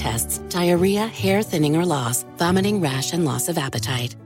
tests, 0.00 0.38
diarrhea, 0.48 1.06
hair 1.06 1.42
thinning 1.42 1.76
or 1.76 1.84
loss, 1.84 2.24
vomiting, 2.38 2.80
rash, 2.80 3.12
and 3.12 3.24
loss 3.24 3.48
of 3.48 3.58
appetite. 3.58 4.16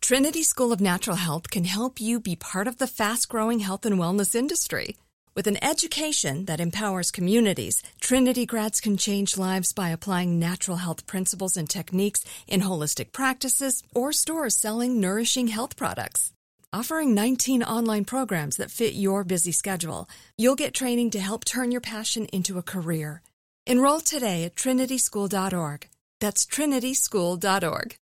Trinity 0.00 0.42
School 0.42 0.72
of 0.72 0.80
Natural 0.80 1.16
Health 1.16 1.50
can 1.50 1.64
help 1.64 2.00
you 2.00 2.20
be 2.20 2.36
part 2.36 2.68
of 2.68 2.76
the 2.76 2.86
fast 2.86 3.28
growing 3.28 3.60
health 3.60 3.86
and 3.86 3.96
wellness 3.98 4.34
industry. 4.34 4.96
With 5.34 5.46
an 5.46 5.58
education 5.64 6.44
that 6.44 6.60
empowers 6.60 7.10
communities, 7.10 7.82
Trinity 8.00 8.46
grads 8.46 8.80
can 8.80 8.96
change 8.96 9.38
lives 9.38 9.72
by 9.72 9.88
applying 9.88 10.38
natural 10.38 10.76
health 10.76 11.06
principles 11.06 11.56
and 11.56 11.68
techniques 11.68 12.24
in 12.46 12.60
holistic 12.60 13.12
practices 13.12 13.82
or 13.94 14.12
stores 14.12 14.56
selling 14.56 15.00
nourishing 15.00 15.48
health 15.48 15.74
products. 15.74 16.32
Offering 16.72 17.14
19 17.14 17.62
online 17.62 18.04
programs 18.04 18.56
that 18.58 18.70
fit 18.70 18.94
your 18.94 19.24
busy 19.24 19.52
schedule, 19.52 20.08
you'll 20.36 20.62
get 20.62 20.74
training 20.74 21.10
to 21.10 21.18
help 21.18 21.44
turn 21.44 21.72
your 21.72 21.80
passion 21.80 22.26
into 22.26 22.58
a 22.58 22.62
career. 22.62 23.22
Enroll 23.66 24.00
today 24.00 24.44
at 24.44 24.56
trinityschool.org. 24.56 25.88
That's 26.20 26.44
trinityschool.org. 26.46 27.96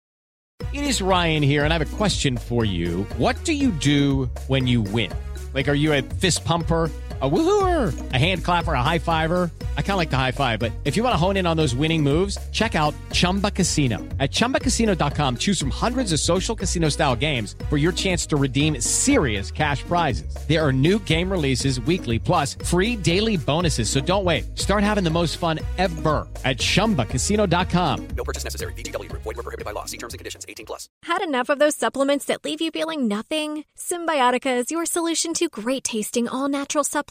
It 0.73 0.83
is 0.83 1.01
Ryan 1.01 1.43
here, 1.43 1.63
and 1.63 1.73
I 1.73 1.77
have 1.77 1.93
a 1.93 1.97
question 1.97 2.37
for 2.37 2.65
you. 2.65 3.03
What 3.17 3.43
do 3.43 3.53
you 3.53 3.71
do 3.71 4.29
when 4.47 4.67
you 4.67 4.81
win? 4.81 5.11
Like, 5.53 5.67
are 5.67 5.75
you 5.75 5.93
a 5.93 6.01
fist 6.01 6.45
pumper? 6.45 6.89
A 7.23 7.29
woohooer, 7.29 8.13
a 8.13 8.17
hand 8.17 8.43
clapper, 8.43 8.73
a 8.73 8.81
high 8.81 8.97
fiver. 8.97 9.51
I 9.77 9.83
kind 9.83 9.91
of 9.91 9.97
like 9.97 10.09
the 10.09 10.17
high 10.17 10.31
five, 10.31 10.59
but 10.59 10.71
if 10.85 10.97
you 10.97 11.03
want 11.03 11.13
to 11.13 11.17
hone 11.17 11.37
in 11.37 11.45
on 11.45 11.55
those 11.55 11.75
winning 11.75 12.01
moves, 12.01 12.35
check 12.51 12.73
out 12.73 12.95
Chumba 13.11 13.51
Casino. 13.51 13.99
At 14.19 14.31
ChumbaCasino.com, 14.31 15.37
choose 15.37 15.59
from 15.59 15.69
hundreds 15.71 16.13
of 16.13 16.19
social 16.19 16.55
casino 16.55 16.89
style 16.89 17.15
games 17.15 17.55
for 17.69 17.77
your 17.77 17.91
chance 17.91 18.25
to 18.27 18.37
redeem 18.37 18.81
serious 18.81 19.51
cash 19.51 19.83
prizes. 19.83 20.35
There 20.47 20.65
are 20.65 20.73
new 20.73 20.97
game 20.97 21.29
releases 21.29 21.79
weekly, 21.81 22.17
plus 22.17 22.55
free 22.65 22.95
daily 22.95 23.37
bonuses. 23.37 23.87
So 23.87 23.99
don't 23.99 24.23
wait. 24.25 24.57
Start 24.57 24.81
having 24.81 25.03
the 25.03 25.11
most 25.11 25.37
fun 25.37 25.59
ever 25.77 26.27
at 26.43 26.57
ChumbaCasino.com. 26.57 28.07
No 28.17 28.23
purchase 28.23 28.45
necessary. 28.45 28.73
VGW. 28.73 29.11
Void 29.11 29.25
were 29.25 29.33
prohibited 29.33 29.65
by 29.65 29.73
law. 29.73 29.85
See 29.85 29.97
terms 29.97 30.15
and 30.15 30.17
conditions. 30.19 30.43
18 30.49 30.65
plus. 30.65 30.89
Had 31.03 31.21
enough 31.21 31.49
of 31.49 31.59
those 31.59 31.75
supplements 31.75 32.25
that 32.25 32.43
leave 32.43 32.61
you 32.61 32.71
feeling 32.71 33.07
nothing? 33.07 33.65
Cymbiotika 33.77 34.57
is 34.57 34.71
your 34.71 34.87
solution 34.87 35.35
to 35.35 35.49
great 35.49 35.83
tasting 35.83 36.27
all 36.27 36.49
natural 36.49 36.83
supplements 36.83 37.10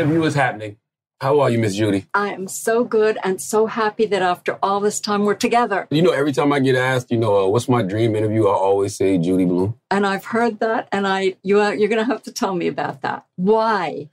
interview 0.00 0.22
is 0.24 0.34
happening. 0.34 0.76
How 1.22 1.40
are 1.40 1.48
you, 1.48 1.58
Miss 1.58 1.74
Judy? 1.74 2.06
I 2.12 2.34
am 2.34 2.46
so 2.46 2.84
good 2.84 3.16
and 3.24 3.40
so 3.40 3.64
happy 3.66 4.04
that 4.04 4.20
after 4.20 4.58
all 4.62 4.80
this 4.80 5.00
time 5.00 5.24
we're 5.24 5.34
together. 5.34 5.88
You 5.90 6.02
know, 6.02 6.10
every 6.10 6.32
time 6.32 6.52
I 6.52 6.60
get 6.60 6.74
asked, 6.74 7.10
you 7.10 7.16
know, 7.16 7.46
uh, 7.46 7.48
what's 7.48 7.70
my 7.70 7.82
dream 7.82 8.14
interview, 8.14 8.46
I 8.46 8.52
always 8.52 8.94
say 8.94 9.16
Judy 9.16 9.46
Blume. 9.46 9.78
And 9.90 10.06
I've 10.06 10.26
heard 10.26 10.60
that, 10.60 10.88
and 10.92 11.08
I 11.08 11.36
you 11.42 11.60
are, 11.60 11.74
you're 11.74 11.88
going 11.88 12.04
to 12.04 12.12
have 12.12 12.22
to 12.24 12.32
tell 12.32 12.54
me 12.54 12.66
about 12.66 13.00
that. 13.00 13.24
Why? 13.36 14.10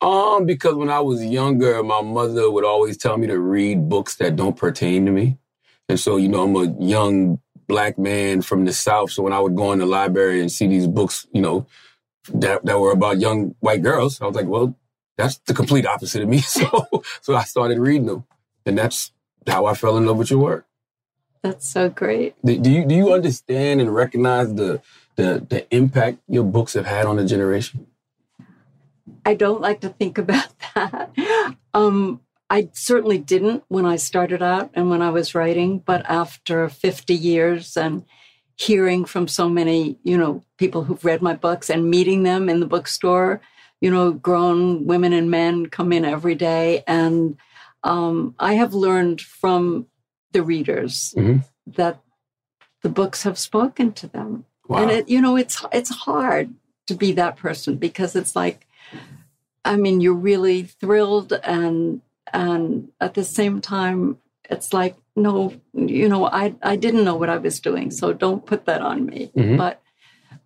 Um, 0.00 0.46
because 0.46 0.76
when 0.76 0.88
I 0.88 1.00
was 1.00 1.24
younger, 1.24 1.82
my 1.82 2.00
mother 2.00 2.48
would 2.48 2.64
always 2.64 2.96
tell 2.96 3.16
me 3.16 3.26
to 3.26 3.38
read 3.40 3.88
books 3.88 4.14
that 4.16 4.36
don't 4.36 4.56
pertain 4.56 5.06
to 5.06 5.10
me. 5.10 5.38
And 5.88 5.98
so, 5.98 6.16
you 6.16 6.28
know, 6.28 6.44
I'm 6.44 6.54
a 6.54 6.80
young 6.80 7.40
black 7.66 7.98
man 7.98 8.42
from 8.42 8.66
the 8.66 8.72
South. 8.72 9.10
So 9.10 9.24
when 9.24 9.32
I 9.32 9.40
would 9.40 9.56
go 9.56 9.72
in 9.72 9.80
the 9.80 9.86
library 9.86 10.40
and 10.40 10.52
see 10.52 10.68
these 10.68 10.86
books, 10.86 11.26
you 11.32 11.42
know, 11.42 11.66
that, 12.34 12.64
that 12.66 12.78
were 12.78 12.92
about 12.92 13.18
young 13.18 13.56
white 13.58 13.82
girls, 13.82 14.20
I 14.20 14.26
was 14.26 14.36
like, 14.36 14.46
well, 14.46 14.76
that's 15.16 15.38
the 15.38 15.54
complete 15.54 15.86
opposite 15.86 16.22
of 16.22 16.28
me. 16.28 16.40
So, 16.46 17.02
so 17.20 17.34
I 17.34 17.44
started 17.44 17.78
reading 17.78 18.06
them. 18.06 18.24
And 18.64 18.76
that's 18.76 19.12
how 19.46 19.66
I 19.66 19.74
fell 19.74 19.96
in 19.96 20.06
love 20.06 20.16
with 20.16 20.30
your 20.30 20.40
work. 20.40 20.66
That's 21.42 21.68
so 21.68 21.88
great. 21.88 22.34
Do 22.44 22.58
do 22.58 22.70
you, 22.70 22.84
do 22.84 22.94
you 22.94 23.12
understand 23.12 23.80
and 23.80 23.94
recognize 23.94 24.54
the, 24.54 24.80
the, 25.16 25.46
the 25.48 25.66
impact 25.74 26.18
your 26.28 26.44
books 26.44 26.74
have 26.74 26.86
had 26.86 27.06
on 27.06 27.18
a 27.18 27.26
generation? 27.26 27.86
I 29.24 29.34
don't 29.34 29.60
like 29.60 29.80
to 29.80 29.88
think 29.88 30.18
about 30.24 30.48
that. 30.74 31.10
Um, 31.74 32.20
I 32.48 32.70
certainly 32.72 33.18
didn't 33.18 33.64
when 33.68 33.86
I 33.86 33.96
started 33.96 34.42
out 34.42 34.70
and 34.74 34.88
when 34.88 35.02
I 35.02 35.10
was 35.10 35.34
writing, 35.34 35.78
but 35.78 36.04
after 36.08 36.68
50 36.68 37.14
years 37.14 37.76
and 37.76 38.04
hearing 38.56 39.04
from 39.04 39.28
so 39.28 39.48
many, 39.48 39.98
you 40.02 40.16
know, 40.16 40.42
people 40.56 40.84
who've 40.84 41.04
read 41.04 41.22
my 41.22 41.34
books 41.34 41.68
and 41.68 41.90
meeting 41.90 42.22
them 42.22 42.48
in 42.48 42.60
the 42.60 42.66
bookstore, 42.66 43.40
you 43.86 43.92
know, 43.92 44.10
grown 44.10 44.84
women 44.84 45.12
and 45.12 45.30
men 45.30 45.66
come 45.66 45.92
in 45.92 46.04
every 46.04 46.34
day 46.34 46.82
and 46.88 47.36
um, 47.84 48.34
I 48.36 48.54
have 48.54 48.74
learned 48.74 49.20
from 49.20 49.86
the 50.32 50.42
readers 50.42 51.14
Mhm. 51.16 51.44
that 51.78 52.00
the 52.82 52.88
books 52.88 53.22
have 53.22 53.38
spoken 53.38 53.92
to 53.92 54.08
them. 54.08 54.44
Wow. 54.66 54.78
And 54.82 54.90
it, 54.90 55.08
you 55.08 55.20
know, 55.20 55.36
it's 55.36 55.64
it's 55.72 55.90
hard 56.06 56.52
to 56.88 56.94
be 56.96 57.12
that 57.12 57.36
person 57.36 57.76
because 57.76 58.16
it's 58.16 58.34
like, 58.34 58.66
I 59.64 59.76
mean, 59.76 60.00
you're 60.00 60.14
really 60.32 60.64
thrilled, 60.80 61.32
and 61.44 62.00
and 62.32 62.88
at 63.00 63.14
the 63.14 63.22
same 63.24 63.60
time, 63.60 64.18
it's 64.50 64.72
like, 64.72 64.96
no, 65.14 65.54
you 65.72 66.08
know, 66.08 66.26
I 66.26 66.54
I 66.72 66.74
didn't 66.74 67.04
know 67.04 67.14
what 67.20 67.30
I 67.30 67.38
was 67.38 67.60
doing, 67.60 67.92
so 67.92 68.12
don't 68.12 68.44
put 68.50 68.64
that 68.66 68.82
on 68.82 69.06
me. 69.06 69.30
Mhm. 69.36 69.56
But 69.56 69.80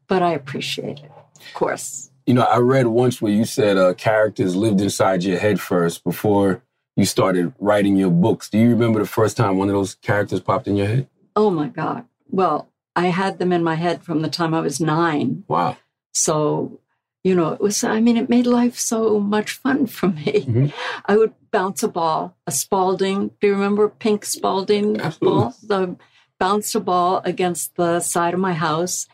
but 0.09 0.21
I 0.21 0.33
appreciate 0.35 0.99
it, 1.07 1.11
of 1.41 1.55
course. 1.55 2.10
You 2.27 2.35
know, 2.35 2.43
I 2.43 2.59
read 2.59 2.87
once 2.87 3.21
where 3.21 3.33
you 3.33 3.45
said 3.45 3.77
uh, 3.77 3.95
characters 3.95 4.55
lived 4.55 4.81
inside 4.81 5.25
your 5.25 5.39
head 5.39 5.61
first 5.61 6.05
before 6.05 6.63
you 6.97 7.05
started 7.05 7.53
writing 7.59 7.97
your 7.97 8.11
books. 8.11 8.49
Do 8.51 8.59
you 8.59 8.71
remember 8.71 8.99
the 9.01 9.07
first 9.07 9.37
time 9.37 9.57
one 9.57 9.69
of 9.69 9.75
those 9.75 9.95
characters 9.97 10.41
popped 10.41 10.69
in 10.69 10.77
your 10.77 10.87
head? 10.87 11.09
Oh 11.35 11.51
my 11.51 11.69
God. 11.69 12.05
Well, 12.29 12.69
I 12.95 13.07
had 13.07 13.39
them 13.39 13.53
in 13.53 13.65
my 13.65 13.77
head 13.77 14.03
from 14.03 14.23
the 14.23 14.29
time 14.29 14.53
I 14.55 14.61
was 14.61 14.81
nine. 14.81 15.45
Wow. 15.49 15.77
So, 16.13 16.81
you 17.25 17.35
know, 17.35 17.53
it 17.53 17.61
was, 17.61 17.83
I 17.85 18.01
mean, 18.01 18.17
it 18.17 18.29
made 18.29 18.47
life 18.47 18.79
so 18.79 19.19
much 19.19 19.53
fun 19.53 19.87
for 19.87 20.09
me. 20.09 20.45
Mhm. 20.47 20.73
I 21.07 21.17
would 21.17 21.35
bounce 21.51 21.83
a 21.83 21.89
ball, 21.89 22.37
a 22.47 22.53
Spalding. 22.53 23.31
Do 23.41 23.47
you 23.47 23.55
remember 23.55 23.89
pink 23.89 24.25
Spalding 24.25 25.01
Absolutely. 25.01 25.39
ball? 25.39 25.53
So, 25.53 25.97
bounced 26.39 26.75
a 26.75 26.81
ball 26.81 27.21
against 27.25 27.77
the 27.77 28.01
side 28.01 28.35
of 28.35 28.41
my 28.41 28.55
house. 28.55 29.07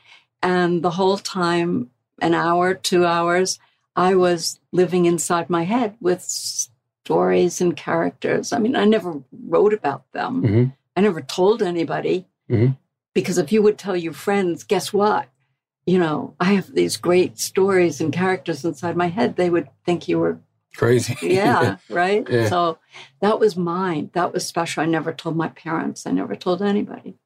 And 0.42 0.82
the 0.82 0.90
whole 0.90 1.18
time, 1.18 1.90
an 2.20 2.34
hour, 2.34 2.74
two 2.74 3.04
hours, 3.04 3.58
I 3.94 4.14
was 4.14 4.60
living 4.72 5.06
inside 5.06 5.48
my 5.50 5.64
head 5.64 5.96
with 6.00 6.22
stories 6.22 7.60
and 7.60 7.76
characters. 7.76 8.52
I 8.52 8.58
mean, 8.58 8.76
I 8.76 8.84
never 8.84 9.22
wrote 9.46 9.72
about 9.72 10.10
them. 10.12 10.42
Mhm. 10.42 10.72
I 10.96 11.00
never 11.00 11.20
told 11.20 11.62
anybody 11.62 12.26
Mhm. 12.50 12.76
because 13.14 13.38
if 13.38 13.52
you 13.52 13.62
would 13.62 13.78
tell 13.78 13.96
your 13.96 14.12
friends, 14.12 14.64
guess 14.64 14.92
what? 14.92 15.28
You 15.86 15.98
know, 15.98 16.34
I 16.40 16.54
have 16.54 16.74
these 16.74 16.96
great 16.96 17.38
stories 17.38 18.00
and 18.00 18.12
characters 18.12 18.64
inside 18.64 18.96
my 18.96 19.06
head. 19.08 19.36
They 19.36 19.50
would 19.50 19.68
think 19.84 20.08
you 20.08 20.18
were, 20.18 20.40
Crazy. 20.76 21.16
yeah, 21.22 21.76
right? 21.90 22.26
Yeah. 22.28 22.48
So 22.48 22.78
that 23.20 23.38
was 23.38 23.56
mine. 23.56 24.10
That 24.14 24.32
was 24.32 24.44
special. 24.46 24.82
I 24.82 24.86
never 24.86 25.12
told 25.12 25.36
my 25.36 25.48
parents. 25.48 26.06
I 26.06 26.10
never 26.12 26.34
told 26.34 26.60
anybody. 26.62 27.16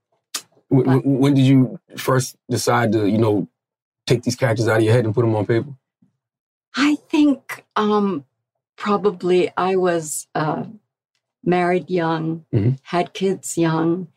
when- 0.69 1.03
when 1.03 1.35
did 1.35 1.45
you 1.47 1.81
first 1.97 2.37
decide 2.49 2.93
to, 2.93 3.09
you 3.09 3.19
know, 3.19 3.49
take 4.11 4.23
these 4.25 4.37
characters 4.37 4.67
out 4.69 4.79
of 4.79 4.83
your 4.83 4.93
head 4.93 5.05
and 5.05 5.15
put 5.15 5.23
them 5.23 5.35
on 5.37 5.47
paper? 5.47 5.71
I 6.75 6.97
think 7.09 7.65
um, 7.77 8.25
probably 8.77 9.51
I 9.57 9.77
was 9.77 10.27
uh, 10.35 10.65
married 11.45 11.89
young, 11.91 12.45
Mhm. 12.53 12.79
had 12.83 13.13
kids 13.13 13.57
young, 13.57 14.09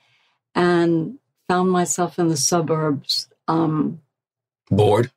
and 0.56 1.20
found 1.48 1.72
myself 1.72 2.18
in 2.20 2.28
the 2.30 2.38
suburbs. 2.38 3.28
Um, 3.48 4.02
Bored. 4.70 5.12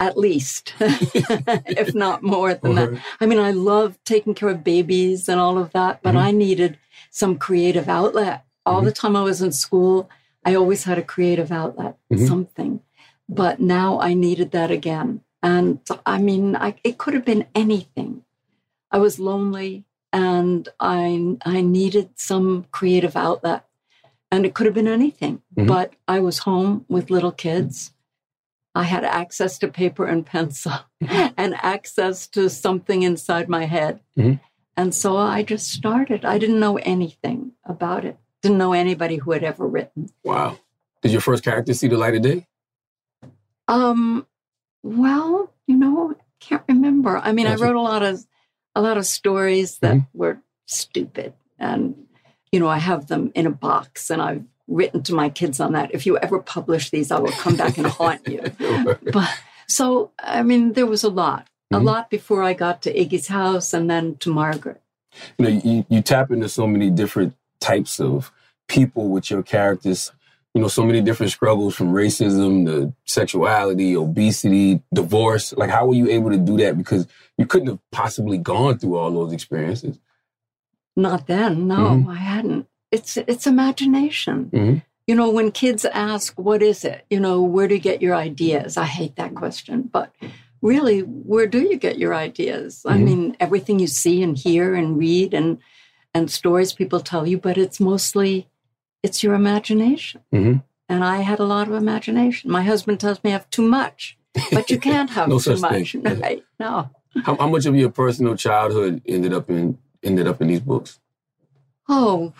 at 0.00 0.16
least, 0.16 0.72
if 0.80 1.94
not 1.94 2.22
more 2.22 2.54
than 2.54 2.74
that. 2.74 2.90
I 3.20 3.26
mean, 3.26 3.38
I 3.38 3.50
love 3.50 3.98
taking 4.04 4.34
care 4.34 4.48
of 4.48 4.64
babies 4.64 5.28
and 5.28 5.38
all 5.38 5.58
of 5.58 5.72
that, 5.72 6.00
but 6.02 6.14
Mhm. 6.14 6.22
I 6.22 6.30
needed 6.30 6.78
some 7.10 7.36
creative 7.38 7.86
outlet. 7.88 8.44
All 8.64 8.80
the 8.82 8.92
time 8.92 9.14
I 9.16 9.22
was 9.22 9.42
in 9.42 9.52
school, 9.52 10.08
I 10.44 10.54
always 10.54 10.84
had 10.84 10.96
a 10.98 11.02
creative 11.02 11.52
outlet, 11.52 11.96
Mhm. 12.10 12.26
something. 12.28 12.80
But 13.30 13.60
now 13.60 14.00
I 14.00 14.12
needed 14.14 14.50
that 14.50 14.70
again. 14.70 15.20
And 15.42 15.78
I 16.04 16.18
mean, 16.18 16.56
I, 16.56 16.74
it 16.84 16.98
could 16.98 17.14
have 17.14 17.24
been 17.24 17.46
anything. 17.54 18.24
I 18.90 18.98
was 18.98 19.18
lonely 19.20 19.84
and 20.12 20.68
I, 20.80 21.36
I 21.46 21.60
needed 21.60 22.10
some 22.16 22.66
creative 22.72 23.16
outlet. 23.16 23.64
And 24.32 24.44
it 24.46 24.54
could 24.54 24.66
have 24.66 24.74
been 24.74 24.88
anything. 24.88 25.42
Mhm. 25.56 25.66
But 25.66 25.94
I 26.06 26.18
was 26.20 26.38
home 26.38 26.84
with 26.88 27.10
little 27.10 27.32
kids. 27.32 27.92
I 28.74 28.84
had 28.84 29.04
access 29.04 29.58
to 29.58 29.68
paper 29.68 30.06
and 30.06 30.24
pencil 30.26 30.72
and 31.36 31.54
access 31.62 32.26
to 32.28 32.48
something 32.50 33.02
inside 33.02 33.48
my 33.48 33.64
head. 33.66 34.00
Mhm. 34.18 34.40
And 34.76 34.94
so 34.94 35.16
I 35.16 35.42
just 35.42 35.68
started. 35.68 36.24
I 36.24 36.38
didn't 36.38 36.60
know 36.60 36.76
anything 36.78 37.52
about 37.64 38.04
it, 38.04 38.16
didn't 38.42 38.58
know 38.58 38.72
anybody 38.72 39.16
who 39.16 39.32
had 39.32 39.44
ever 39.44 39.66
written. 39.66 40.10
Wow. 40.24 40.58
Did 41.02 41.12
your 41.12 41.20
first 41.20 41.42
character 41.44 41.74
see 41.74 41.88
the 41.88 41.96
light 41.96 42.14
of 42.14 42.22
day? 42.22 42.46
Um, 43.70 44.26
well, 44.82 45.52
you 45.66 45.76
know, 45.76 46.14
can't 46.40 46.62
remember. 46.68 47.16
I 47.18 47.32
mean, 47.32 47.46
Gotcha. 47.46 47.62
I 47.62 47.66
wrote 47.66 47.76
a 47.76 47.80
lot 47.80 48.02
of 48.02 48.24
a 48.74 48.80
lot 48.80 48.96
of 48.96 49.06
stories 49.06 49.78
that 49.78 49.96
Mhm. 49.96 50.06
were 50.14 50.38
stupid, 50.66 51.32
and 51.58 51.94
you 52.52 52.58
know, 52.60 52.68
I 52.68 52.78
have 52.78 53.06
them 53.06 53.30
in 53.34 53.46
a 53.46 53.50
box, 53.50 54.10
and 54.10 54.20
I've 54.22 54.44
written 54.68 55.02
to 55.04 55.14
my 55.14 55.28
kids 55.28 55.60
on 55.60 55.72
that. 55.72 55.90
If 55.94 56.04
you 56.06 56.18
ever 56.18 56.40
publish 56.40 56.90
these, 56.90 57.10
I 57.12 57.18
will 57.18 57.32
come 57.32 57.56
back 57.56 57.78
and 57.78 57.86
haunt 57.86 58.26
you. 58.26 58.42
But 59.12 59.30
so, 59.68 60.10
I 60.18 60.42
mean, 60.42 60.72
there 60.72 60.86
was 60.86 61.04
a 61.04 61.08
lot, 61.10 61.48
a 61.72 61.76
Mhm. 61.76 61.84
lot 61.84 62.10
before 62.10 62.42
I 62.42 62.54
got 62.54 62.82
to 62.82 62.92
Iggie's 62.94 63.28
house, 63.28 63.72
and 63.72 63.88
then 63.90 64.16
to 64.16 64.30
Margaret. 64.32 64.80
you 65.38 65.44
know, 65.44 65.60
you, 65.64 65.84
you 65.88 66.00
tap 66.02 66.30
into 66.30 66.48
so 66.48 66.66
many 66.68 66.88
different 66.90 67.34
types 67.60 67.98
of 68.00 68.30
people 68.68 69.08
with 69.08 69.28
your 69.30 69.42
characters. 69.42 70.12
You 70.54 70.60
know, 70.60 70.68
so 70.68 70.84
many 70.84 71.00
different 71.00 71.30
struggles 71.30 71.76
from 71.76 71.92
racism 71.92 72.66
to 72.66 72.92
sexuality, 73.04 73.96
obesity, 73.96 74.82
divorce. 74.92 75.52
Like, 75.56 75.70
how 75.70 75.86
were 75.86 75.94
you 75.94 76.08
able 76.10 76.30
to 76.30 76.38
do 76.38 76.56
that? 76.56 76.76
Because 76.76 77.06
you 77.38 77.46
couldn't 77.46 77.68
have 77.68 77.78
possibly 77.92 78.36
gone 78.36 78.78
through 78.78 78.96
all 78.96 79.12
those 79.12 79.32
experiences. 79.32 80.00
Not 80.96 81.28
then, 81.28 81.68
no, 81.68 81.76
Mhm. 81.76 82.08
I 82.08 82.16
hadn't. 82.16 82.66
It's 82.90 83.16
it's 83.16 83.46
imagination. 83.46 84.50
Mhm. 84.52 84.82
You 85.06 85.14
know, 85.14 85.30
when 85.30 85.52
kids 85.52 85.84
ask, 85.84 86.36
"What 86.36 86.62
is 86.62 86.84
it?" 86.84 87.04
You 87.10 87.20
know, 87.20 87.40
where 87.42 87.68
do 87.68 87.74
you 87.74 87.80
get 87.80 88.02
your 88.02 88.16
ideas? 88.16 88.76
I 88.76 88.84
hate 88.86 89.14
that 89.16 89.36
question, 89.36 89.88
but 89.92 90.12
really, 90.60 91.00
where 91.00 91.46
do 91.46 91.60
you 91.60 91.76
get 91.76 91.96
your 91.98 92.12
ideas? 92.12 92.82
I 92.84 92.96
Mhm. 92.96 93.04
mean, 93.04 93.36
everything 93.38 93.78
you 93.78 93.86
see 93.86 94.20
and 94.22 94.36
hear 94.36 94.74
and 94.74 94.98
read 94.98 95.32
and 95.32 95.58
and 96.12 96.28
stories 96.28 96.72
people 96.72 96.98
tell 96.98 97.24
you, 97.24 97.38
but 97.38 97.56
it's 97.56 97.78
mostly 97.78 98.48
it's 99.02 99.22
your 99.22 99.34
imagination. 99.34 100.20
Mhm. 100.32 100.62
And 100.88 101.04
I 101.04 101.18
had 101.20 101.38
a 101.38 101.44
lot 101.44 101.68
of 101.68 101.74
imagination. 101.74 102.50
My 102.50 102.62
husband 102.62 102.98
tells 103.00 103.22
me 103.22 103.30
I 103.30 103.34
have 103.34 103.48
too 103.50 103.62
much, 103.62 104.18
but 104.52 104.70
you 104.70 104.78
can't 104.78 105.10
have 105.18 105.28
No 105.28 105.38
too 105.38 105.56
much. 105.56 105.92
thing. 106.02 106.02
Right? 106.20 106.42
No. 106.58 106.90
How, 107.24 107.36
how 107.36 107.48
much 107.48 107.66
of 107.66 107.74
your 107.76 107.90
personal 107.90 108.36
childhood 108.36 109.02
ended 109.06 109.32
up 109.32 109.48
in 109.50 109.78
ended 110.02 110.26
up 110.26 110.40
in 110.40 110.48
these 110.48 110.60
books? 110.60 110.98
Oh, 111.88 112.32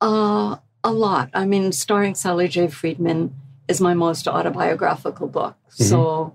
uh, 0.00 0.56
a 0.84 0.92
lot. 0.92 1.30
I 1.34 1.44
mean, 1.46 1.72
starring 1.72 2.14
Sally 2.14 2.48
J. 2.48 2.68
Freedman 2.68 3.34
is 3.68 3.80
my 3.80 3.94
most 3.94 4.26
autobiographical 4.28 5.28
book. 5.28 5.56
So 5.68 6.34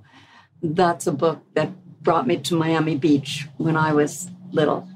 that's 0.62 1.08
a 1.08 1.12
book 1.12 1.42
that 1.56 1.72
brought 2.02 2.28
me 2.28 2.38
to 2.38 2.56
Miami 2.56 2.96
Beach 2.96 3.48
when 3.58 3.76
I 3.78 3.94
was 3.94 4.30
little. 4.52 4.88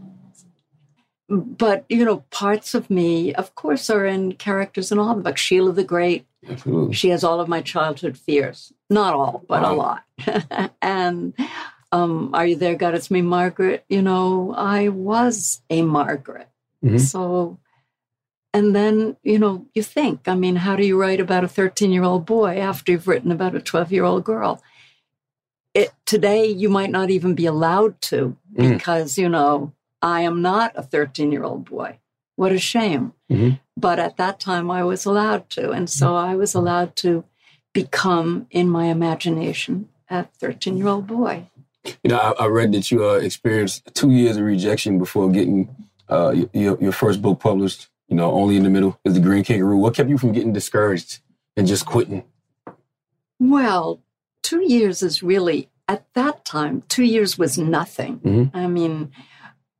But, 1.30 1.84
you 1.90 2.06
know, 2.06 2.24
parts 2.32 2.74
of 2.74 2.90
me, 2.90 3.34
of 3.34 3.54
course, 3.56 3.90
are 3.90 4.06
in 4.06 4.34
characters 4.34 4.92
in 4.92 5.00
all 5.00 5.14
the 5.16 5.22
books. 5.22 5.42
Sheila 5.42 5.74
the 5.74 5.84
Great, 5.84 6.26
Absolutely. 6.48 6.94
she 6.96 7.10
has 7.10 7.24
all 7.24 7.42
of 7.42 7.50
my 7.50 7.62
childhood 7.62 8.18
fears. 8.18 8.72
Not 8.90 9.14
all, 9.14 9.44
but 9.48 9.64
a 9.64 9.74
lot. 9.74 10.04
and 10.82 11.34
um, 11.92 12.32
Are 12.34 12.46
You 12.48 12.56
There, 12.56 12.76
God? 12.76 12.96
It's 12.96 13.12
Me, 13.12 13.22
Margaret. 13.22 13.84
You 13.90 14.02
know, 14.02 14.54
I 14.56 14.88
was 14.88 15.62
a 15.70 15.82
Margaret. 15.82 16.48
Mhm. 16.84 17.00
So, 17.02 17.60
and 18.54 18.74
then, 18.74 19.18
you 19.24 19.38
know, 19.38 19.66
you 19.74 19.84
think, 19.84 20.28
I 20.30 20.36
mean, 20.36 20.56
how 20.56 20.78
do 20.78 20.86
you 20.86 21.00
write 21.00 21.20
about 21.20 21.44
a 21.44 21.48
13 21.50 21.92
year 21.92 22.04
old 22.04 22.26
boy 22.26 22.58
after 22.58 22.94
you've 22.94 23.08
written 23.08 23.34
about 23.34 23.54
a 23.56 23.60
12 23.62 23.92
year 23.92 24.06
old 24.06 24.24
girl? 24.24 24.62
It, 25.74 25.92
today, 26.06 26.46
you 26.48 26.70
might 26.70 26.90
not 26.90 27.10
even 27.10 27.36
be 27.36 27.46
allowed 27.46 28.00
to 28.04 28.38
Mm. 28.56 28.78
because, 28.78 29.18
you 29.18 29.28
know, 29.30 29.74
I 30.16 30.22
am 30.22 30.42
not 30.42 30.70
a 30.76 30.84
13 30.84 31.32
year 31.32 31.44
old 31.44 31.64
boy. 31.70 32.00
What 32.36 32.52
a 32.52 32.60
shame. 32.60 33.14
Mhm. 33.32 33.60
But 33.76 33.98
at 34.00 34.18
that 34.18 34.40
time, 34.40 34.68
I 34.80 34.84
was 34.92 35.06
allowed 35.06 35.44
to. 35.56 35.64
And 35.72 35.88
so 35.90 36.16
I 36.16 36.36
was 36.36 36.56
allowed 36.56 36.96
to 37.04 37.24
become, 37.74 38.48
in 38.52 38.68
my 38.70 38.86
imagination, 38.98 39.90
a 40.10 40.24
13 40.42 40.78
year 40.78 40.88
old 40.88 41.08
boy. 41.08 41.36
You 42.04 42.10
know, 42.12 42.20
I, 42.28 42.44
I 42.44 42.48
read 42.48 42.72
that 42.74 42.92
you 42.92 43.00
uh, 43.10 43.14
experienced 43.30 43.78
two 43.94 44.12
years 44.12 44.36
of 44.38 44.44
rejection 44.44 45.00
before 45.00 45.30
getting 45.32 45.60
uh, 46.10 46.32
your, 46.54 46.78
your 46.86 46.92
first 46.92 47.22
book 47.22 47.40
published. 47.40 47.82
You 48.10 48.16
know, 48.20 48.32
only 48.32 48.56
in 48.56 48.64
the 48.64 48.70
middle 48.70 48.98
is 49.04 49.14
the 49.16 49.20
Green 49.28 49.44
Kangaroo. 49.44 49.78
What 49.78 49.96
kept 49.96 50.10
you 50.10 50.18
from 50.18 50.32
getting 50.32 50.54
discouraged 50.54 51.20
and 51.58 51.68
just 51.68 51.86
quitting? 51.86 52.24
Well, 53.40 54.02
two 54.42 54.64
years 54.76 55.02
is 55.04 55.22
really, 55.22 55.70
at 55.88 56.06
that 56.14 56.46
time, 56.46 56.84
two 56.88 57.04
years 57.04 57.38
was 57.38 57.58
nothing. 57.58 58.20
Mhm. 58.20 58.52
I 58.54 58.68
mean, 58.68 59.12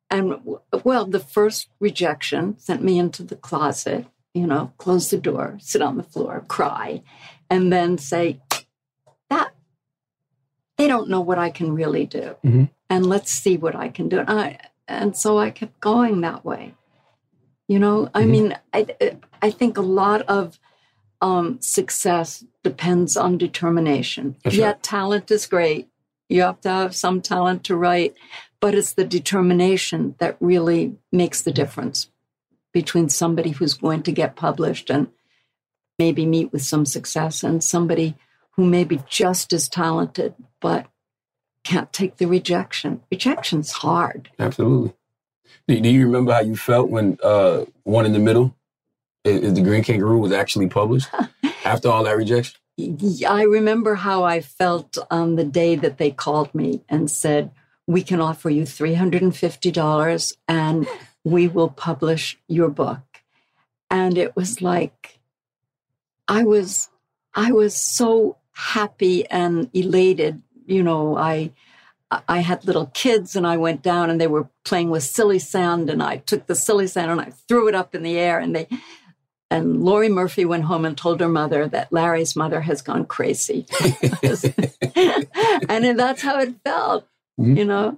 and 0.10 0.40
well, 0.84 1.06
the 1.06 1.20
first 1.20 1.70
rejection 1.80 2.58
sent 2.60 2.82
me 2.84 2.98
into 2.98 3.24
the 3.24 3.36
closet, 3.36 4.06
you 4.34 4.48
know, 4.48 4.72
close 4.78 5.10
the 5.10 5.18
door, 5.18 5.58
sit 5.62 5.82
on 5.82 5.98
the 5.98 6.04
floor, 6.04 6.46
cry, 6.48 7.02
and 7.50 7.72
then 7.72 7.98
say, 7.98 8.40
that 9.30 9.52
they 10.78 10.88
don't 10.88 11.10
know 11.10 11.22
what 11.22 11.38
I 11.38 11.50
can 11.50 11.74
really 11.74 12.06
do. 12.06 12.36
Mhm. 12.46 12.70
And 12.90 13.06
let's 13.06 13.32
see 13.32 13.58
what 13.58 13.76
I 13.76 13.90
can 13.90 14.08
do. 14.08 14.20
And 14.20 14.40
I, 14.40 14.60
and 14.88 15.18
so 15.18 15.38
I 15.38 15.50
kept 15.52 15.80
going 15.82 16.22
that 16.22 16.46
way. 16.46 16.74
You 17.68 17.80
know, 17.80 18.10
I 18.14 18.24
Mhm. 18.24 18.30
mean, 18.30 18.58
I 18.74 18.88
I 19.42 19.52
think 19.52 19.78
a 19.78 19.82
lot 19.82 20.22
of 20.24 20.60
um, 21.20 21.58
success 21.62 22.46
depends 22.64 23.18
on 23.18 23.40
determination. 23.40 24.36
That's 24.44 24.56
yeah, 24.56 24.68
right. 24.68 24.84
talent 24.84 25.32
is 25.32 25.48
great. 25.48 25.90
You 26.30 26.42
have 26.42 26.62
to 26.62 26.70
have 26.70 26.96
some 26.96 27.22
talent 27.22 27.64
to 27.66 27.76
write, 27.76 28.16
but 28.60 28.76
it's 28.76 28.94
the 28.94 29.06
determination 29.06 30.16
that 30.20 30.38
really 30.40 30.98
makes 31.12 31.42
the 31.42 31.52
difference 31.52 32.10
between 32.74 33.10
somebody 33.10 33.52
who's 33.52 33.74
going 33.74 34.04
to 34.04 34.12
get 34.12 34.36
published 34.36 34.90
and 34.90 35.08
maybe 35.98 36.26
meet 36.26 36.52
with 36.52 36.62
some 36.62 36.86
success 36.86 37.44
and 37.44 37.64
somebody 37.64 38.16
who 38.52 38.66
may 38.66 38.84
be 38.84 39.02
just 39.08 39.54
as 39.54 39.70
talented 39.70 40.34
but 40.60 40.88
can't 41.64 41.92
take 41.92 42.18
the 42.18 42.26
rejection. 42.26 43.02
Rejection's 43.12 43.72
hard. 43.72 44.30
Absolutely. 44.40 44.94
Do, 45.68 45.80
do 45.80 45.90
you 45.90 46.06
remember 46.06 46.34
how 46.34 46.42
you 46.42 46.56
felt 46.56 46.90
when 46.90 47.18
uh, 47.24 47.66
One 47.84 48.06
in 48.06 48.14
the 48.14 48.20
Middle, 48.20 48.56
is, 49.24 49.42
is 49.42 49.54
the 49.54 49.62
Green 49.62 49.84
Kangaroo, 49.84 50.20
was 50.20 50.32
actually 50.32 50.68
published 50.68 51.10
after 51.66 51.90
all 51.90 52.04
that 52.04 52.18
rejection? 52.18 52.60
I 52.80 53.42
remember 53.42 53.96
how 53.96 54.24
I 54.24 54.42
felt 54.42 54.98
on 55.10 55.36
the 55.36 55.44
day 55.44 55.76
that 55.76 55.98
they 55.98 56.12
called 56.12 56.54
me 56.54 56.84
and 56.88 57.10
said, 57.10 57.52
We 57.88 58.04
can 58.04 58.22
offer 58.22 58.50
you 58.50 58.64
$350 58.64 60.34
and 60.48 60.88
we 61.24 61.48
will 61.48 61.70
publish 61.70 62.38
your 62.48 62.70
book. 62.70 63.02
And 63.90 64.18
it 64.18 64.36
was 64.36 64.62
like, 64.62 65.20
I 66.28 66.44
was, 66.44 66.90
I 67.34 67.52
was 67.52 67.76
so 67.76 68.38
happy 68.52 69.26
and 69.28 69.70
elated. 69.74 70.44
You 70.66 70.84
know, 70.84 71.18
I, 71.18 71.54
I 72.28 72.40
had 72.40 72.66
little 72.66 72.92
kids 72.94 73.36
and 73.36 73.48
I 73.48 73.58
went 73.58 73.82
down 73.82 74.10
and 74.10 74.22
they 74.22 74.28
were 74.28 74.50
playing 74.66 74.90
with 74.90 75.04
silly 75.04 75.40
sand 75.40 75.90
and 75.90 76.04
I 76.04 76.18
took 76.18 76.46
the 76.46 76.56
silly 76.56 76.88
sand 76.88 77.10
and 77.10 77.22
I 77.22 77.32
threw 77.48 77.68
it 77.68 77.76
up 77.76 77.96
in 77.96 78.04
the 78.04 78.18
air 78.18 78.40
and 78.40 78.56
they, 78.56 78.68
and 79.50 79.84
Lori 79.84 80.10
Murphy 80.10 80.46
went 80.46 80.66
home 80.66 80.84
and 80.86 80.98
told 80.98 81.20
her 81.22 81.28
mother 81.30 81.68
that 81.70 81.92
Larry's 81.92 82.36
mother 82.36 82.62
has 82.62 82.82
gone 82.82 83.06
crazy. 83.06 83.66
and 85.70 85.98
that's 86.00 86.22
how 86.22 86.40
it 86.40 86.56
felt, 86.64 87.08
Mhm. 87.40 87.58
you 87.58 87.66
know. 87.66 87.98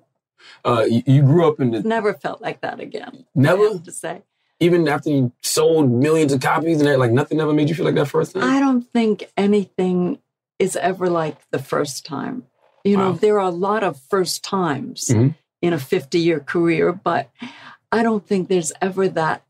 Uh, 0.65 0.85
you, 0.89 1.03
you 1.05 1.21
grew 1.21 1.47
up 1.47 1.59
in 1.59 1.71
the 1.71 1.81
Never 1.83 2.13
felt 2.13 2.41
like 2.41 2.61
that 2.61 2.79
again. 2.79 3.11
I 3.13 3.23
never, 3.35 3.69
have 3.73 3.83
to 3.83 3.91
say. 3.91 4.21
even 4.59 4.87
after 4.87 5.09
you 5.09 5.31
sold 5.41 5.89
millions 5.91 6.33
of 6.33 6.41
copies 6.41 6.79
and 6.79 6.87
that, 6.87 6.99
like 6.99 7.11
nothing 7.11 7.39
ever 7.39 7.53
made 7.53 7.69
you 7.69 7.75
feel 7.75 7.85
like 7.85 7.95
that 7.95 8.07
first 8.07 8.33
time. 8.33 8.43
I 8.43 8.59
don't 8.59 8.81
think 8.91 9.29
anything 9.37 10.19
is 10.57 10.75
ever 10.75 11.09
like 11.09 11.37
the 11.51 11.59
first 11.59 12.05
time. 12.05 12.43
You 12.83 12.97
know, 12.97 13.11
Wow. 13.11 13.17
there 13.17 13.39
are 13.39 13.47
a 13.47 13.51
lot 13.51 13.83
of 13.83 13.99
first 14.09 14.43
times 14.43 15.05
Mhm. 15.09 15.35
in 15.61 15.73
a 15.73 15.79
50 15.79 16.19
year 16.19 16.39
career, 16.39 16.91
but 16.93 17.29
I 17.91 18.03
don't 18.03 18.25
think 18.25 18.47
there's 18.49 18.71
ever 18.81 19.07
that 19.09 19.43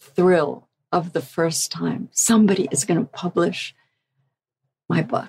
thrill 0.00 0.63
of 0.94 1.12
the 1.12 1.20
first 1.20 1.70
time 1.72 2.08
somebody 2.12 2.68
is 2.70 2.84
going 2.84 3.00
to 3.00 3.06
publish 3.06 3.74
my 4.88 5.02
book. 5.02 5.28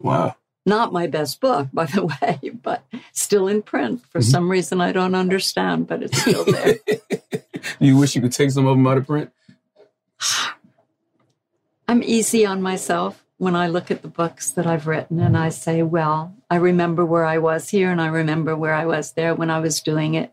Wow. 0.00 0.34
Not 0.66 0.92
my 0.92 1.06
best 1.06 1.40
book, 1.40 1.68
by 1.72 1.86
the 1.86 2.04
way, 2.22 2.50
but 2.62 2.84
still 3.12 3.46
in 3.48 3.62
print 3.62 4.02
for 4.10 4.18
Mhm. 4.20 4.30
some 4.30 4.50
reason 4.50 4.80
I 4.80 4.92
don't 4.92 5.14
understand, 5.14 5.86
but 5.86 6.02
it's 6.02 6.20
still 6.20 6.44
there. 6.44 6.74
you 7.78 7.96
wish 7.96 8.14
you 8.16 8.20
could 8.20 8.32
take 8.32 8.50
some 8.50 8.66
of 8.66 8.76
them 8.76 8.86
out 8.86 8.98
of 8.98 9.06
print? 9.06 9.30
I'm 11.88 12.02
easy 12.02 12.44
on 12.46 12.60
myself 12.62 13.24
when 13.38 13.56
I 13.56 13.68
look 13.68 13.90
at 13.90 14.02
the 14.02 14.08
books 14.08 14.50
that 14.52 14.66
I've 14.66 14.86
written 14.86 15.18
and 15.20 15.36
I 15.36 15.48
say, 15.48 15.82
well, 15.82 16.34
I 16.50 16.56
remember 16.56 17.04
where 17.06 17.24
I 17.24 17.38
was 17.38 17.68
here 17.70 17.90
and 17.90 18.00
I 18.00 18.06
remember 18.08 18.56
where 18.56 18.74
I 18.74 18.84
was 18.86 19.12
there 19.12 19.34
when 19.34 19.50
I 19.50 19.60
was 19.60 19.80
doing 19.80 20.14
it. 20.14 20.32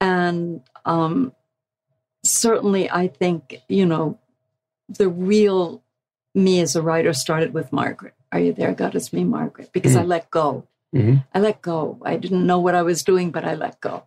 And 0.00 0.60
um, 0.84 1.32
certainly, 2.26 2.90
I 2.90 3.08
think, 3.08 3.62
you 3.68 3.86
know, 3.86 4.18
the 4.88 5.08
real 5.08 5.82
me 6.34 6.60
as 6.60 6.76
a 6.76 6.82
writer 6.82 7.12
started 7.12 7.54
with 7.54 7.72
Margaret. 7.72 8.14
Are 8.32 8.40
you 8.40 8.52
there? 8.52 8.74
God, 8.74 8.94
it's 8.94 9.12
me, 9.12 9.24
Margaret, 9.24 9.72
because 9.72 9.96
I 9.96 10.02
let 10.02 10.30
go. 10.30 10.66
Mhm. 10.94 11.24
I 11.34 11.40
let 11.40 11.62
go. 11.62 11.98
I 12.04 12.16
didn't 12.16 12.46
know 12.46 12.60
what 12.60 12.74
I 12.74 12.82
was 12.82 13.02
doing, 13.02 13.30
but 13.30 13.44
I 13.44 13.54
let 13.54 13.80
go. 13.80 14.04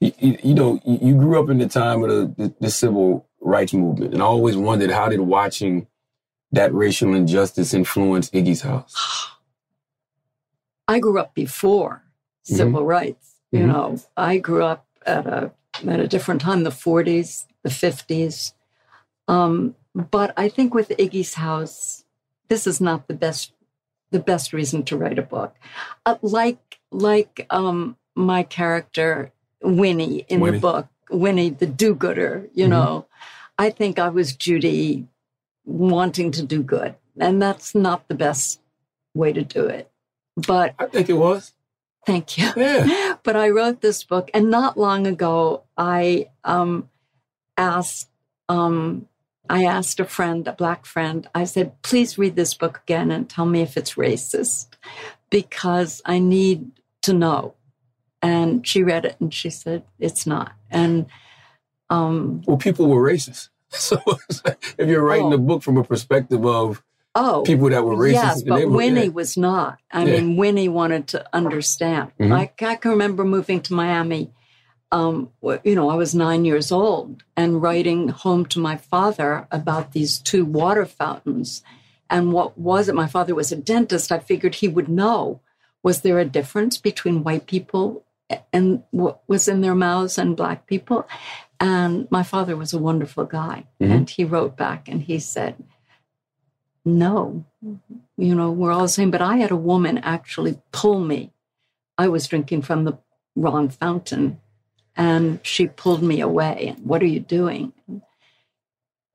You, 0.00 0.12
you, 0.18 0.54
know, 0.54 0.80
you, 0.84 1.14
grew 1.14 1.42
up 1.42 1.50
in 1.50 1.58
the 1.58 1.68
time 1.68 2.02
of 2.02 2.08
the, 2.08 2.34
the, 2.36 2.54
the 2.60 2.70
civil 2.70 3.26
rights 3.40 3.74
movement, 3.74 4.14
and 4.14 4.22
I 4.22 4.26
always 4.26 4.56
wondered 4.56 4.90
how 4.90 5.08
did 5.10 5.20
watching 5.20 5.86
that 6.52 6.72
racial 6.72 7.14
injustice 7.14 7.74
influence 7.74 8.30
Iggie's 8.30 8.62
house? 8.62 9.28
I 10.88 10.98
grew 10.98 11.18
up 11.18 11.34
before 11.34 12.02
civil 12.44 12.84
rights. 12.84 13.36
You 13.52 13.60
Mhm. 13.60 13.66
know, 13.66 13.98
I 14.16 14.38
grew 14.38 14.64
up 14.64 14.86
at 15.04 15.26
a 15.26 15.52
at 15.88 16.00
a 16.00 16.08
different 16.08 16.40
time, 16.40 16.62
the 16.64 16.70
40s, 16.70 17.46
the 17.62 17.70
50s. 17.70 18.52
Um, 19.28 19.74
but 19.94 20.32
I 20.36 20.48
think 20.48 20.74
with 20.74 20.88
Iggie's 20.90 21.34
house, 21.34 22.04
this 22.48 22.66
is 22.66 22.80
not 22.80 23.06
the 23.08 23.14
best 23.14 23.52
the 24.12 24.18
best 24.18 24.52
reason 24.52 24.82
to 24.82 24.96
write 24.96 25.20
a 25.20 25.22
book. 25.22 25.54
Uh, 26.04 26.16
like 26.20 26.80
like 26.90 27.46
um, 27.50 27.96
my 28.16 28.42
character 28.42 29.30
Winnie 29.62 30.24
in 30.28 30.40
Winnie. 30.40 30.56
the 30.56 30.60
book, 30.60 30.88
Winnie 31.10 31.50
the 31.50 31.66
do-gooder. 31.66 32.48
You 32.52 32.66
Mhm. 32.66 32.70
know, 32.70 33.06
I 33.56 33.70
think 33.70 34.00
I 34.00 34.08
was 34.08 34.34
Judy 34.34 35.06
wanting 35.64 36.32
to 36.32 36.42
do 36.42 36.62
good, 36.62 36.96
and 37.20 37.40
that's 37.40 37.72
not 37.74 38.08
the 38.08 38.16
best 38.16 38.60
way 39.14 39.32
to 39.32 39.42
do 39.44 39.66
it. 39.66 39.88
But 40.36 40.74
I 40.80 40.86
think 40.86 41.08
it 41.08 41.12
was. 41.14 41.52
Thank 42.06 42.38
you. 42.38 42.50
Yeah. 42.56 43.16
But 43.22 43.36
I 43.36 43.50
wrote 43.50 43.82
this 43.82 44.02
book, 44.02 44.30
and 44.32 44.50
not 44.50 44.78
long 44.78 45.06
ago, 45.06 45.64
I 45.76 46.30
um, 46.44 46.88
asked 47.58 48.08
um, 48.48 49.06
I 49.48 49.64
asked 49.64 50.00
a 50.00 50.04
friend, 50.06 50.48
a 50.48 50.52
black 50.52 50.86
friend. 50.86 51.28
I 51.34 51.44
said, 51.44 51.80
"Please 51.82 52.16
read 52.18 52.34
this 52.34 52.54
book 52.54 52.80
again 52.84 53.10
and 53.10 53.28
tell 53.28 53.44
me 53.46 53.60
if 53.60 53.76
it's 53.76 53.94
racist, 53.94 54.68
because 55.28 56.00
I 56.06 56.18
need 56.18 56.70
to 57.02 57.12
know." 57.12 57.54
And 58.22 58.66
she 58.66 58.82
read 58.82 59.04
it, 59.04 59.16
and 59.20 59.32
she 59.34 59.50
said, 59.50 59.82
"It's 59.98 60.26
not." 60.26 60.52
And 60.70 61.06
um, 61.90 62.42
Well, 62.46 62.56
people 62.56 62.88
were 62.88 63.02
racist. 63.02 63.48
So 63.72 64.02
if 64.78 64.88
you're 64.88 65.04
writing 65.04 65.32
Oh. 65.32 65.36
a 65.36 65.38
book 65.38 65.62
from 65.62 65.76
a 65.76 65.84
perspective 65.84 66.44
of 66.44 66.82
oh, 67.14 67.42
people 67.44 67.68
that 67.70 67.84
were 67.84 67.96
racist, 67.96 68.12
Yes, 68.12 68.42
but 68.42 68.68
Winnie 68.70 69.02
yeah. 69.04 69.08
was 69.08 69.36
not. 69.36 69.78
I 69.92 70.04
Yeah. 70.04 70.20
mean, 70.20 70.36
Winnie 70.36 70.68
wanted 70.68 71.06
to 71.08 71.24
understand. 71.34 72.12
Mhm. 72.18 72.32
I, 72.32 72.52
I 72.64 72.76
can 72.76 72.90
remember 72.92 73.24
moving 73.24 73.60
to 73.62 73.74
Miami. 73.74 74.30
Um, 74.92 75.30
you 75.64 75.74
know, 75.76 75.88
I 75.88 75.94
was 75.94 76.14
nine 76.16 76.44
years 76.44 76.72
old 76.72 77.22
and 77.36 77.62
writing 77.62 78.08
home 78.08 78.44
to 78.46 78.58
my 78.58 78.76
father 78.76 79.46
about 79.52 79.92
these 79.92 80.18
two 80.18 80.44
water 80.44 80.84
fountains. 80.84 81.62
And 82.08 82.32
what 82.32 82.58
was 82.58 82.88
it? 82.88 82.94
My 82.96 83.06
father 83.06 83.34
was 83.36 83.52
a 83.52 83.56
dentist. 83.56 84.10
I 84.10 84.18
figured 84.18 84.56
he 84.56 84.66
would 84.68 84.88
know. 84.88 85.40
Was 85.84 86.00
there 86.00 86.18
a 86.18 86.24
difference 86.24 86.76
between 86.76 87.22
white 87.22 87.46
people 87.46 88.04
and 88.52 88.82
what 88.90 89.20
was 89.28 89.46
in 89.46 89.60
their 89.60 89.76
mouths 89.76 90.18
and 90.18 90.36
black 90.36 90.66
people? 90.66 91.06
And 91.60 92.08
my 92.10 92.24
father 92.24 92.56
was 92.56 92.72
a 92.72 92.78
wonderful 92.78 93.26
guy. 93.26 93.66
Mhm. 93.80 93.90
And 93.92 94.10
he 94.10 94.24
wrote 94.24 94.56
back 94.56 94.88
and 94.88 95.02
he 95.02 95.20
said, 95.20 95.54
no, 96.84 97.44
you 98.16 98.34
know, 98.34 98.50
we're 98.50 98.72
all 98.72 98.82
the 98.82 98.88
same. 98.88 99.10
But 99.10 99.22
I 99.22 99.36
had 99.36 99.50
a 99.50 99.56
woman 99.56 99.98
actually 99.98 100.60
pull 100.72 101.00
me. 101.00 101.32
I 101.98 102.08
was 102.08 102.26
drinking 102.26 102.62
from 102.62 102.84
the 102.84 102.98
wrong 103.36 103.68
fountain 103.68 104.40
and 104.96 105.40
she 105.42 105.66
pulled 105.66 106.02
me 106.02 106.20
away. 106.20 106.74
And 106.76 106.86
what 106.86 107.02
are 107.02 107.06
you 107.06 107.20
doing? 107.20 107.72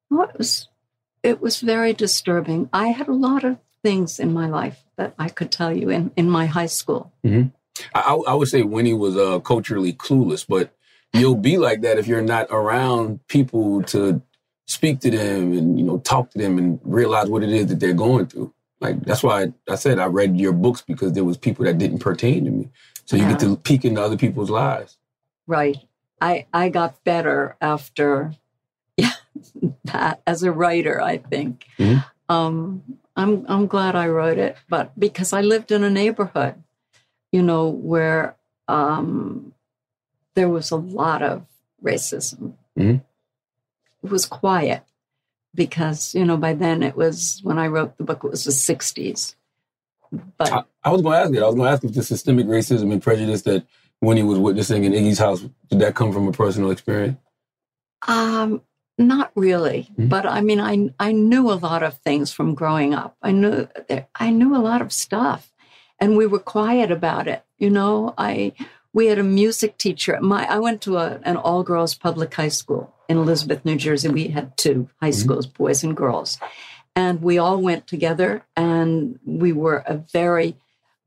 Well, 0.10 0.30
it 0.30 0.38
was, 0.38 0.70
it 1.24 1.42
was 1.42 1.60
very 1.60 1.94
disturbing. 1.94 2.70
I 2.72 2.90
had 2.90 3.08
a 3.08 3.14
lot 3.14 3.44
of 3.44 3.58
things 3.84 4.20
in 4.20 4.34
my 4.34 4.48
life 4.48 4.84
that 4.98 5.14
I 5.18 5.30
could 5.30 5.52
tell 5.52 5.76
you 5.76 5.90
in, 5.90 6.12
in 6.16 6.30
my 6.30 6.46
high 6.46 6.68
school. 6.68 7.12
I, 7.94 8.02
I 8.02 8.14
I 8.14 8.34
would 8.34 8.48
say 8.48 8.64
Winnie 8.64 8.94
was 8.94 9.18
uh, 9.18 9.40
culturally 9.40 9.94
clueless, 9.94 10.46
but 10.48 10.74
you'll 11.14 11.36
be 11.36 11.58
like 11.58 11.82
that 11.82 11.98
if 11.98 12.08
you're 12.08 12.22
not 12.22 12.48
around 12.50 13.26
people 13.28 13.84
to 13.84 14.22
speak 14.68 15.00
to 15.02 15.12
them 15.12 15.54
and 15.58 15.78
you 15.80 15.86
know 15.86 16.00
talk 16.00 16.32
to 16.32 16.38
them 16.38 16.58
and 16.58 16.80
realize 16.84 17.30
what 17.30 17.44
it 17.44 17.50
is 17.50 17.68
that 17.68 17.80
they're 17.80 17.94
going 17.94 18.26
through. 18.28 18.54
Like 18.82 19.02
that's 19.02 19.24
why 19.24 19.54
I 19.70 19.76
said 19.76 20.00
I 20.00 20.06
read 20.06 20.40
your 20.40 20.54
books 20.54 20.82
because 20.82 21.14
there 21.14 21.24
was 21.24 21.38
people 21.38 21.66
that 21.66 21.78
didn't 21.78 22.00
pertain 22.00 22.46
to 22.46 22.52
me, 22.52 22.70
so 23.06 23.16
you 23.16 23.28
get 23.28 23.40
to 23.40 23.56
peek 23.58 23.86
into 23.86 24.02
other 24.02 24.18
people's 24.18 24.50
lives. 24.50 24.98
Right. 25.48 25.78
I 26.22 26.46
I 26.54 26.70
got 26.70 27.04
better 27.04 27.56
after 27.62 28.34
yeah, 28.98 29.12
that 29.86 30.22
as 30.28 30.44
a 30.44 30.52
writer, 30.52 31.02
I 31.02 31.18
think. 31.18 31.66
Mhm. 31.78 32.04
Um 32.30 32.84
I'm 33.16 33.46
I'm 33.48 33.68
glad 33.68 33.96
I 33.96 34.08
wrote 34.10 34.38
it, 34.38 34.58
but 34.68 34.98
because 35.00 35.32
I 35.32 35.42
lived 35.42 35.72
in 35.72 35.84
a 35.84 35.90
neighborhood, 35.90 36.56
you 37.32 37.42
know, 37.42 37.70
where 37.70 38.36
um 38.68 39.54
there 40.34 40.50
was 40.50 40.72
a 40.72 40.76
lot 40.76 41.22
of 41.22 41.46
racism. 41.82 42.54
Mhm. 42.78 43.02
It 44.06 44.12
was 44.12 44.26
quiet 44.26 44.84
because, 45.54 46.14
you 46.16 46.26
know, 46.26 46.38
by 46.38 46.54
then 46.54 46.84
it 46.84 46.96
was 46.96 47.40
when 47.44 47.58
I 47.58 47.68
wrote 47.68 47.98
the 47.98 48.04
book 48.04 48.24
it 48.24 48.30
was 48.32 48.44
the 48.44 48.52
60s. 48.52 49.36
But 50.38 50.52
I, 50.52 50.64
I 50.84 50.90
was 50.92 51.02
going 51.02 51.14
to 51.14 51.24
ask 51.24 51.34
you. 51.34 51.44
I 51.44 51.48
was 51.48 51.56
going 51.56 51.68
to 51.68 51.72
ask 51.72 51.84
if 51.84 51.94
the 51.94 52.04
systemic 52.04 52.46
racism 52.48 52.92
and 52.92 53.02
prejudice 53.02 53.42
that 53.44 53.66
Winnie 54.02 54.24
was 54.24 54.40
witnessing 54.40 54.84
in 54.84 54.94
Iggie's 54.94 55.20
house? 55.20 55.42
Did 55.70 55.80
that 55.80 55.96
come 55.96 56.14
from 56.14 56.28
a 56.28 56.32
personal 56.32 56.72
experience? 56.72 57.18
Um, 58.08 58.62
not 58.98 59.32
really, 59.36 59.90
Mhm. 59.98 60.10
but 60.10 60.26
I 60.26 60.42
mean, 60.42 60.60
I 60.62 60.92
I 61.00 61.12
knew 61.12 61.52
a 61.52 61.54
lot 61.54 61.84
of 61.84 61.98
things 62.00 62.32
from 62.32 62.54
growing 62.54 62.94
up. 62.94 63.18
I 63.22 63.32
knew 63.32 63.68
I 64.16 64.30
knew 64.30 64.56
a 64.56 64.62
lot 64.62 64.82
of 64.82 64.94
stuff, 64.94 65.52
and 66.00 66.16
we 66.16 66.28
were 66.28 66.40
quiet 66.40 66.92
about 66.92 67.28
it. 67.28 67.44
You 67.58 67.70
know, 67.72 68.14
I 68.18 68.54
we 68.94 69.08
had 69.08 69.20
a 69.20 69.24
music 69.24 69.78
teacher. 69.78 70.18
My 70.22 70.46
I 70.46 70.60
went 70.60 70.82
to 70.84 70.98
a, 70.98 71.20
an 71.24 71.36
all 71.36 71.64
girls 71.64 71.96
public 71.96 72.34
high 72.36 72.48
school 72.50 72.94
in 73.08 73.18
Elizabeth, 73.18 73.66
New 73.66 73.76
Jersey. 73.76 74.10
We 74.10 74.28
had 74.30 74.58
two 74.58 74.90
high 75.02 75.12
schools, 75.12 75.46
boys 75.46 75.84
and 75.84 75.96
girls, 75.96 76.40
and 76.96 77.22
we 77.22 77.38
all 77.38 77.58
went 77.58 77.88
together, 77.88 78.46
and 78.56 79.20
we 79.26 79.52
were 79.52 79.84
a 79.86 79.96
very 79.96 80.56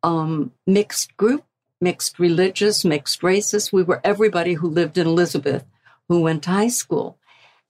um, 0.03 0.53
mixed 0.67 1.17
group, 1.17 1.45
mixed 1.81 2.19
religious, 2.19 2.85
mixed 2.85 3.23
races. 3.23 3.73
We 3.73 3.83
were 3.83 4.01
everybody 4.05 4.55
who 4.55 4.69
lived 4.69 4.99
in 4.99 5.07
Elizabeth 5.07 5.65
who 6.09 6.21
went 6.21 6.45
to 6.45 6.51
high 6.51 6.69
school. 6.69 7.19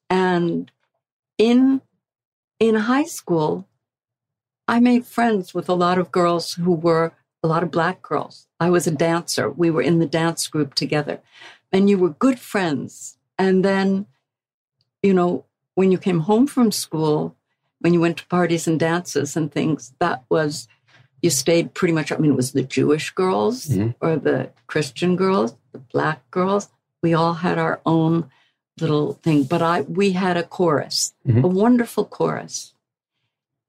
And 0.09 0.71
in 1.37 1.83
in 2.59 2.75
high 2.75 3.05
school, 3.05 3.69
I 4.67 4.81
made 4.81 5.07
friends 5.07 5.55
with 5.55 5.69
a 5.69 5.75
lot 5.75 5.99
of 5.99 6.13
girls 6.13 6.55
who 6.55 6.73
were 6.73 7.13
a 7.43 7.49
lot 7.49 7.63
of 7.63 7.71
black 7.71 8.03
girls. 8.03 8.49
I 8.59 8.71
was 8.71 8.87
a 8.87 8.91
dancer. 8.91 9.49
We 9.49 9.71
were 9.71 9.83
in 9.83 9.99
the 9.99 10.07
dance 10.07 10.47
group 10.49 10.75
together. 10.75 11.21
And 11.71 11.89
you 11.89 11.99
were 11.99 12.11
good 12.11 12.41
friends. 12.41 13.17
And 13.39 13.65
then, 13.65 14.07
you 15.03 15.15
know, 15.15 15.45
when 15.75 15.93
you 15.93 15.99
came 15.99 16.21
home 16.21 16.47
from 16.47 16.73
school, 16.73 17.37
when 17.81 17.95
you 17.95 18.01
went 18.01 18.17
to 18.19 18.27
parties 18.27 18.67
and 18.67 18.81
dances 18.81 19.37
and 19.37 19.51
things, 19.53 19.93
that 20.01 20.25
was 20.29 20.69
you 21.23 21.31
stayed 21.31 21.75
pretty 21.75 21.93
much. 21.93 22.13
I 22.13 22.17
mean, 22.17 22.33
it 22.33 22.37
was 22.37 22.53
the 22.53 22.63
Jewish 22.63 23.11
girls 23.11 23.67
Mhm. 23.69 23.95
or 24.01 24.17
the 24.17 24.51
Christian 24.67 25.17
girls, 25.17 25.57
the 25.73 25.79
black 25.79 26.29
girls. 26.31 26.69
We 27.03 27.15
all 27.15 27.35
had 27.35 27.59
our 27.59 27.81
own 27.87 28.31
little 28.81 29.15
thing, 29.15 29.43
but 29.45 29.61
I 29.63 29.81
we 29.83 30.13
had 30.13 30.37
a 30.37 30.43
chorus, 30.45 31.15
Mhm. 31.27 31.45
a 31.45 31.49
wonderful 31.49 32.05
chorus, 32.05 32.75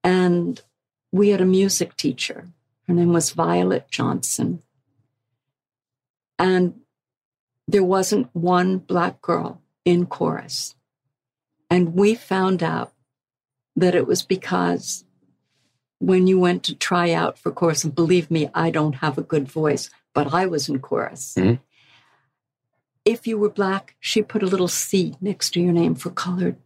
and 0.03 0.62
we 1.12 1.29
had 1.29 1.41
a 1.41 1.45
music 1.45 1.95
teacher. 1.95 2.48
Her 2.88 2.93
name 2.93 3.13
was 3.13 3.31
Violet 3.31 3.89
Johnson, 3.89 4.62
and 6.38 6.81
there 7.67 7.83
wasn't 7.83 8.33
one 8.36 8.77
black 8.79 9.21
girl 9.21 9.62
in 9.86 10.05
chorus, 10.05 10.75
and 11.70 11.94
we 11.94 12.16
found 12.16 12.64
out 12.64 12.94
that 13.76 13.96
it 13.96 14.08
was 14.08 14.24
because 14.24 15.06
when 16.00 16.28
you 16.28 16.40
went 16.40 16.64
to 16.64 16.76
try 16.76 17.12
out 17.12 17.38
for 17.38 17.52
chorus, 17.52 17.84
and 17.84 17.94
believe 17.94 18.32
me, 18.32 18.50
I 18.54 18.72
don't 18.72 18.96
have 18.96 19.18
a 19.18 19.22
good 19.24 19.48
voice, 19.48 19.90
but 20.14 20.34
I 20.34 20.46
was 20.46 20.70
in 20.70 20.80
chorus. 20.80 21.36
Mhm. 21.38 21.60
If 23.06 23.28
you 23.28 23.38
were 23.38 23.50
black, 23.50 23.96
she 24.00 24.22
put 24.22 24.44
a 24.44 24.48
little 24.48 24.68
C 24.68 25.16
next 25.20 25.52
to 25.52 25.62
your 25.62 25.74
name 25.74 25.96
for 25.96 26.10
colored. 26.10 26.58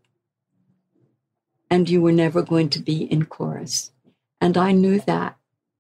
And 1.70 1.90
you 1.90 2.02
were 2.02 2.12
never 2.12 2.42
going 2.44 2.70
to 2.70 2.80
be 2.80 3.04
in 3.04 3.26
chorus. 3.26 3.92
And 4.40 4.58
I 4.58 4.72
knew 4.72 5.00
that. 5.02 5.38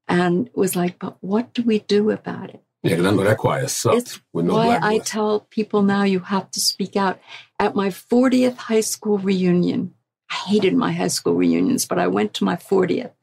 And 0.07 0.49
was 0.53 0.75
like, 0.75 0.97
but 0.99 1.17
what 1.21 1.53
do 1.53 1.63
we 1.63 1.79
do 1.79 2.11
about 2.11 2.49
it? 2.49 2.63
Yeah, 2.81 2.95
because 2.95 3.05
I 3.05 3.11
know 3.11 3.23
that 3.23 3.37
choir 3.37 3.67
sucked 3.67 3.97
It's 3.97 4.19
with 4.33 4.45
no 4.45 4.55
why 4.55 4.79
I 4.81 4.97
tell 4.99 5.41
people 5.41 5.83
now 5.83 6.03
you 6.03 6.19
have 6.19 6.51
to 6.51 6.59
speak 6.59 6.95
out. 6.95 7.19
At 7.63 7.75
my 7.75 7.87
40th 7.87 8.57
high 8.57 8.81
school 8.81 9.19
reunion, 9.19 9.93
I 10.29 10.35
hated 10.35 10.73
my 10.73 10.91
high 10.91 11.07
school 11.07 11.33
reunions, 11.33 11.85
but 11.85 11.97
I 11.97 12.07
went 12.07 12.33
to 12.33 12.43
my 12.43 12.57
40th 12.57 13.13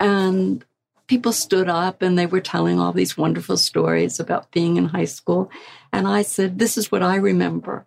and 0.00 0.64
people 1.06 1.32
stood 1.34 1.68
up 1.68 2.00
and 2.00 2.18
they 2.18 2.24
were 2.24 2.40
telling 2.40 2.80
all 2.80 2.94
these 2.94 3.18
wonderful 3.18 3.58
stories 3.58 4.18
about 4.18 4.50
being 4.52 4.78
in 4.78 4.86
high 4.86 5.04
school. 5.04 5.50
And 5.92 6.08
I 6.08 6.22
said, 6.22 6.58
This 6.58 6.78
is 6.78 6.90
what 6.90 7.02
I 7.02 7.16
remember. 7.16 7.86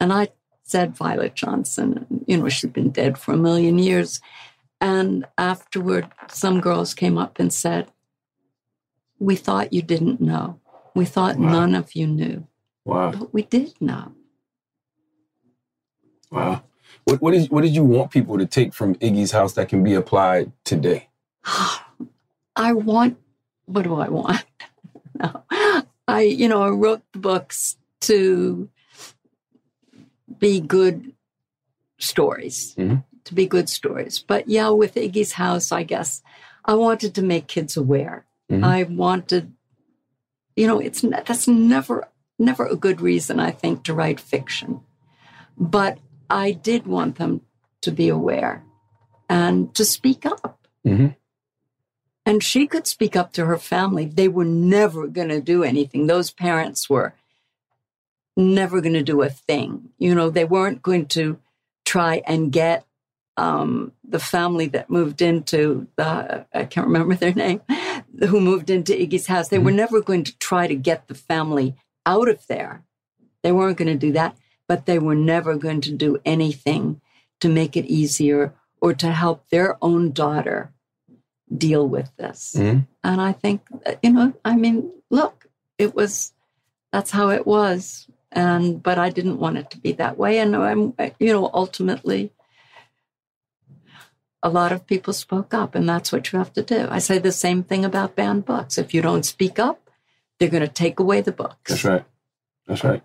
And 0.00 0.12
I 0.12 0.28
said 0.64 0.94
Violet 0.94 1.34
Johnson. 1.34 2.22
You 2.26 2.36
know, 2.36 2.50
she'd 2.50 2.74
been 2.74 2.90
dead 2.90 3.16
for 3.16 3.32
a 3.32 3.38
million 3.38 3.78
years. 3.78 4.20
And 4.82 5.24
afterward, 5.38 6.10
some 6.28 6.60
girls 6.60 6.92
came 6.92 7.16
up 7.16 7.38
and 7.40 7.50
said, 7.50 7.90
We 9.18 9.36
thought 9.36 9.72
you 9.72 9.80
didn't 9.80 10.20
know. 10.20 10.60
We 10.94 11.06
thought 11.06 11.38
Wow. 11.38 11.52
none 11.52 11.74
of 11.74 11.94
you 11.94 12.06
knew. 12.06 12.46
wow, 12.84 13.12
But 13.12 13.32
we 13.32 13.44
did 13.44 13.80
know. 13.80 14.12
Wow. 16.34 16.62
What 17.04 17.20
what 17.22 17.34
is 17.34 17.48
what 17.50 17.62
did 17.62 17.74
you 17.74 17.84
want 17.84 18.10
people 18.10 18.38
to 18.38 18.46
take 18.46 18.74
from 18.74 18.94
Iggie's 18.96 19.30
house 19.32 19.52
that 19.54 19.68
can 19.68 19.84
be 19.84 19.94
applied 19.94 20.52
today? 20.64 21.08
I 22.56 22.72
want, 22.72 23.18
what 23.66 23.82
do 23.82 23.94
I 23.94 24.08
want? 24.08 24.44
no. 25.18 25.42
I, 26.08 26.22
you 26.22 26.48
know, 26.48 26.62
I 26.62 26.68
wrote 26.70 27.02
the 27.12 27.18
books 27.18 27.76
to 28.02 28.68
be 30.38 30.60
good 30.60 31.12
stories, 31.98 32.74
Mhm. 32.76 33.04
to 33.24 33.34
be 33.34 33.46
good 33.46 33.68
stories. 33.68 34.18
But 34.18 34.48
yeah, 34.48 34.70
with 34.70 34.94
Iggie's 34.94 35.32
house, 35.32 35.72
I 35.72 35.82
guess 35.82 36.22
I 36.64 36.74
wanted 36.74 37.14
to 37.14 37.22
make 37.22 37.46
kids 37.46 37.76
aware. 37.76 38.24
Mhm. 38.50 38.64
I 38.64 38.82
wanted, 38.84 39.52
you 40.56 40.66
know, 40.66 40.78
it's 40.80 41.00
that's 41.02 41.48
never, 41.48 42.08
never 42.38 42.66
a 42.66 42.76
good 42.76 43.00
reason, 43.00 43.40
I 43.40 43.50
think, 43.50 43.84
to 43.84 43.94
write 43.94 44.20
fiction. 44.20 44.80
But 45.58 45.98
I 46.30 46.52
did 46.52 46.86
want 46.86 47.16
them 47.16 47.42
to 47.82 47.90
be 47.90 48.08
aware 48.08 48.64
and 49.28 49.74
to 49.74 49.84
speak 49.84 50.24
up. 50.26 50.66
Mhm. 50.86 51.16
And 52.26 52.42
she 52.42 52.66
could 52.66 52.86
speak 52.86 53.16
up 53.16 53.32
to 53.34 53.44
her 53.46 53.58
family. 53.58 54.06
They 54.06 54.28
were 54.28 54.44
never 54.44 55.06
going 55.06 55.28
to 55.28 55.40
do 55.40 55.62
anything. 55.62 56.06
Those 56.06 56.30
parents 56.30 56.88
were 56.88 57.14
never 58.36 58.80
going 58.80 58.94
to 58.94 59.02
do 59.02 59.22
a 59.22 59.28
thing. 59.28 59.90
You 59.98 60.14
know, 60.14 60.30
they 60.30 60.44
weren't 60.44 60.82
going 60.82 61.06
to 61.08 61.38
try 61.84 62.22
and 62.26 62.50
get 62.50 62.86
um, 63.36 63.92
the 64.08 64.18
family 64.18 64.68
that 64.68 64.88
moved 64.90 65.20
into 65.20 65.88
the, 65.96 66.46
I 66.54 66.64
can't 66.64 66.86
remember 66.86 67.14
their 67.14 67.34
name, 67.34 67.60
who 68.20 68.40
moved 68.40 68.70
into 68.70 68.92
Iggie's 68.92 69.26
house. 69.26 69.48
They 69.48 69.58
were 69.58 69.72
never 69.72 70.00
going 70.00 70.24
to 70.24 70.38
try 70.38 70.66
to 70.66 70.74
get 70.74 71.08
the 71.08 71.14
family 71.14 71.74
out 72.06 72.28
of 72.28 72.46
there. 72.46 72.84
They 73.42 73.52
weren't 73.52 73.76
going 73.76 73.88
to 73.88 74.06
do 74.06 74.12
that, 74.12 74.36
but 74.68 74.86
they 74.86 74.98
were 74.98 75.14
never 75.14 75.56
going 75.56 75.80
to 75.82 75.92
do 75.92 76.18
anything 76.24 77.00
to 77.40 77.48
make 77.48 77.76
it 77.76 77.86
easier 77.86 78.54
or 78.80 78.94
to 78.94 79.10
help 79.12 79.48
their 79.48 79.76
own 79.82 80.12
daughter 80.12 80.72
deal 81.54 81.86
with 81.86 82.10
this. 82.16 82.56
Mhm. 82.58 82.86
And 83.02 83.20
I 83.20 83.32
think, 83.32 83.62
you 84.02 84.12
know, 84.12 84.32
I 84.44 84.56
mean, 84.56 84.90
look, 85.10 85.46
it 85.78 85.94
was, 85.94 86.32
that's 86.92 87.10
how 87.10 87.30
it 87.30 87.46
was. 87.46 88.06
And, 88.32 88.82
but 88.82 88.98
I 88.98 89.10
didn't 89.10 89.38
want 89.38 89.58
it 89.58 89.70
to 89.70 89.78
be 89.78 89.92
that 89.92 90.18
way. 90.18 90.38
And 90.38 90.56
I'm, 90.56 90.94
you 91.20 91.32
know, 91.32 91.50
ultimately, 91.52 92.32
a 94.42 94.50
lot 94.50 94.72
of 94.72 94.86
people 94.86 95.12
spoke 95.14 95.54
up, 95.54 95.74
and 95.74 95.88
that's 95.88 96.12
what 96.12 96.30
you 96.30 96.38
have 96.38 96.52
to 96.52 96.62
do. 96.62 96.86
I 96.90 96.98
say 96.98 97.18
the 97.18 97.32
same 97.32 97.62
thing 97.62 97.84
about 97.84 98.14
banned 98.14 98.44
books. 98.44 98.76
If 98.76 98.92
you 98.92 99.00
don't 99.00 99.24
speak 99.24 99.58
up, 99.58 99.88
they're 100.38 100.50
going 100.50 100.66
to 100.66 100.68
take 100.68 100.98
away 101.00 101.22
the 101.22 101.32
books. 101.32 101.70
That's 101.70 101.84
right. 101.84 102.04
That's 102.66 102.84
right. 102.84 103.02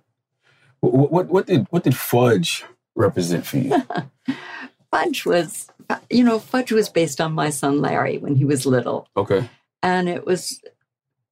What, 0.81 1.11
what 1.11 1.27
what 1.27 1.47
did 1.47 1.67
what 1.69 1.83
did 1.83 1.95
fudge 1.97 2.63
represent 2.95 3.45
for 3.45 3.57
you? 3.57 3.81
Fudge 4.91 5.23
was, 5.23 5.67
you 6.09 6.23
know, 6.23 6.39
Fudge 6.39 6.71
was 6.71 6.89
based 6.89 7.21
on 7.21 7.31
my 7.33 7.51
son 7.51 7.79
Larry 7.79 8.17
when 8.17 8.35
he 8.35 8.43
was 8.45 8.65
little. 8.65 9.07
Okay. 9.15 9.47
and 9.83 10.09
it 10.09 10.25
was 10.25 10.59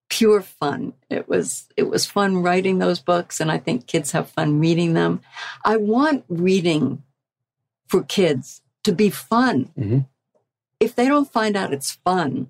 pure 0.10 0.42
fun 0.42 0.94
it 1.10 1.28
was 1.28 1.68
it 1.76 1.84
was 1.90 2.06
fun 2.06 2.42
writing 2.42 2.78
those 2.80 3.02
books 3.02 3.42
and 3.42 3.52
i 3.52 3.58
think 3.58 3.88
kids 3.88 4.12
have 4.14 4.30
fun 4.30 4.58
reading 4.58 4.94
them 4.94 5.20
i 5.66 5.76
want 5.76 6.24
reading 6.30 7.04
for 7.90 8.04
kids 8.04 8.62
to 8.86 8.94
be 8.94 9.10
fun 9.10 9.70
Mhm. 9.78 10.08
if 10.80 10.96
they 10.96 11.08
don't 11.10 11.30
find 11.30 11.58
out 11.58 11.74
it's 11.74 11.92
fun 12.06 12.50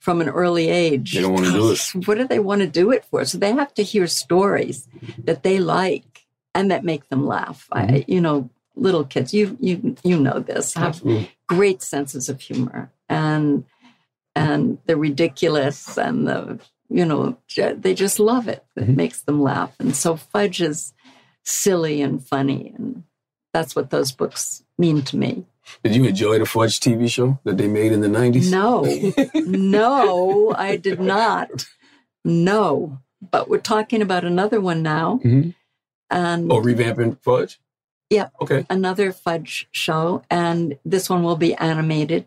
from 0.00 0.20
an 0.20 0.28
early 0.28 0.68
age 0.68 1.14
They 1.14 1.20
don't 1.20 1.34
wanna 1.34 1.52
do 1.52 1.70
it. 1.70 2.06
what 2.08 2.18
do 2.18 2.26
they 2.26 2.40
want 2.40 2.62
to 2.62 2.66
do 2.66 2.90
it 2.90 3.04
for 3.04 3.24
so 3.24 3.38
they 3.38 3.52
have 3.52 3.72
to 3.74 3.84
hear 3.84 4.08
stories 4.08 4.88
that 5.22 5.44
they 5.44 5.60
like 5.60 6.25
and 6.56 6.70
that 6.70 6.82
make 6.92 7.04
them 7.10 7.22
laugh 7.36 7.60
Mm-hmm. 7.72 8.10
you 8.14 8.20
know 8.26 8.38
little 8.86 9.04
kids 9.04 9.32
you 9.38 9.44
you 9.68 9.74
you 10.10 10.16
know 10.26 10.38
this 10.50 10.74
have 10.74 10.94
Absolutely. 10.96 11.30
great 11.54 11.80
senses 11.82 12.24
of 12.32 12.36
humor 12.48 12.90
and 13.08 13.64
and 14.34 14.78
the 14.88 14.96
ridiculous 15.08 15.78
and 16.06 16.26
the 16.28 16.38
you 16.98 17.04
know 17.04 17.20
they 17.84 17.94
just 18.04 18.18
love 18.20 18.46
it 18.54 18.62
it 18.76 18.84
Mhm. 18.86 18.96
makes 19.02 19.18
them 19.26 19.38
laugh 19.52 19.72
and 19.80 19.94
so 19.96 20.10
fudge 20.32 20.60
is 20.70 20.78
silly 21.62 21.96
and 22.06 22.16
funny 22.32 22.62
and 22.76 23.02
that's 23.54 23.74
what 23.76 23.90
those 23.90 24.12
books 24.12 24.62
mean 24.84 24.98
to 25.10 25.16
me 25.24 25.32
Did 25.82 25.96
you 25.96 26.04
enjoy 26.04 26.38
the 26.38 26.46
Fudge 26.54 26.76
TV 26.84 27.08
show 27.16 27.28
that 27.44 27.56
they 27.58 27.68
made 27.80 27.92
in 27.96 28.00
the 28.06 28.12
nineties? 28.20 28.50
no 28.50 28.70
no 29.46 30.54
i 30.56 30.76
did 30.76 31.00
not 31.00 31.66
no 32.24 32.98
but 33.30 33.48
we're 33.48 33.58
talking 33.74 34.02
about 34.02 34.24
another 34.24 34.60
one 34.60 34.82
now 34.82 35.20
Mhm. 35.24 35.54
And 36.10 36.50
Oh, 36.52 36.60
revamping 36.60 37.18
Fudge. 37.20 37.58
Yep. 38.10 38.32
Okay. 38.42 38.66
another 38.70 39.10
fudge 39.12 39.66
show 39.72 40.22
and 40.30 40.78
this 40.84 41.10
one 41.10 41.24
will 41.24 41.34
be 41.36 41.54
animated 41.56 42.26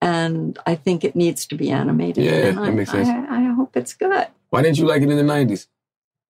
and 0.00 0.58
i 0.66 0.74
think 0.74 1.04
it 1.04 1.14
needs 1.14 1.44
to 1.46 1.54
be 1.56 1.70
animated 1.70 2.24
Yeah, 2.24 2.32
and 2.48 2.58
that 2.58 2.62
I, 2.64 2.70
makes 2.70 2.90
sense. 2.90 3.08
I, 3.08 3.40
I 3.40 3.52
hope 3.52 3.76
it's 3.76 3.92
good 3.94 4.28
Why 4.50 4.62
didn't 4.62 4.78
you 4.78 4.86
like 4.86 5.02
it 5.02 5.10
in 5.10 5.16
the 5.16 5.22
nineties? 5.22 5.68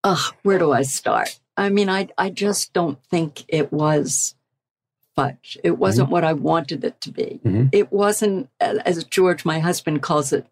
ugh, 0.02 0.34
where 0.42 0.58
do 0.58 0.72
I 0.72 0.82
start? 0.82 1.38
I 1.56 1.68
mean, 1.70 1.88
I, 1.88 2.08
I 2.18 2.30
just 2.30 2.72
don't 2.72 2.98
think 3.04 3.44
it 3.48 3.72
was 3.72 4.34
fudge. 5.14 5.56
It 5.62 5.78
wasn't 5.78 6.10
what 6.10 6.24
I 6.24 6.32
wanted 6.32 6.82
it 6.84 7.00
to 7.02 7.10
be. 7.12 7.40
Mhm. 7.44 7.68
It 7.72 7.92
wasn't, 7.92 8.48
as 8.60 9.04
George, 9.04 9.44
my 9.44 9.60
husband, 9.60 10.02
calls 10.02 10.32
it, 10.32 10.46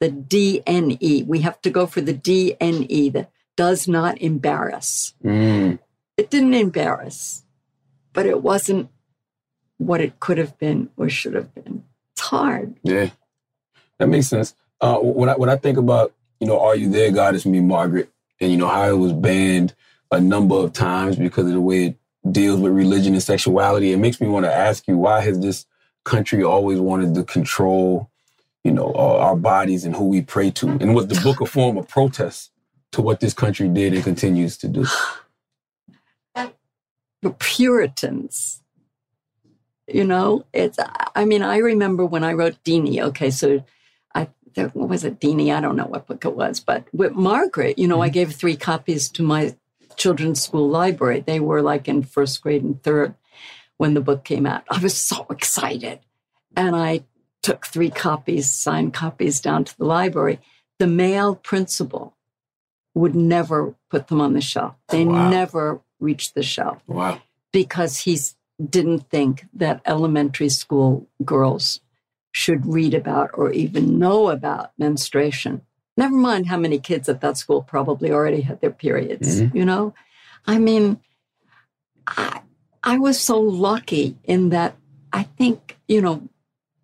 the 0.00 0.10
DNE. 0.10 1.26
We 1.26 1.38
have 1.40 1.60
to 1.62 1.70
go 1.70 1.86
for 1.86 2.00
the 2.00 2.12
DNE 2.12 3.12
that 3.12 3.30
does 3.58 3.88
not 3.88 4.22
embarrass. 4.22 5.14
Mm. 5.24 5.80
It 6.16 6.30
didn't 6.30 6.54
embarrass, 6.54 7.42
but 8.12 8.24
it 8.24 8.40
wasn't 8.40 8.88
what 9.78 10.00
it 10.00 10.20
could 10.20 10.38
have 10.38 10.56
been 10.58 10.90
or 10.96 11.08
should 11.08 11.34
have 11.34 11.52
been. 11.52 11.82
It's 12.12 12.22
hard. 12.22 12.76
Yeah, 12.84 13.10
that 13.98 14.06
makes 14.06 14.28
sense. 14.28 14.54
Uh, 14.80 14.98
when 14.98 15.28
I 15.28 15.34
when 15.34 15.50
I 15.50 15.56
think 15.56 15.76
about 15.76 16.14
you 16.38 16.46
know, 16.46 16.60
Are 16.60 16.76
You 16.76 16.88
There, 16.88 17.10
God 17.10 17.34
It's 17.34 17.46
Me, 17.46 17.60
Margaret, 17.60 18.10
and 18.40 18.52
you 18.52 18.56
know 18.56 18.68
how 18.68 18.88
it 18.88 18.96
was 18.96 19.12
banned 19.12 19.74
a 20.12 20.20
number 20.20 20.54
of 20.54 20.72
times 20.72 21.16
because 21.16 21.46
of 21.46 21.52
the 21.52 21.60
way 21.60 21.86
it 21.86 21.96
deals 22.30 22.60
with 22.60 22.72
religion 22.72 23.14
and 23.14 23.22
sexuality, 23.22 23.92
it 23.92 23.96
makes 23.98 24.20
me 24.20 24.28
want 24.28 24.46
to 24.46 24.54
ask 24.54 24.86
you 24.86 24.96
why 24.96 25.20
has 25.20 25.40
this 25.40 25.66
country 26.04 26.44
always 26.44 26.78
wanted 26.78 27.12
to 27.16 27.24
control, 27.24 28.08
you 28.62 28.70
know, 28.70 28.92
our, 28.94 29.18
our 29.18 29.36
bodies 29.36 29.84
and 29.84 29.96
who 29.96 30.06
we 30.06 30.22
pray 30.22 30.52
to, 30.52 30.68
and 30.68 30.94
was 30.94 31.08
the 31.08 31.20
book 31.22 31.40
a 31.40 31.46
form 31.46 31.76
of 31.76 31.88
protest 31.88 32.52
to 32.92 33.02
what 33.02 33.20
this 33.20 33.34
country 33.34 33.68
did 33.68 33.94
and 33.94 34.04
continues 34.04 34.56
to 34.58 34.68
do? 34.68 34.86
the 37.22 37.30
Puritans. 37.30 38.62
You 39.86 40.04
know, 40.04 40.44
it's, 40.52 40.78
I 41.14 41.24
mean, 41.24 41.42
I 41.42 41.58
remember 41.58 42.04
when 42.04 42.22
I 42.22 42.34
wrote 42.34 42.62
Deenie, 42.62 43.00
okay, 43.00 43.30
so 43.30 43.64
I, 44.14 44.28
there, 44.54 44.68
what 44.68 44.90
was 44.90 45.02
it, 45.02 45.18
Deenie? 45.18 45.50
I 45.50 45.62
don't 45.62 45.76
know 45.76 45.86
what 45.86 46.06
book 46.06 46.26
it 46.26 46.36
was, 46.36 46.60
but 46.60 46.86
with 46.92 47.12
Margaret, 47.12 47.78
you 47.78 47.88
know, 47.88 48.02
I 48.02 48.08
mm-hmm. 48.08 48.14
gave 48.14 48.34
three 48.34 48.56
copies 48.56 49.08
to 49.10 49.22
my 49.22 49.56
children's 49.96 50.42
school 50.42 50.68
library. 50.68 51.20
They 51.20 51.40
were 51.40 51.62
like 51.62 51.88
in 51.88 52.02
first 52.02 52.42
grade 52.42 52.62
and 52.62 52.82
third 52.82 53.14
when 53.78 53.94
the 53.94 54.02
book 54.02 54.24
came 54.24 54.44
out. 54.44 54.64
I 54.68 54.78
was 54.78 54.94
so 54.94 55.26
excited. 55.30 56.00
And 56.54 56.76
I 56.76 57.04
took 57.42 57.66
three 57.66 57.90
copies, 57.90 58.50
signed 58.50 58.92
copies 58.92 59.40
down 59.40 59.64
to 59.64 59.78
the 59.78 59.86
library. 59.86 60.40
The 60.78 60.86
male 60.86 61.34
principal 61.34 62.14
would 62.98 63.14
never 63.14 63.74
put 63.90 64.08
them 64.08 64.20
on 64.20 64.32
the 64.32 64.40
shelf. 64.40 64.74
They 64.88 65.04
Wow. 65.04 65.30
never 65.30 65.80
reached 66.00 66.34
the 66.34 66.42
shelf 66.42 66.82
Wow. 66.88 67.20
because 67.52 67.98
he 68.00 68.18
didn't 68.76 69.08
think 69.08 69.46
that 69.54 69.80
elementary 69.86 70.48
school 70.48 71.06
girls 71.24 71.80
should 72.32 72.66
read 72.66 72.94
about 72.94 73.30
or 73.34 73.52
even 73.52 73.98
know 73.98 74.30
about 74.30 74.72
menstruation. 74.78 75.62
Never 75.96 76.14
mind 76.16 76.46
how 76.46 76.56
many 76.56 76.78
kids 76.78 77.08
at 77.08 77.20
that 77.20 77.36
school 77.38 77.62
probably 77.62 78.10
already 78.10 78.40
had 78.42 78.60
their 78.60 78.70
periods, 78.72 79.40
Mhm. 79.40 79.54
you 79.54 79.64
know? 79.64 79.94
I 80.46 80.58
mean, 80.58 81.00
I, 82.06 82.40
I 82.82 82.98
was 82.98 83.20
so 83.20 83.40
lucky 83.40 84.16
in 84.24 84.48
that 84.50 84.76
I 85.12 85.22
think, 85.22 85.78
you 85.86 86.00
know, 86.00 86.28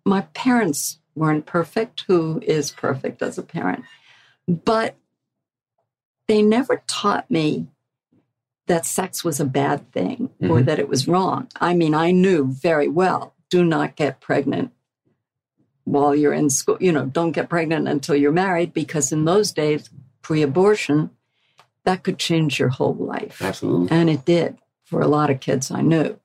my 0.05 0.21
parents 0.33 0.99
weren't 1.15 1.45
perfect. 1.45 2.03
Who 2.07 2.39
is 2.45 2.71
perfect 2.71 3.21
as 3.21 3.37
a 3.37 3.43
parent? 3.43 3.83
But 4.47 4.95
they 6.27 6.41
never 6.41 6.83
taught 6.87 7.29
me 7.29 7.67
that 8.67 8.85
sex 8.85 9.23
was 9.23 9.39
a 9.39 9.45
bad 9.45 9.91
thing 9.91 10.31
or 10.41 10.59
Mhm. 10.59 10.65
that 10.65 10.79
it 10.79 10.89
was 10.89 11.07
wrong. 11.07 11.47
I 11.61 11.75
mean, 11.75 11.93
I 11.93 12.11
knew 12.11 12.45
very 12.45 12.87
well 12.87 13.33
do 13.51 13.63
not 13.63 13.95
get 13.95 14.19
pregnant 14.19 14.71
while 15.83 16.15
you're 16.15 16.33
in 16.33 16.49
school. 16.49 16.77
You 16.81 16.91
know, 16.91 17.05
don't 17.05 17.31
get 17.31 17.47
pregnant 17.47 17.87
until 17.87 18.15
you're 18.15 18.31
married 18.31 18.73
because 18.73 19.11
in 19.11 19.25
those 19.25 19.51
days, 19.51 19.89
pre 20.23 20.41
abortion, 20.41 21.11
that 21.83 22.03
could 22.03 22.17
change 22.17 22.59
your 22.59 22.69
whole 22.69 22.95
life. 22.95 23.41
Absolutely. 23.41 23.95
And 23.95 24.09
it 24.09 24.25
did 24.25 24.57
for 24.83 25.01
a 25.01 25.07
lot 25.07 25.29
of 25.29 25.39
kids 25.39 25.69
I 25.69 25.81
knew. 25.81 26.19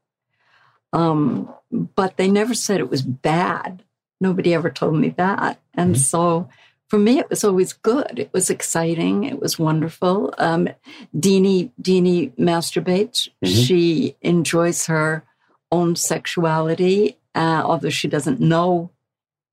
Um, 0.95 1.53
but 1.71 2.17
they 2.17 2.31
never 2.31 2.55
said 2.55 2.81
it 2.81 2.91
was 2.91 3.03
bad. 3.03 3.85
Nobody 4.21 4.55
ever 4.55 4.71
told 4.71 4.95
me 4.95 5.11
that. 5.11 5.61
And 5.75 5.99
so 5.99 6.49
for 6.91 6.99
me, 6.99 7.21
it 7.21 7.31
was 7.31 7.45
always 7.45 7.73
good. 7.73 8.19
It 8.19 8.31
was 8.33 8.51
exciting. 8.51 9.23
It 9.23 9.41
was 9.41 9.61
wonderful. 9.61 10.35
Um, 10.39 10.69
Deenie, 11.17 11.71
Deenie 11.81 12.33
masturbates. 12.37 13.29
Mhm. 13.45 13.67
She 13.67 14.17
enjoys 14.21 14.87
her 14.87 15.23
own 15.71 15.95
sexuality, 15.95 17.17
uh, 17.37 17.63
although 17.65 17.91
she 17.91 18.09
doesn't 18.09 18.41
know 18.41 18.91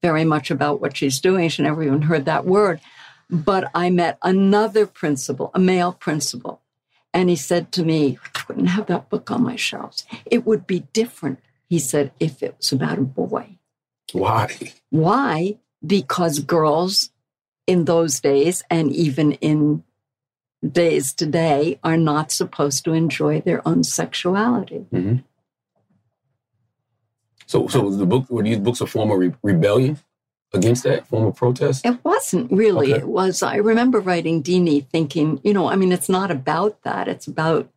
very 0.02 0.26
much 0.26 0.50
about 0.50 0.82
what 0.82 0.98
she's 0.98 1.20
doing. 1.20 1.48
She 1.50 1.62
never 1.62 1.84
even 1.84 2.02
heard 2.04 2.26
that 2.26 2.46
word. 2.46 2.82
But 3.30 3.70
I 3.76 3.92
met 3.92 4.18
another 4.24 4.88
principal, 4.88 5.52
a 5.54 5.60
male 5.60 5.94
principal, 5.94 6.62
and 7.14 7.30
he 7.30 7.36
said 7.36 7.72
to 7.74 7.84
me, 7.84 8.18
I 8.36 8.42
wouldn't 8.48 8.70
have 8.70 8.88
that 8.88 9.10
book 9.10 9.30
on 9.30 9.44
my 9.44 9.56
shelves. 9.58 10.06
It 10.26 10.46
would 10.46 10.66
be 10.66 10.88
different, 10.94 11.40
he 11.70 11.78
said, 11.78 12.12
if 12.20 12.42
it 12.42 12.56
was 12.58 12.72
about 12.72 12.98
a 12.98 13.02
boy. 13.02 13.58
Why? 14.12 14.56
Why? 14.90 15.58
Because 15.86 16.40
girls 16.40 17.12
in 17.68 17.86
those 17.86 18.20
days 18.20 18.64
and 18.72 18.92
even 18.92 19.34
in 19.34 19.84
days 20.68 21.14
today 21.14 21.80
are 21.84 21.98
not 21.98 22.32
supposed 22.32 22.84
to 22.86 22.94
enjoy 22.94 23.42
their 23.42 23.66
own 23.68 23.84
sexuality. 23.84 24.86
hmm 24.92 25.18
So, 27.46 27.68
so 27.68 27.90
the 27.90 28.06
book 28.06 28.30
were 28.30 28.44
these 28.44 28.60
books 28.60 28.82
a 28.82 28.88
form 28.88 29.12
of 29.12 29.20
re- 29.20 29.34
rebellion 29.44 30.00
against 30.54 30.84
that 30.84 31.08
form 31.08 31.26
of 31.26 31.36
protest? 31.36 31.86
It 31.86 32.04
wasn't 32.04 32.52
really. 32.52 32.94
Okay. 32.94 33.02
It 33.02 33.08
was, 33.08 33.44
I 33.44 33.56
remember 33.58 34.00
writing 34.00 34.42
Deenie, 34.42 34.88
thinking, 34.90 35.40
you 35.44 35.54
know, 35.54 35.70
I 35.70 35.76
mean, 35.76 35.92
it's 35.92 36.10
not 36.10 36.32
about 36.32 36.82
that. 36.84 37.08
It's 37.08 37.28
about 37.28 37.70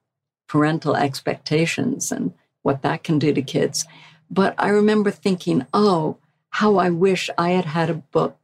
parental 0.48 0.96
expectations 0.96 2.10
and 2.10 2.32
what 2.62 2.82
that 2.82 3.04
can 3.04 3.18
do 3.18 3.32
to 3.32 3.42
kids. 3.42 3.86
But 4.30 4.54
I 4.58 4.68
remember 4.68 5.10
thinking, 5.10 5.66
oh, 5.72 6.16
how 6.50 6.76
I 6.76 6.90
wish 6.90 7.30
I 7.38 7.50
had 7.50 7.64
had 7.64 7.90
a 7.90 7.94
book 7.94 8.36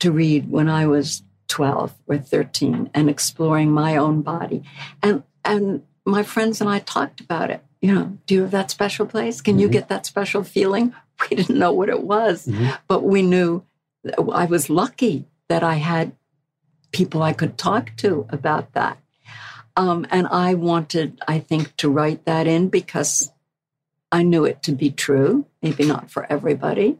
to 0.00 0.12
read 0.12 0.50
when 0.50 0.68
I 0.68 0.86
was 0.86 1.22
12 1.48 1.94
or 2.06 2.18
13 2.18 2.90
and 2.94 3.08
exploring 3.10 3.70
my 3.70 3.96
own 3.96 4.22
body. 4.22 4.62
And, 5.02 5.22
and 5.44 5.82
my 6.04 6.22
friends 6.22 6.60
and 6.60 6.68
I 6.70 6.78
talked 6.80 7.20
about 7.20 7.50
it. 7.50 7.62
You 7.80 7.94
know, 7.94 8.18
do 8.26 8.34
you 8.34 8.42
have 8.42 8.50
that 8.50 8.70
special 8.70 9.06
place? 9.06 9.40
Can 9.40 9.58
you 9.58 9.68
Mhm. 9.68 9.72
get 9.72 9.88
that 9.88 10.06
special 10.06 10.42
feeling? 10.44 10.94
We 11.30 11.36
didn't 11.36 11.58
know 11.58 11.72
what 11.72 11.88
it 11.88 12.04
was, 12.04 12.46
Mhm. 12.46 12.78
but 12.86 13.02
we 13.02 13.22
knew 13.22 13.64
I 14.32 14.44
was 14.44 14.70
lucky 14.70 15.26
that 15.48 15.64
I 15.64 15.74
had 15.74 16.12
people 16.92 17.22
I 17.24 17.32
could 17.32 17.58
talk 17.58 17.90
to 17.96 18.24
about 18.30 18.72
that. 18.74 18.98
Um, 19.76 20.06
and 20.10 20.28
I 20.28 20.54
wanted, 20.54 21.20
I 21.26 21.40
think, 21.40 21.76
to 21.78 21.90
write 21.90 22.24
that 22.24 22.46
in 22.46 22.68
because 22.68 23.32
I 24.12 24.22
knew 24.22 24.44
it 24.44 24.62
to 24.64 24.72
be 24.72 24.90
true. 24.90 25.46
Maybe 25.60 25.84
not 25.84 26.08
for 26.10 26.24
everybody, 26.30 26.98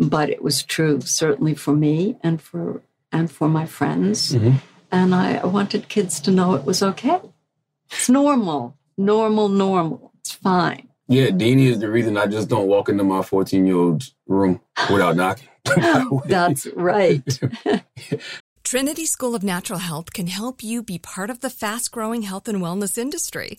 but 0.00 0.30
it 0.30 0.42
was 0.42 0.62
true 0.62 1.00
certainly 1.02 1.54
for 1.54 1.74
me 1.74 2.16
and 2.22 2.40
for 2.40 2.82
and 3.12 3.30
for 3.30 3.48
my 3.48 3.66
friends. 3.66 4.32
Mhm. 4.32 4.54
And 4.90 5.14
I, 5.14 5.36
I 5.36 5.46
wanted 5.46 5.88
kids 5.88 6.18
to 6.20 6.30
know 6.30 6.54
it 6.54 6.64
was 6.64 6.82
okay. 6.82 7.20
It's 7.92 8.08
normal, 8.08 8.76
normal, 8.96 9.48
normal. 9.48 10.12
It's 10.20 10.32
fine. 10.32 10.88
Yeah, 11.06 11.30
Deenie 11.30 11.66
is 11.66 11.78
the 11.80 11.90
reason 11.90 12.16
I 12.16 12.26
just 12.26 12.48
don't 12.48 12.66
walk 12.68 12.88
into 12.88 13.04
my 13.04 13.22
14 13.22 13.66
year 13.66 13.76
old's 13.76 14.14
room 14.26 14.60
without 14.90 15.16
knocking. 15.16 15.48
That's 16.26 16.66
right. 16.74 17.22
Trinity 18.64 19.06
School 19.06 19.34
of 19.34 19.42
Natural 19.42 19.80
Health 19.80 20.12
can 20.12 20.28
help 20.28 20.62
you 20.62 20.82
be 20.82 20.98
part 20.98 21.30
of 21.30 21.40
the 21.40 21.50
fast 21.50 21.90
growing 21.90 22.22
health 22.22 22.48
and 22.48 22.60
wellness 22.62 22.96
industry. 22.96 23.58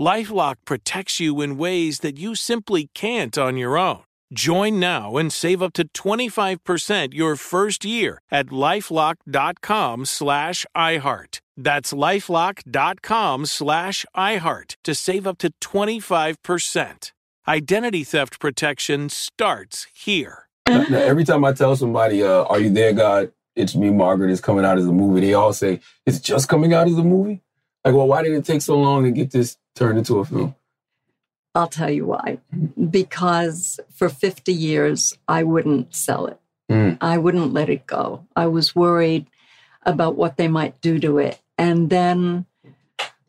Lifelock 0.00 0.56
protects 0.64 1.20
you 1.20 1.40
in 1.40 1.58
ways 1.58 2.00
that 2.00 2.18
you 2.18 2.34
simply 2.34 2.88
can't 2.94 3.36
on 3.36 3.56
your 3.56 3.76
own. 3.78 4.02
Join 4.32 4.80
now 4.80 5.18
and 5.18 5.30
save 5.30 5.62
up 5.62 5.74
to 5.74 5.86
25% 5.88 7.12
your 7.12 7.36
first 7.36 7.84
year 7.84 8.18
at 8.30 8.46
lifelock.com 8.46 10.06
slash 10.06 10.64
iHeart. 10.74 11.40
That's 11.56 11.92
lifelock.com 11.92 13.46
slash 13.46 14.06
iHeart 14.16 14.76
to 14.84 14.94
save 14.94 15.26
up 15.26 15.38
to 15.38 15.52
25%. 15.60 17.12
Identity 17.46 18.04
theft 18.04 18.40
protection 18.40 19.10
starts 19.10 19.86
here. 19.92 20.48
Now, 20.68 20.84
now, 20.84 20.98
every 20.98 21.24
time 21.24 21.44
I 21.44 21.52
tell 21.52 21.74
somebody, 21.74 22.22
uh, 22.22 22.44
"Are 22.44 22.60
you 22.60 22.70
there, 22.70 22.92
God?" 22.92 23.32
It's 23.56 23.74
me, 23.74 23.90
Margaret. 23.90 24.30
Is 24.30 24.40
coming 24.40 24.64
out 24.64 24.78
as 24.78 24.86
a 24.86 24.92
movie. 24.92 25.20
They 25.20 25.34
all 25.34 25.52
say, 25.52 25.80
"It's 26.06 26.20
just 26.20 26.48
coming 26.48 26.72
out 26.72 26.86
as 26.86 26.96
a 26.96 27.02
movie." 27.02 27.42
Like, 27.84 27.94
well, 27.94 28.06
why 28.06 28.22
did 28.22 28.32
it 28.32 28.44
take 28.44 28.62
so 28.62 28.78
long 28.78 29.04
to 29.04 29.10
get 29.10 29.30
this 29.30 29.56
turned 29.74 29.98
into 29.98 30.18
a 30.18 30.24
film? 30.24 30.54
I'll 31.54 31.68
tell 31.68 31.90
you 31.90 32.06
why. 32.06 32.38
Because 32.90 33.78
for 33.90 34.08
50 34.08 34.52
years, 34.52 35.18
I 35.28 35.42
wouldn't 35.42 35.94
sell 35.94 36.26
it. 36.26 36.40
Mm. 36.70 36.98
I 37.00 37.18
wouldn't 37.18 37.52
let 37.52 37.68
it 37.68 37.86
go. 37.86 38.26
I 38.34 38.46
was 38.46 38.74
worried 38.74 39.26
about 39.82 40.16
what 40.16 40.36
they 40.36 40.48
might 40.48 40.80
do 40.80 40.98
to 41.00 41.18
it. 41.18 41.40
And 41.58 41.90
then, 41.90 42.46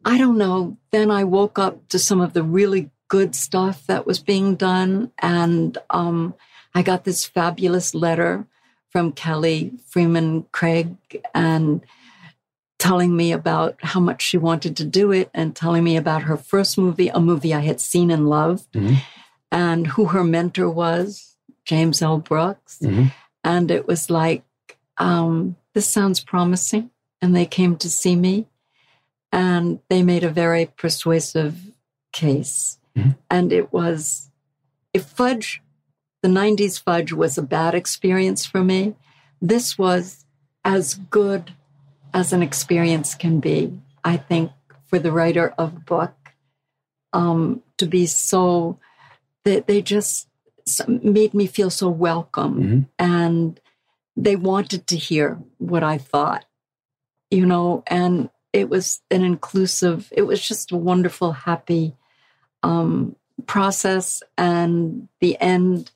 I 0.05 0.17
don't 0.17 0.37
know, 0.37 0.77
then 0.91 1.11
I 1.11 1.23
woke 1.23 1.59
up 1.59 1.87
to 1.89 1.99
some 1.99 2.21
of 2.21 2.33
the 2.33 2.43
really 2.43 2.91
good 3.09 3.35
stuff 3.35 3.85
that 3.87 4.05
was 4.05 4.19
being 4.19 4.55
done. 4.55 5.11
And 5.19 5.77
um, 5.89 6.35
I 6.73 6.81
got 6.81 7.03
this 7.03 7.25
fabulous 7.25 7.93
letter 7.93 8.47
from 8.89 9.11
Kelly 9.11 9.73
Fremon 9.93 10.45
Craig 10.51 10.95
and 11.33 11.81
telling 12.83 13.15
me 13.15 13.31
about 13.31 13.77
how 13.81 14.01
much 14.01 14.21
she 14.21 14.37
wanted 14.37 14.75
to 14.75 14.83
do 14.83 15.11
it 15.13 15.29
and 15.33 15.55
telling 15.55 15.83
me 15.85 15.95
about 15.95 16.23
her 16.23 16.35
first 16.35 16.77
movie, 16.77 17.07
a 17.07 17.19
movie 17.21 17.53
I 17.53 17.61
had 17.61 17.79
seen 17.79 18.11
and 18.11 18.27
loved, 18.29 18.69
Mhm. 18.73 18.97
and 19.51 19.87
who 19.87 20.03
her 20.07 20.23
mentor 20.23 20.69
was, 20.69 21.37
James 21.63 22.01
L. 22.01 22.17
Brooks. 22.17 22.79
Mhm. 22.81 23.13
And 23.41 23.71
it 23.71 23.87
was 23.87 24.09
like, 24.09 24.43
um, 24.97 25.55
this 25.73 25.87
sounds 25.87 26.19
promising. 26.19 26.89
And 27.21 27.33
they 27.33 27.45
came 27.45 27.77
to 27.77 27.89
see 27.89 28.17
me 28.17 28.47
and 29.31 29.79
they 29.89 30.03
made 30.03 30.25
a 30.25 30.29
very 30.43 30.65
persuasive 30.65 31.55
case. 32.11 32.79
And 33.29 33.51
it 33.53 33.71
was, 33.73 34.29
if 34.93 35.05
Fudge, 35.05 35.61
the 36.21 36.27
90s 36.29 36.77
Fudge 36.77 37.11
was 37.13 37.37
a 37.37 37.41
bad 37.41 37.73
experience 37.73 38.45
for 38.45 38.61
me, 38.63 38.93
this 39.41 39.77
was 39.77 40.25
as 40.65 40.95
good 41.09 41.53
as 42.13 42.34
an 42.34 42.41
experience 42.43 43.15
can 43.15 43.39
be, 43.39 43.73
I 44.04 44.17
think, 44.17 44.52
for 44.86 44.99
the 44.99 45.12
writer 45.12 45.54
of 45.58 45.76
a 45.76 45.80
book 45.80 46.13
um, 47.12 47.62
to 47.78 47.86
be 47.86 48.06
so, 48.06 48.80
they, 49.43 49.62
they 49.62 49.82
just 49.82 50.28
made 50.88 51.34
me 51.34 51.47
feel 51.47 51.69
so 51.69 51.89
welcome 51.89 52.88
and 52.99 53.60
they 54.15 54.36
wanted 54.36 54.88
to 54.88 54.95
hear 54.95 55.39
what 55.58 55.84
I 55.84 55.97
thought, 55.97 56.45
you 57.32 57.45
know, 57.45 57.84
and 57.88 58.30
it 58.54 58.69
was 58.69 59.02
an 59.10 59.23
inclusive, 59.23 60.08
it 60.15 60.21
was 60.23 60.47
just 60.47 60.71
a 60.71 60.78
wonderful, 60.78 61.32
happy 61.32 61.95
um, 62.62 63.15
process. 63.47 64.21
And 64.38 65.10
the 65.19 65.39
end, 65.41 65.91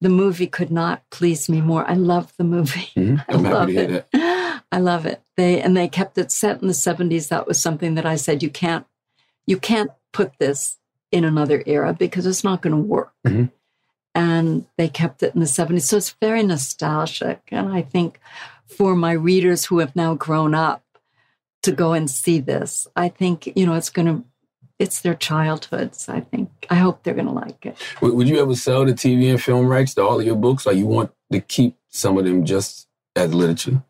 the 0.00 0.08
movie 0.08 0.46
could 0.46 0.70
not 0.70 1.02
please 1.10 1.48
me 1.48 1.60
more. 1.60 1.88
I 1.88 1.94
love 1.94 2.32
the 2.38 2.44
movie. 2.44 2.90
Mhm. 2.96 3.24
I 3.28 3.32
love 3.34 3.68
hear 3.68 4.06
it. 4.12 4.41
I 4.72 4.78
love 4.80 5.06
it. 5.06 5.22
They 5.36 5.60
and 5.60 5.76
they 5.76 5.86
kept 5.86 6.18
it 6.18 6.32
set 6.32 6.60
in 6.62 6.66
the 6.66 6.74
70s. 6.74 7.28
That 7.28 7.46
was 7.46 7.60
something 7.62 7.94
that 7.94 8.06
I 8.06 8.16
said 8.16 8.42
you 8.42 8.50
can't 8.50 8.86
you 9.46 9.58
can't 9.58 9.90
put 10.12 10.32
this 10.38 10.78
in 11.12 11.24
another 11.24 11.62
era 11.66 11.92
because 11.92 12.26
it's 12.26 12.42
not 12.42 12.62
going 12.62 12.74
to 12.74 12.82
work. 12.82 13.12
Mhm. 13.26 13.50
and 14.14 14.66
they 14.76 14.88
kept 14.88 15.22
it 15.22 15.34
in 15.34 15.40
the 15.40 15.46
70s. 15.46 15.82
So 15.88 15.96
it's 15.96 16.14
very 16.20 16.42
nostalgic. 16.42 17.40
And 17.50 17.72
I 17.72 17.80
think 17.82 18.20
for 18.66 18.94
my 18.94 19.12
readers 19.12 19.64
who 19.66 19.78
have 19.78 19.96
now 19.96 20.14
grown 20.14 20.54
up 20.54 20.82
to 21.62 21.72
go 21.72 21.92
and 21.94 22.10
see 22.10 22.38
this, 22.40 22.86
I 22.94 23.08
think, 23.08 23.50
you 23.56 23.64
know, 23.64 23.72
it's 23.74 23.88
going 23.88 24.06
to, 24.06 24.24
it's 24.78 25.00
their 25.00 25.14
childhoods. 25.14 26.08
I 26.10 26.20
think, 26.20 26.50
I 26.68 26.74
hope 26.74 27.02
they're 27.02 27.14
going 27.14 27.26
to 27.26 27.32
like 27.32 27.64
it. 27.64 27.76
Would, 28.02 28.12
would 28.14 28.28
you 28.28 28.38
ever 28.42 28.54
sell 28.54 28.84
the 28.84 28.92
TV 28.92 29.30
and 29.30 29.42
film 29.42 29.66
rights 29.66 29.94
to 29.94 30.02
all 30.02 30.20
of 30.20 30.26
your 30.26 30.36
books, 30.36 30.66
or 30.66 30.72
you 30.74 30.86
want 30.86 31.10
to 31.32 31.40
keep 31.40 31.78
some 31.88 32.18
of 32.18 32.24
them 32.26 32.44
just 32.44 32.88
as 33.16 33.32
literature? 33.32 33.82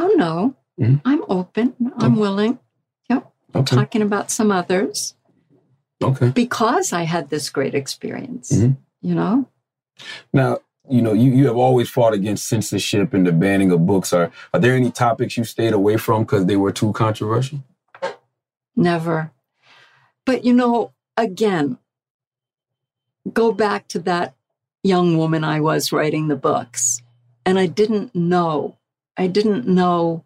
Oh, 0.00 0.14
no. 0.16 0.54
Mhm. 0.80 1.00
I'm 1.04 1.22
open. 1.28 1.74
I'm 1.98 2.16
willing. 2.16 2.58
Yep. 3.10 3.30
I'm 3.54 3.60
Okay. 3.60 3.76
talking 3.76 4.02
about 4.02 4.30
some 4.30 4.50
others 4.50 5.14
Okay. 6.02 6.30
because 6.30 6.92
I 6.92 7.02
had 7.02 7.28
this 7.28 7.50
great 7.50 7.74
experience, 7.74 8.50
Mhm. 8.50 8.76
you 9.02 9.14
know? 9.14 9.46
Now, 10.32 10.58
you 10.88 11.02
know, 11.02 11.12
you, 11.12 11.30
you 11.32 11.46
have 11.48 11.56
always 11.58 11.90
fought 11.90 12.14
against 12.14 12.48
censorship 12.48 13.12
and 13.12 13.26
the 13.26 13.32
banning 13.32 13.70
of 13.70 13.84
books. 13.86 14.12
Are 14.14 14.30
are 14.54 14.60
there 14.60 14.74
any 14.74 14.90
topics 14.90 15.36
you 15.36 15.44
stayed 15.44 15.74
away 15.74 15.98
from 15.98 16.22
because 16.22 16.46
they 16.46 16.56
were 16.56 16.72
too 16.72 16.92
controversial? 16.92 17.58
Never. 18.74 19.30
But 20.24 20.44
you 20.44 20.54
know, 20.54 20.92
again, 21.18 21.76
go 23.32 23.52
back 23.52 23.86
to 23.88 23.98
that 24.00 24.34
young 24.82 25.18
woman 25.18 25.44
I 25.44 25.60
was 25.60 25.92
writing 25.92 26.28
the 26.28 26.36
books. 26.36 27.02
And 27.44 27.58
I 27.58 27.66
didn't 27.66 28.14
know. 28.14 28.76
I 29.20 29.26
didn't 29.26 29.68
know 29.68 30.24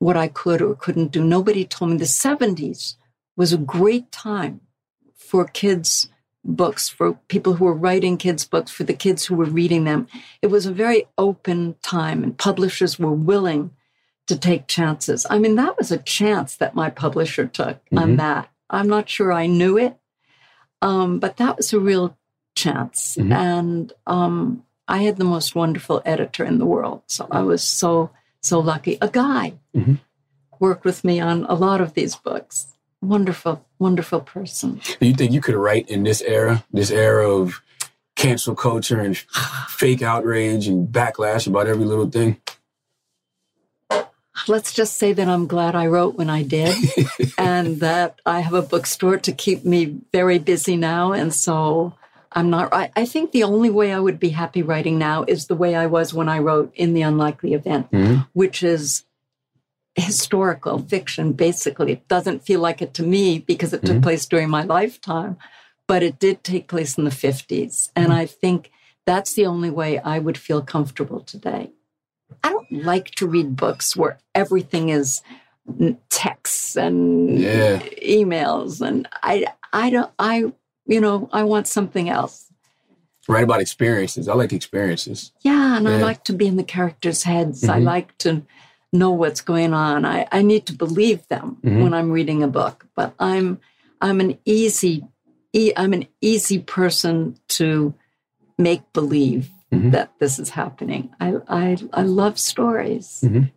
what 0.00 0.16
I 0.16 0.26
could 0.26 0.60
or 0.60 0.74
couldn't 0.74 1.12
do. 1.12 1.22
Nobody 1.22 1.64
told 1.64 1.92
me 1.92 1.96
the 1.96 2.04
70s 2.04 2.96
was 3.36 3.52
a 3.52 3.58
great 3.58 4.10
time 4.10 4.60
for 5.14 5.44
kids' 5.44 6.08
books, 6.44 6.88
for 6.88 7.14
people 7.28 7.54
who 7.54 7.64
were 7.64 7.74
writing 7.74 8.16
kids' 8.16 8.44
books, 8.44 8.72
for 8.72 8.82
the 8.82 8.92
kids 8.94 9.24
who 9.26 9.36
were 9.36 9.44
reading 9.44 9.84
them. 9.84 10.08
It 10.42 10.48
was 10.48 10.66
a 10.66 10.72
very 10.72 11.06
open 11.16 11.76
time, 11.82 12.24
and 12.24 12.36
publishers 12.36 12.98
were 12.98 13.12
willing 13.12 13.70
to 14.26 14.36
take 14.36 14.66
chances. 14.66 15.24
I 15.30 15.38
mean, 15.38 15.54
that 15.54 15.78
was 15.78 15.92
a 15.92 15.98
chance 15.98 16.56
that 16.56 16.74
my 16.74 16.90
publisher 16.90 17.46
took 17.46 17.78
on 17.96 18.14
Mhm. 18.14 18.16
that. 18.18 18.48
I'm 18.68 18.88
not 18.88 19.08
sure 19.08 19.32
I 19.32 19.46
knew 19.46 19.78
it, 19.78 19.96
um, 20.82 21.18
but 21.20 21.36
that 21.36 21.56
was 21.56 21.72
a 21.72 21.78
real 21.78 22.16
chance. 22.56 23.16
Mhm. 23.16 23.32
And 23.32 23.92
um, 24.06 24.64
I 24.88 24.98
had 25.02 25.16
the 25.18 25.24
most 25.24 25.54
wonderful 25.54 26.00
editor 26.04 26.44
in 26.44 26.58
the 26.58 26.64
world. 26.66 27.02
So 27.06 27.28
I 27.30 27.42
was 27.42 27.62
so, 27.62 28.10
so 28.40 28.58
lucky. 28.58 28.96
A 29.02 29.08
guy 29.08 29.54
Mhm. 29.76 29.98
worked 30.58 30.84
with 30.84 31.04
me 31.04 31.20
on 31.20 31.44
a 31.44 31.54
lot 31.54 31.80
of 31.80 31.92
these 31.94 32.16
books. 32.16 32.68
Wonderful, 33.02 33.64
wonderful 33.78 34.20
person. 34.20 34.80
Do 34.98 35.06
you 35.06 35.14
think 35.14 35.30
you 35.32 35.40
could 35.40 35.54
write 35.54 35.88
in 35.88 36.02
this 36.04 36.20
era, 36.22 36.64
this 36.72 36.90
era 36.90 37.30
of 37.30 37.60
cancel 38.16 38.54
culture 38.56 38.98
and 39.00 39.16
fake 39.68 40.02
outrage 40.02 40.66
and 40.66 40.88
backlash 40.88 41.46
about 41.46 41.66
every 41.68 41.84
little 41.84 42.08
thing? 42.10 42.40
Let's 44.46 44.72
just 44.72 44.96
say 44.96 45.12
that 45.12 45.28
I'm 45.28 45.46
glad 45.46 45.74
I 45.74 45.86
wrote 45.88 46.14
when 46.16 46.30
I 46.30 46.42
did 46.44 46.74
and 47.38 47.80
that 47.80 48.20
I 48.24 48.40
have 48.40 48.54
a 48.54 48.62
bookstore 48.62 49.18
to 49.18 49.32
keep 49.32 49.64
me 49.64 49.98
very 50.12 50.38
busy 50.38 50.76
now. 50.76 51.12
And 51.12 51.34
so 51.34 51.92
I'm 52.32 52.50
not, 52.50 52.72
I, 52.72 52.90
I 52.94 53.04
think 53.06 53.32
the 53.32 53.44
only 53.44 53.70
way 53.70 53.92
I 53.92 54.00
would 54.00 54.18
be 54.20 54.28
happy 54.30 54.62
writing 54.62 54.98
now 54.98 55.24
is 55.26 55.46
the 55.46 55.54
way 55.54 55.74
I 55.74 55.86
was 55.86 56.12
when 56.12 56.28
I 56.28 56.38
wrote 56.38 56.72
In 56.74 56.94
the 56.94 57.02
Unlikely 57.02 57.54
Event, 57.54 57.88
which 58.32 58.62
is 58.62 59.04
historical 59.94 60.78
fiction, 60.78 61.32
basically. 61.32 61.92
It 61.92 62.08
doesn't 62.08 62.44
feel 62.44 62.60
like 62.60 62.80
it 62.82 62.94
to 62.94 63.02
me 63.02 63.38
because 63.40 63.72
it 63.72 63.84
took 63.84 63.96
Mhm. 63.98 64.02
place 64.02 64.26
during 64.26 64.48
my 64.50 64.62
lifetime, 64.62 65.36
but 65.86 66.02
it 66.02 66.18
did 66.18 66.44
take 66.44 66.68
place 66.68 66.96
in 66.98 67.04
the 67.04 67.10
50s. 67.10 67.90
And 67.96 68.12
I 68.12 68.26
think 68.26 68.70
that's 69.06 69.32
the 69.32 69.46
only 69.46 69.70
way 69.70 69.98
I 69.98 70.18
would 70.18 70.38
feel 70.38 70.62
comfortable 70.62 71.20
today. 71.20 71.72
I 72.44 72.50
don't 72.50 72.70
like 72.70 73.10
to 73.16 73.26
read 73.26 73.56
books 73.56 73.96
where 73.96 74.18
everything 74.34 74.90
is 74.90 75.22
texts 76.10 76.76
and 76.76 77.38
Yeah. 77.38 77.78
emails 78.02 78.80
and 78.80 79.08
I 79.22 79.46
I 79.72 79.90
don't 79.90 80.10
I 80.18 80.52
you 80.88 81.00
know 81.00 81.28
I 81.32 81.42
want 81.44 81.68
something 81.68 82.08
else. 82.08 82.46
Write 83.28 83.44
about 83.44 83.60
experiences. 83.60 84.26
I 84.26 84.34
like 84.34 84.52
experiences. 84.54 85.32
Yeah, 85.42 85.76
and 85.76 85.86
I 85.86 86.00
like 86.00 86.24
to 86.24 86.32
be 86.32 86.46
in 86.46 86.56
the 86.56 86.64
characters' 86.64 87.24
heads. 87.24 87.68
I 87.68 87.78
Mhm. 87.78 87.84
like 87.84 88.16
to 88.18 88.42
know 88.90 89.10
what's 89.12 89.42
going 89.42 89.74
on. 89.74 90.06
I, 90.06 90.26
I 90.32 90.40
need 90.42 90.64
to 90.66 90.72
believe 90.72 91.28
them 91.28 91.58
Mhm. 91.62 91.82
when 91.82 91.92
I'm 91.92 92.10
reading 92.10 92.42
a 92.42 92.48
book. 92.48 92.86
But 92.96 93.14
I'm 93.20 93.60
I'm 94.00 94.20
an 94.20 94.38
easy 94.46 95.04
e- 95.52 95.74
I'm 95.76 95.92
an 95.92 96.06
easy 96.22 96.58
person 96.58 97.36
to 97.58 97.94
make 98.56 98.82
believe 98.92 99.50
Mm-hmm. 99.70 99.90
that 99.90 100.08
this 100.18 100.38
is 100.38 100.48
happening. 100.50 101.10
I 101.20 101.34
I 101.46 101.76
I 101.92 102.02
love 102.02 102.38
stories. 102.38 103.18
Can 103.20 103.52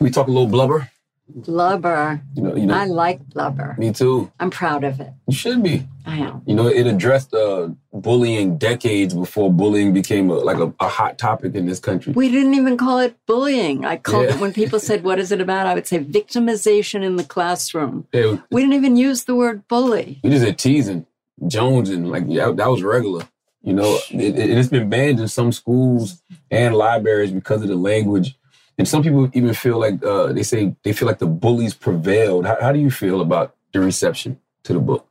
we 0.00 0.10
talk 0.10 0.26
a 0.26 0.30
little 0.32 0.48
blubber? 0.48 0.90
Blubber. 1.28 2.20
You 2.34 2.42
know, 2.42 2.54
you 2.56 2.66
know. 2.66 2.74
I 2.74 2.84
like 2.84 3.20
blubber. 3.30 3.74
Me 3.78 3.92
too. 3.92 4.30
I'm 4.38 4.50
proud 4.50 4.84
of 4.84 5.00
it. 5.00 5.10
You 5.26 5.34
should 5.34 5.62
be. 5.62 5.86
I 6.06 6.18
am. 6.18 6.42
You 6.46 6.54
know, 6.54 6.66
it 6.68 6.86
addressed 6.86 7.32
uh, 7.32 7.70
bullying 7.92 8.58
decades 8.58 9.14
before 9.14 9.52
bullying 9.52 9.92
became 9.92 10.28
a, 10.30 10.34
like 10.34 10.58
a, 10.58 10.72
a 10.80 10.88
hot 10.88 11.16
topic 11.18 11.54
in 11.54 11.66
this 11.66 11.80
country. 11.80 12.12
We 12.12 12.30
didn't 12.30 12.54
even 12.54 12.76
call 12.76 12.98
it 12.98 13.16
bullying. 13.26 13.84
I 13.84 13.96
called 13.96 14.24
Yeah. 14.26 14.34
it 14.34 14.40
when 14.40 14.52
people 14.52 14.78
said, 14.78 15.02
What 15.02 15.18
is 15.18 15.32
it 15.32 15.40
about? 15.40 15.66
I 15.66 15.74
would 15.74 15.86
say 15.86 15.98
victimization 15.98 17.02
in 17.02 17.16
the 17.16 17.24
classroom. 17.24 18.06
Yeah, 18.12 18.36
We 18.50 18.60
didn't 18.60 18.74
even 18.74 18.96
use 18.96 19.24
the 19.24 19.34
word 19.34 19.66
bully. 19.66 20.20
we 20.22 20.30
just 20.30 20.44
said 20.44 20.58
teasing, 20.58 21.06
jonesing, 21.42 22.06
like 22.06 22.24
yeah, 22.26 22.50
that 22.52 22.68
was 22.68 22.82
regular. 22.82 23.26
You 23.62 23.72
know, 23.72 23.98
it, 24.10 24.38
it, 24.38 24.50
it's 24.50 24.68
been 24.68 24.90
banned 24.90 25.20
in 25.20 25.28
some 25.28 25.50
schools 25.50 26.22
and 26.50 26.74
libraries 26.74 27.32
because 27.32 27.62
of 27.62 27.68
the 27.68 27.76
language. 27.76 28.36
And 28.76 28.88
some 28.88 29.02
people 29.02 29.30
even 29.32 29.54
feel 29.54 29.78
like 29.78 30.04
uh, 30.04 30.32
they 30.32 30.42
say 30.42 30.74
they 30.82 30.92
feel 30.92 31.06
like 31.06 31.18
the 31.18 31.26
bullies 31.26 31.74
prevailed. 31.74 32.44
How, 32.44 32.56
how 32.60 32.72
do 32.72 32.78
you 32.78 32.90
feel 32.90 33.20
about 33.20 33.54
the 33.72 33.80
reception 33.80 34.40
to 34.64 34.72
the 34.72 34.80
book? 34.80 35.08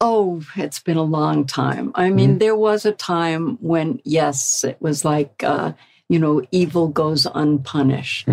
Oh, 0.00 0.42
it's 0.54 0.78
been 0.78 0.96
a 0.96 1.02
long 1.02 1.44
time. 1.46 1.90
I 1.94 2.10
mean, 2.10 2.38
there 2.38 2.54
was 2.54 2.86
a 2.86 2.92
time 2.92 3.56
when, 3.60 4.00
yes, 4.04 4.62
it 4.62 4.80
was 4.80 5.04
like, 5.04 5.42
uh, 5.42 5.72
you 6.08 6.20
know, 6.20 6.42
evil 6.52 6.86
goes 6.86 7.26
unpunished. 7.26 8.28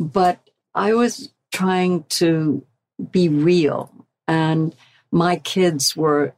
But 0.00 0.40
I 0.74 0.94
was 0.94 1.30
trying 1.52 2.04
to 2.20 2.64
be 3.10 3.28
real. 3.28 3.92
And 4.26 4.74
my 5.12 5.36
kids 5.36 5.94
were 5.94 6.34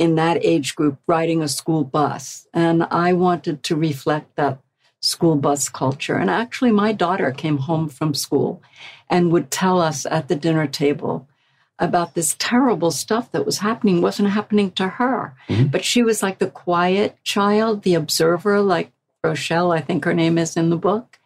in 0.00 0.16
that 0.16 0.44
age 0.44 0.74
group 0.74 0.98
riding 1.06 1.40
a 1.40 1.46
school 1.46 1.84
bus. 1.84 2.48
And 2.52 2.82
I 2.82 3.12
wanted 3.12 3.62
to 3.64 3.76
reflect 3.76 4.34
that 4.34 4.58
school 5.04 5.36
bus 5.36 5.68
culture. 5.68 6.16
And 6.16 6.30
actually, 6.30 6.72
my 6.72 6.92
daughter 6.92 7.30
came 7.30 7.58
home 7.58 7.88
from 7.88 8.14
school 8.14 8.62
and 9.10 9.30
would 9.30 9.50
tell 9.50 9.80
us 9.80 10.06
at 10.06 10.28
the 10.28 10.34
dinner 10.34 10.66
table 10.66 11.28
about 11.78 12.14
this 12.14 12.36
terrible 12.38 12.90
stuff 12.90 13.30
that 13.32 13.44
was 13.44 13.58
happening 13.58 14.00
wasn't 14.00 14.30
happening 14.30 14.70
to 14.72 14.88
her. 14.88 15.34
Mm-hmm. 15.48 15.66
But 15.66 15.84
she 15.84 16.02
was 16.02 16.22
like 16.22 16.38
the 16.38 16.50
quiet 16.50 17.18
child, 17.22 17.82
the 17.82 17.94
observer, 17.94 18.60
like 18.60 18.92
Rochelle, 19.22 19.72
I 19.72 19.80
think 19.80 20.04
her 20.04 20.14
name 20.14 20.38
is 20.38 20.56
in 20.56 20.70
the 20.70 20.76
book, 20.76 21.18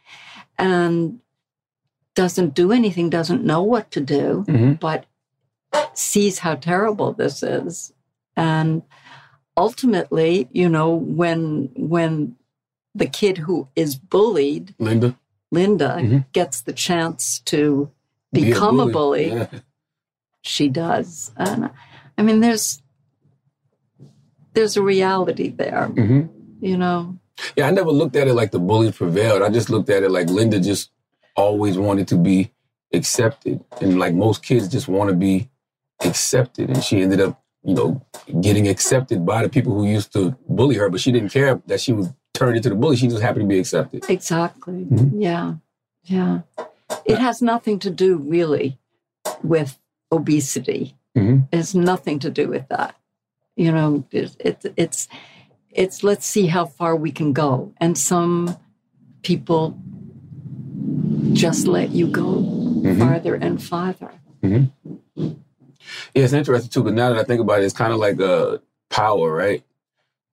and 0.59 1.21
doesn't 2.15 2.55
do 2.55 2.73
anything, 2.73 3.11
doesn't 3.11 3.45
know 3.45 3.63
what 3.63 3.93
to 3.93 4.01
do, 4.01 4.45
mm-hmm. 4.49 4.73
but 4.73 5.07
sees 5.95 6.41
how 6.41 6.57
terrible 6.57 7.13
this 7.13 7.45
is. 7.45 7.93
And 8.37 8.83
ultimately, 9.57 10.49
you 10.51 10.69
know, 10.69 10.95
when 10.95 11.71
when 11.77 12.37
the 12.95 13.07
kid 13.07 13.39
who 13.39 13.69
is 13.77 13.97
bullied, 13.97 14.75
Linda? 14.79 15.17
Linda, 15.51 16.25
gets 16.33 16.61
the 16.63 16.73
chance 16.73 17.41
to 17.41 17.91
Be 18.33 18.43
a 18.43 18.45
become 18.47 18.81
a 18.81 18.87
bully. 18.87 19.29
bully, 19.31 19.39
Yeah. 19.41 19.47
she 20.43 20.69
does. 20.69 21.31
And 21.37 21.71
I 22.17 22.23
mean, 22.23 22.41
there's 22.41 22.83
there's 24.55 24.77
a 24.77 24.83
reality 24.83 25.49
there, 25.51 25.89
Mhm. 25.95 26.29
you 26.61 26.77
know. 26.77 27.17
Yeah, 27.57 27.69
I 27.69 27.71
never 27.71 27.91
looked 27.93 28.17
at 28.17 28.27
it 28.27 28.35
like 28.35 28.51
the 28.51 28.59
bullies 28.59 28.97
prevailed. 28.97 29.43
I 29.43 29.51
just 29.51 29.71
looked 29.71 29.89
at 29.91 30.03
it 30.03 30.11
like 30.11 30.29
Linda 30.29 30.59
just 30.59 30.91
always 31.37 31.79
wanted 31.79 32.09
to 32.09 32.17
be 32.17 32.51
accepted. 32.93 33.61
And 33.81 33.99
like 34.01 34.15
most 34.15 34.43
kids 34.43 34.67
just 34.67 34.89
want 34.89 35.11
to 35.11 35.17
be 35.17 35.49
accepted. 36.05 36.71
And 36.71 36.83
she 36.83 37.01
ended 37.01 37.21
up, 37.21 37.41
you 37.63 37.75
know, 37.75 38.03
getting 38.41 38.67
accepted 38.67 39.25
by 39.25 39.43
the 39.43 39.49
people 39.49 39.73
who 39.75 39.87
used 39.87 40.13
to 40.15 40.37
bully 40.49 40.75
her, 40.77 40.89
but 40.91 41.01
she 41.01 41.13
didn't 41.13 41.29
care 41.33 41.63
that 41.67 41.81
she 41.81 41.93
was 41.93 42.09
turned 42.39 42.57
into 42.57 42.69
the 42.69 42.75
bully. 42.75 42.97
She 42.97 43.09
just 43.09 43.23
happened 43.23 43.45
to 43.45 43.49
be 43.49 43.59
accepted. 43.59 44.05
Exactly. 44.09 44.87
Mhm. 44.91 45.11
Yeah. 45.15 45.55
Yeah. 46.05 46.41
It 47.05 47.19
has 47.19 47.43
nothing 47.43 47.79
to 47.81 47.91
do 47.91 48.17
really 48.17 48.79
with 49.43 49.79
obesity. 50.13 50.95
Mhm. 51.17 51.49
It 51.53 51.57
has 51.57 51.75
nothing 51.75 52.19
to 52.21 52.31
do 52.31 52.49
with 52.49 52.69
that. 52.69 52.95
You 53.57 53.73
know, 53.73 54.05
it, 54.13 54.37
it, 54.39 54.65
it's 54.77 55.09
it's 55.71 56.03
let's 56.05 56.25
see 56.27 56.47
how 56.47 56.65
far 56.67 56.95
we 56.97 57.11
can 57.11 57.33
go. 57.33 57.73
And 57.79 57.99
some 57.99 58.57
people 59.23 59.77
just 61.33 61.67
let 61.67 61.91
you 61.91 62.07
go 62.07 62.43
farther 62.99 63.35
and 63.35 63.63
farther. 63.63 64.13
Mhm. 64.43 64.71
Yeah, 65.17 66.25
it's 66.25 66.33
interesting 66.33 66.71
too, 66.71 66.83
because 66.83 66.97
now 66.97 67.09
that 67.11 67.19
I 67.19 67.25
think 67.25 67.41
about 67.41 67.61
it, 67.61 67.65
it's 67.65 67.75
kind 67.75 67.93
of 67.93 67.99
like 67.99 68.21
a 68.21 68.61
power, 68.91 69.33
right? 69.33 69.63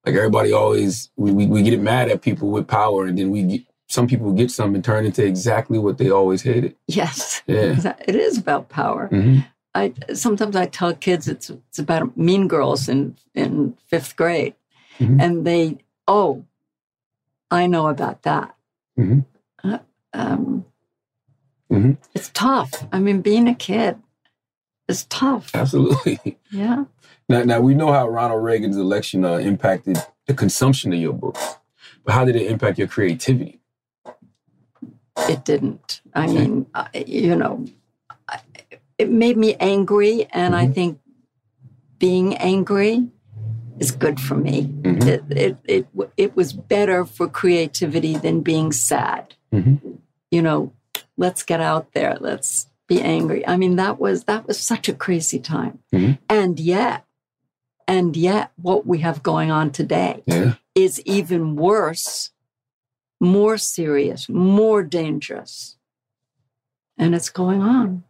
Like 0.05 0.15
everybody 0.15 0.51
always, 0.53 1.09
we, 1.15 1.31
we, 1.31 1.47
we 1.47 1.63
get 1.63 1.79
mad 1.79 2.09
at 2.09 2.21
people 2.21 2.49
with 2.51 2.67
power 2.67 3.05
and 3.05 3.17
then 3.17 3.31
we 3.31 3.43
get, 3.43 3.61
some 3.87 4.07
people 4.07 4.31
get 4.33 4.51
something 4.51 4.75
and 4.75 4.83
turn 4.83 5.05
into 5.05 5.25
exactly 5.25 5.79
what 5.79 5.97
they 5.97 6.09
always 6.09 6.41
hated. 6.43 6.75
Yes. 6.87 7.41
Yeah. 7.47 7.95
It 8.07 8.15
is 8.15 8.37
about 8.37 8.69
power. 8.69 9.09
Mhm. 9.11 9.45
I 9.73 9.93
sometimes 10.13 10.55
I 10.55 10.67
tell 10.67 10.93
kids 10.95 11.27
it's 11.27 11.49
it's 11.49 11.79
about 11.79 12.15
mean 12.17 12.47
girls 12.47 12.87
in 12.87 13.17
in 13.33 13.75
fifth 13.87 14.15
grade, 14.15 14.55
Mhm. 14.99 15.21
and 15.21 15.45
they 15.45 15.77
oh, 16.07 16.45
I 17.51 17.67
know 17.67 17.87
about 17.89 18.21
that. 18.23 18.55
Mhm. 18.97 19.25
Uh, 19.63 19.79
um, 20.13 20.65
Mhm. 21.69 21.97
It's 22.13 22.29
tough. 22.33 22.87
I 22.93 22.99
mean, 22.99 23.19
being 23.21 23.47
a 23.49 23.55
kid 23.55 23.97
is 24.87 25.05
tough. 25.05 25.51
Absolutely. 25.53 26.37
Yeah. 26.51 26.85
Now, 27.27 27.43
now 27.43 27.59
we 27.59 27.73
know 27.73 27.91
how 27.91 28.07
Ronald 28.07 28.43
Reagan's 28.43 28.77
election 28.77 29.25
uh, 29.25 29.33
impacted 29.37 29.97
the 30.27 30.33
consumption 30.33 30.93
of 30.93 30.99
your 30.99 31.11
books, 31.11 31.57
but 32.05 32.13
how 32.13 32.23
did 32.23 32.35
it 32.35 32.49
impact 32.49 32.77
your 32.77 32.87
creativity? 32.87 33.59
It 35.17 35.43
didn't. 35.43 36.01
I 36.13 36.27
mean, 36.27 36.67
I, 36.73 37.03
you 37.07 37.35
know, 37.35 37.65
I, 38.29 38.39
it 38.97 39.09
made 39.09 39.37
me 39.37 39.55
angry, 39.55 40.27
and 40.31 40.55
I 40.55 40.65
mm-hmm. 40.65 40.73
think 40.73 40.99
being 41.97 42.37
angry 42.37 43.07
is 43.79 43.91
good 43.91 44.19
for 44.19 44.35
me. 44.35 44.67
Mm-hmm. 44.67 45.07
It, 45.07 45.23
it 45.29 45.57
it 45.65 45.87
it 46.15 46.35
was 46.35 46.53
better 46.53 47.05
for 47.05 47.27
creativity 47.27 48.17
than 48.17 48.41
being 48.41 48.71
sad. 48.71 49.35
Mm-hmm. 49.53 49.95
You 50.31 50.41
know, 50.41 50.73
let's 51.17 51.43
get 51.43 51.61
out 51.61 51.93
there. 51.93 52.17
Let's 52.19 52.67
be 52.87 53.01
angry. 53.01 53.45
I 53.47 53.57
mean, 53.57 53.75
that 53.77 53.99
was 53.99 54.25
that 54.25 54.47
was 54.47 54.59
such 54.59 54.87
a 54.89 54.93
crazy 54.93 55.39
time, 55.39 55.79
mm-hmm. 55.93 56.13
and 56.29 56.59
yet, 56.59 57.05
and 57.87 58.15
yet, 58.15 58.51
what 58.55 58.85
we 58.85 58.99
have 58.99 59.23
going 59.23 59.51
on 59.51 59.71
today 59.71 60.23
Yeah. 60.25 60.55
is 60.73 61.01
even 61.01 61.55
worse, 61.55 62.31
more 63.19 63.57
serious, 63.57 64.29
more 64.29 64.83
dangerous. 64.83 65.77
And 66.97 67.13
it's 67.13 67.29
going 67.29 67.61
on. 67.61 68.03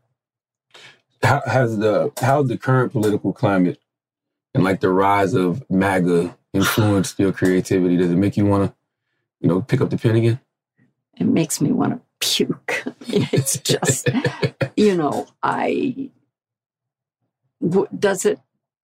How 1.23 1.41
has 1.45 1.77
the 1.79 2.11
how 2.21 2.43
the 2.43 2.57
current 2.57 2.91
political 2.91 3.33
climate 3.33 3.79
and 4.53 4.63
like 4.63 4.79
the 4.79 4.89
rise 4.89 5.33
of 5.33 5.63
MAGA 5.69 6.37
influenced 6.53 7.19
your 7.19 7.31
creativity? 7.31 7.97
Does 7.97 8.11
it 8.11 8.17
make 8.17 8.37
you 8.37 8.45
want 8.45 8.69
to, 8.69 8.75
you 9.41 9.49
know, 9.49 9.61
pick 9.61 9.81
up 9.81 9.89
the 9.89 9.97
pen 9.97 10.15
again? 10.15 10.39
It 11.17 11.25
makes 11.25 11.59
me 11.61 11.71
want 11.71 11.93
to 11.93 12.01
puke. 12.19 12.83
I 12.87 13.11
mean, 13.11 13.27
it's 13.31 13.57
just, 13.59 14.09
you 14.75 14.95
know, 14.95 15.27
I. 15.43 16.09
w- 17.61 17.87
Does 17.97 18.25
it 18.25 18.39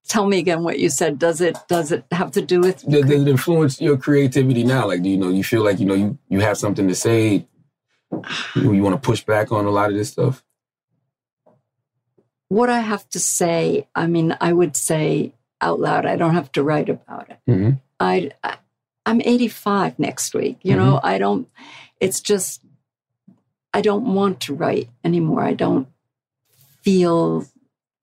tell 0.07 0.25
me 0.25 0.39
again 0.39 0.63
what 0.63 0.79
you 0.79 0.89
said? 0.89 1.19
Does 1.19 1.41
it 1.41 1.57
does 1.67 1.91
it 1.91 2.05
have 2.11 2.31
to 2.31 2.41
do 2.41 2.61
with 2.61 2.83
Does 2.87 3.09
it 3.09 3.27
influence 3.27 3.79
your 3.81 3.97
creativity 3.97 4.63
now? 4.63 4.87
Like, 4.87 5.03
do 5.03 5.09
you 5.09 5.17
know 5.17 5.29
you 5.29 5.43
feel 5.43 5.63
like 5.63 5.79
you 5.79 5.85
know 5.85 5.93
you 5.95 6.17
you 6.29 6.39
have 6.41 6.57
something 6.57 6.87
to 6.87 6.95
say? 6.95 7.47
You, 8.55 8.73
you 8.73 8.83
want 8.83 9.01
to 9.01 9.05
push 9.05 9.23
back 9.23 9.51
on 9.51 9.65
a 9.65 9.69
lot 9.71 9.89
of 9.89 9.95
this 9.95 10.09
stuff? 10.09 10.43
what 12.51 12.69
I 12.69 12.81
have 12.81 13.07
to 13.11 13.19
say? 13.19 13.87
I 13.95 14.07
mean, 14.07 14.35
I 14.41 14.51
would 14.51 14.75
say 14.75 15.33
out 15.61 15.79
loud. 15.79 16.05
I 16.05 16.17
don't 16.17 16.33
have 16.33 16.51
to 16.51 16.63
write 16.63 16.89
about 16.89 17.29
it. 17.29 17.39
Mm-hmm. 17.49 17.69
I, 17.97 18.31
I 18.43 18.57
I'm 19.05 19.21
85 19.21 19.97
next 19.99 20.33
week. 20.33 20.57
You 20.61 20.75
know, 20.75 20.99
I 21.01 21.17
don't. 21.17 21.47
It's 22.01 22.19
just 22.19 22.60
I 23.73 23.81
don't 23.81 24.13
want 24.13 24.39
to 24.41 24.53
write 24.53 24.89
anymore. 25.03 25.43
I 25.43 25.53
don't 25.53 25.87
feel 26.83 27.45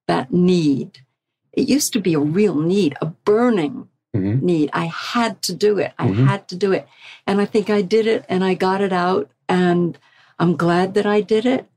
that 0.06 0.32
need. 0.32 1.00
It 1.52 1.68
used 1.68 1.92
to 1.92 2.00
be 2.00 2.14
a 2.14 2.18
real 2.20 2.54
need, 2.54 2.96
a 3.00 3.06
burning 3.06 3.88
Mm-hmm. 4.16 4.44
need. 4.46 4.70
I 4.72 4.86
had 4.86 5.42
to 5.42 5.52
do 5.54 5.76
it. 5.78 5.92
I 5.98 6.08
Mhm. 6.08 6.26
had 6.26 6.48
to 6.48 6.56
do 6.56 6.72
it, 6.72 6.88
and 7.26 7.42
I 7.42 7.44
think 7.44 7.68
I 7.68 7.82
did 7.82 8.06
it, 8.06 8.24
and 8.26 8.42
I 8.42 8.54
got 8.54 8.80
it 8.80 8.92
out, 8.92 9.30
and 9.50 9.98
I'm 10.38 10.56
glad 10.56 10.94
that 10.94 11.04
I 11.04 11.20
did 11.20 11.44
it. 11.44 11.68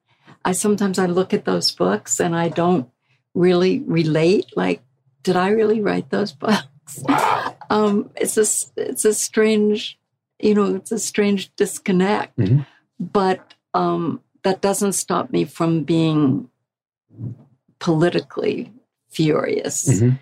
I 0.46 0.54
sometimes 0.54 0.98
I 0.98 1.08
look 1.08 1.34
at 1.34 1.44
those 1.44 1.72
books 1.72 2.22
and 2.22 2.34
I 2.34 2.48
don't 2.48 2.88
really 3.36 3.80
relate. 3.80 4.46
Like, 4.56 4.82
did 5.24 5.36
I 5.36 5.50
really 5.50 5.82
write 5.82 6.10
those 6.10 6.32
books? 6.46 7.04
um, 7.70 8.10
it's 8.16 8.38
a 8.38 8.46
it's 8.78 9.04
a 9.04 9.14
strange, 9.14 10.00
you 10.40 10.54
know, 10.56 10.76
it's 10.76 10.94
a 10.94 11.00
strange 11.00 11.54
disconnect. 11.58 12.38
Mhm. 12.38 12.66
But 12.98 13.56
um, 13.74 14.22
that 14.44 14.62
doesn't 14.62 14.94
stop 14.94 15.32
me 15.32 15.46
from 15.46 15.84
being 15.84 16.50
politically 17.80 18.72
furious 19.10 19.86
Mhm. 19.88 20.20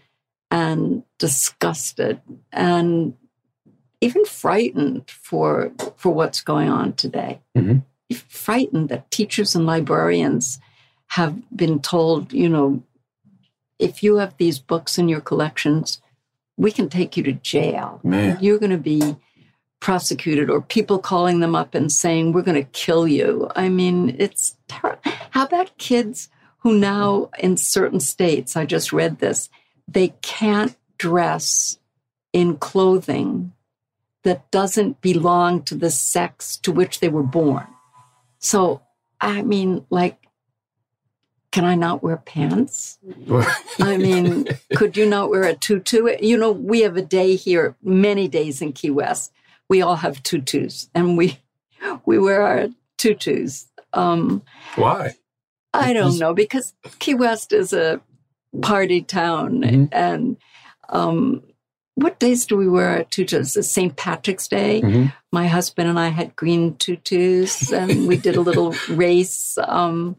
and 0.52 1.04
disgusted 1.18 2.22
and 2.52 3.14
even 4.02 4.26
frightened 4.26 5.10
for 5.12 5.72
for 5.98 6.12
what's 6.14 6.42
going 6.42 6.70
on 6.70 6.94
today. 6.94 7.42
Mhm. 7.56 7.84
Frightened 8.30 8.90
that 8.90 9.12
teachers 9.12 9.56
and 9.56 9.66
librarians 9.66 10.60
have 11.08 11.36
been 11.56 11.80
told, 11.80 12.32
you 12.34 12.48
know, 12.50 12.82
if 13.78 14.02
you 14.04 14.16
have 14.18 14.36
these 14.38 14.60
books 14.60 14.98
in 14.98 15.10
your 15.10 15.22
collections, 15.22 16.02
we 16.58 16.72
can 16.72 16.90
take 16.90 17.18
you 17.18 17.24
to 17.24 17.34
jail. 17.34 18.00
Man. 18.04 18.38
You're 18.42 18.60
going 18.60 18.72
to 18.72 18.78
be 18.78 19.16
prosecuted, 19.80 20.50
or 20.50 20.62
people 20.62 21.00
calling 21.00 21.40
them 21.40 21.56
up 21.56 21.74
and 21.74 21.92
saying, 21.92 22.34
We're 22.34 22.42
going 22.42 22.64
to 22.64 22.70
kill 22.72 23.08
you. 23.08 23.50
I 23.56 23.70
mean, 23.70 24.16
it's 24.20 24.56
terrible. 24.68 25.02
How 25.32 25.46
about 25.46 25.78
kids 25.78 26.30
who 26.60 26.78
now, 26.78 27.30
in 27.40 27.58
certain 27.58 28.00
states, 28.00 28.58
I 28.58 28.66
just 28.66 28.92
read 28.92 29.20
this, 29.20 29.50
they 29.88 30.10
can't 30.22 30.76
dress 30.98 31.80
in 32.34 32.58
clothing 32.58 33.54
that 34.24 34.52
doesn't 34.52 35.02
belong 35.02 35.64
to 35.64 35.76
the 35.76 35.90
sex 35.90 36.58
to 36.58 36.72
which 36.72 37.00
they 37.00 37.10
were 37.10 37.24
born. 37.24 37.68
So, 38.40 38.82
I 39.22 39.42
mean, 39.42 39.86
like, 39.90 40.28
can 41.52 41.66
I 41.66 41.76
not 41.76 42.04
wear 42.04 42.18
pants? 42.18 43.00
I 43.80 43.98
mean, 43.98 44.48
could 44.76 44.98
you 44.98 45.06
not 45.06 45.30
wear 45.30 45.44
a 45.44 45.56
tutu? 45.56 46.16
You 46.22 46.38
know, 46.38 46.52
we 46.52 46.82
have 46.82 46.98
a 46.98 47.02
day 47.02 47.36
here, 47.36 47.76
many 47.82 48.28
days 48.28 48.62
in 48.62 48.74
Key 48.74 48.92
West. 48.92 49.32
We 49.70 49.82
all 49.84 49.96
have 49.96 50.24
tutus, 50.24 50.90
and 50.96 51.18
we 51.18 51.38
we 52.06 52.18
wear 52.18 52.42
our 52.42 52.68
tutus. 52.98 53.68
Um, 53.94 54.42
Why? 54.76 55.16
I 55.74 55.94
don't 55.94 56.18
know 56.18 56.34
because 56.34 56.74
Key 56.98 57.14
West 57.14 57.54
is 57.54 57.72
a 57.72 58.02
party 58.62 59.02
town, 59.02 59.64
and 59.92 60.38
um, 60.90 61.44
what 61.94 62.20
days 62.20 62.48
do 62.48 62.58
we 62.58 62.68
wear 62.68 62.90
our 62.90 63.04
tutus? 63.04 63.56
It's 63.56 63.70
St. 63.70 63.96
Patrick's 63.96 64.48
Day. 64.48 64.82
Mhm. 64.82 65.14
My 65.32 65.48
husband 65.48 65.88
and 65.88 66.00
I 66.00 66.08
had 66.08 66.36
green 66.36 66.76
tutus, 66.78 67.72
and 67.72 68.08
we 68.08 68.18
did 68.18 68.36
a 68.36 68.42
little 68.42 68.74
race. 68.90 69.58
Um, 69.68 70.16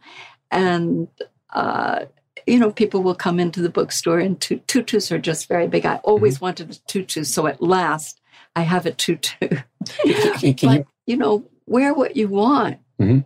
and 0.53 1.09
uh, 1.53 2.05
you 2.47 2.59
know, 2.61 2.71
people 2.71 3.03
will 3.03 3.17
come 3.17 3.41
into 3.41 3.61
the 3.61 3.69
bookstore, 3.69 4.21
and 4.21 4.41
tutus 4.41 5.11
are 5.11 5.19
just 5.19 5.49
very 5.49 5.67
big. 5.67 5.85
I 5.85 5.97
always 5.97 6.41
wanted 6.41 6.71
a 6.71 6.75
tutu, 6.87 7.25
so 7.25 7.49
at 7.49 7.61
last 7.61 8.20
I 8.57 8.63
have 8.63 8.87
a 8.87 8.93
tutu. 8.93 9.49
Can, 9.87 10.55
can 10.55 10.69
but 10.79 10.87
you 11.07 11.17
know, 11.17 11.45
wear 11.67 11.95
what 11.95 12.17
you 12.17 12.29
want. 12.29 12.79
you 12.99 13.05
mhm. 13.07 13.25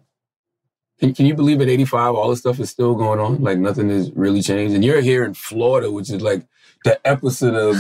can, 1.01 1.15
can 1.15 1.27
you 1.27 1.35
believe 1.35 1.61
at 1.61 1.69
85 1.69 2.15
all 2.15 2.31
this 2.31 2.41
stuff 2.41 2.61
is 2.61 2.71
still 2.71 2.95
going 2.95 3.21
on? 3.21 3.43
Like 3.43 3.59
nothing 3.59 3.89
has 3.91 4.11
really 4.13 4.43
changed. 4.43 4.75
And 4.75 4.85
you're 4.85 5.01
here 5.01 5.25
in 5.25 5.35
Florida, 5.35 5.91
which 5.91 6.11
is 6.11 6.23
like 6.23 6.47
the 6.85 7.01
epicenter 7.05 7.73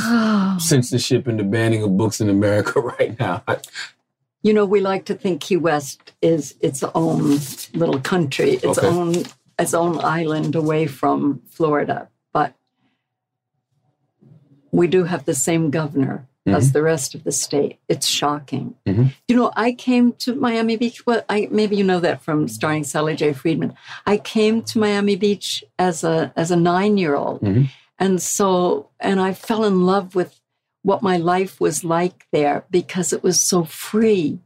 of 0.54 0.60
censorship 0.62 1.26
and 1.26 1.38
the 1.38 1.44
banning 1.44 1.82
of 1.82 1.96
books 1.96 2.20
in 2.20 2.28
America 2.30 2.80
right 2.98 3.18
now. 3.18 3.42
You 4.42 4.52
know, 4.52 4.66
we 4.66 4.80
like 4.80 5.06
to 5.06 5.14
think 5.14 5.40
Key 5.40 5.56
West 5.56 6.12
is 6.20 6.54
its 6.60 6.82
own 6.94 7.38
little 7.72 8.00
country, 8.00 8.52
its 8.52 8.78
Okay. 8.78 8.86
own 8.86 9.24
its 9.58 9.72
own 9.72 10.00
island 10.00 10.54
away 10.56 10.86
from 10.86 11.40
Florida, 11.48 12.08
but 12.32 12.54
we 14.72 14.88
do 14.88 15.04
have 15.04 15.24
the 15.24 15.34
same 15.34 15.70
governor 15.70 16.26
as 16.46 16.70
Mhm. 16.70 16.72
the 16.74 16.82
rest 16.82 17.14
of 17.14 17.24
the 17.24 17.32
state. 17.32 17.78
It's 17.88 18.06
shocking. 18.06 18.74
Mhm. 18.86 19.12
You 19.28 19.36
know, 19.36 19.50
I 19.56 19.72
came 19.72 20.12
to 20.18 20.34
Miami 20.34 20.76
Beach. 20.76 21.06
Well, 21.06 21.22
I, 21.28 21.48
maybe 21.50 21.76
you 21.76 21.84
know 21.84 22.00
that 22.00 22.22
from 22.22 22.48
starring 22.48 22.84
Sally 22.84 23.16
J. 23.16 23.32
Freedman. 23.32 23.72
I 24.06 24.18
came 24.18 24.62
to 24.64 24.78
Miami 24.78 25.16
Beach 25.16 25.64
as 25.78 26.04
a 26.04 26.32
as 26.36 26.50
a 26.50 26.56
nine 26.56 26.98
year 26.98 27.14
old, 27.16 27.40
Mhm. 27.40 27.68
and 27.98 28.20
so 28.20 28.88
and 29.00 29.20
I 29.20 29.32
fell 29.32 29.64
in 29.64 29.86
love 29.86 30.14
with 30.14 30.38
what 30.82 31.02
my 31.02 31.16
life 31.16 31.60
was 31.60 31.82
like 31.82 32.26
there 32.30 32.64
because 32.70 33.12
it 33.14 33.22
was 33.22 33.40
so 33.40 33.64
free. 33.64 34.38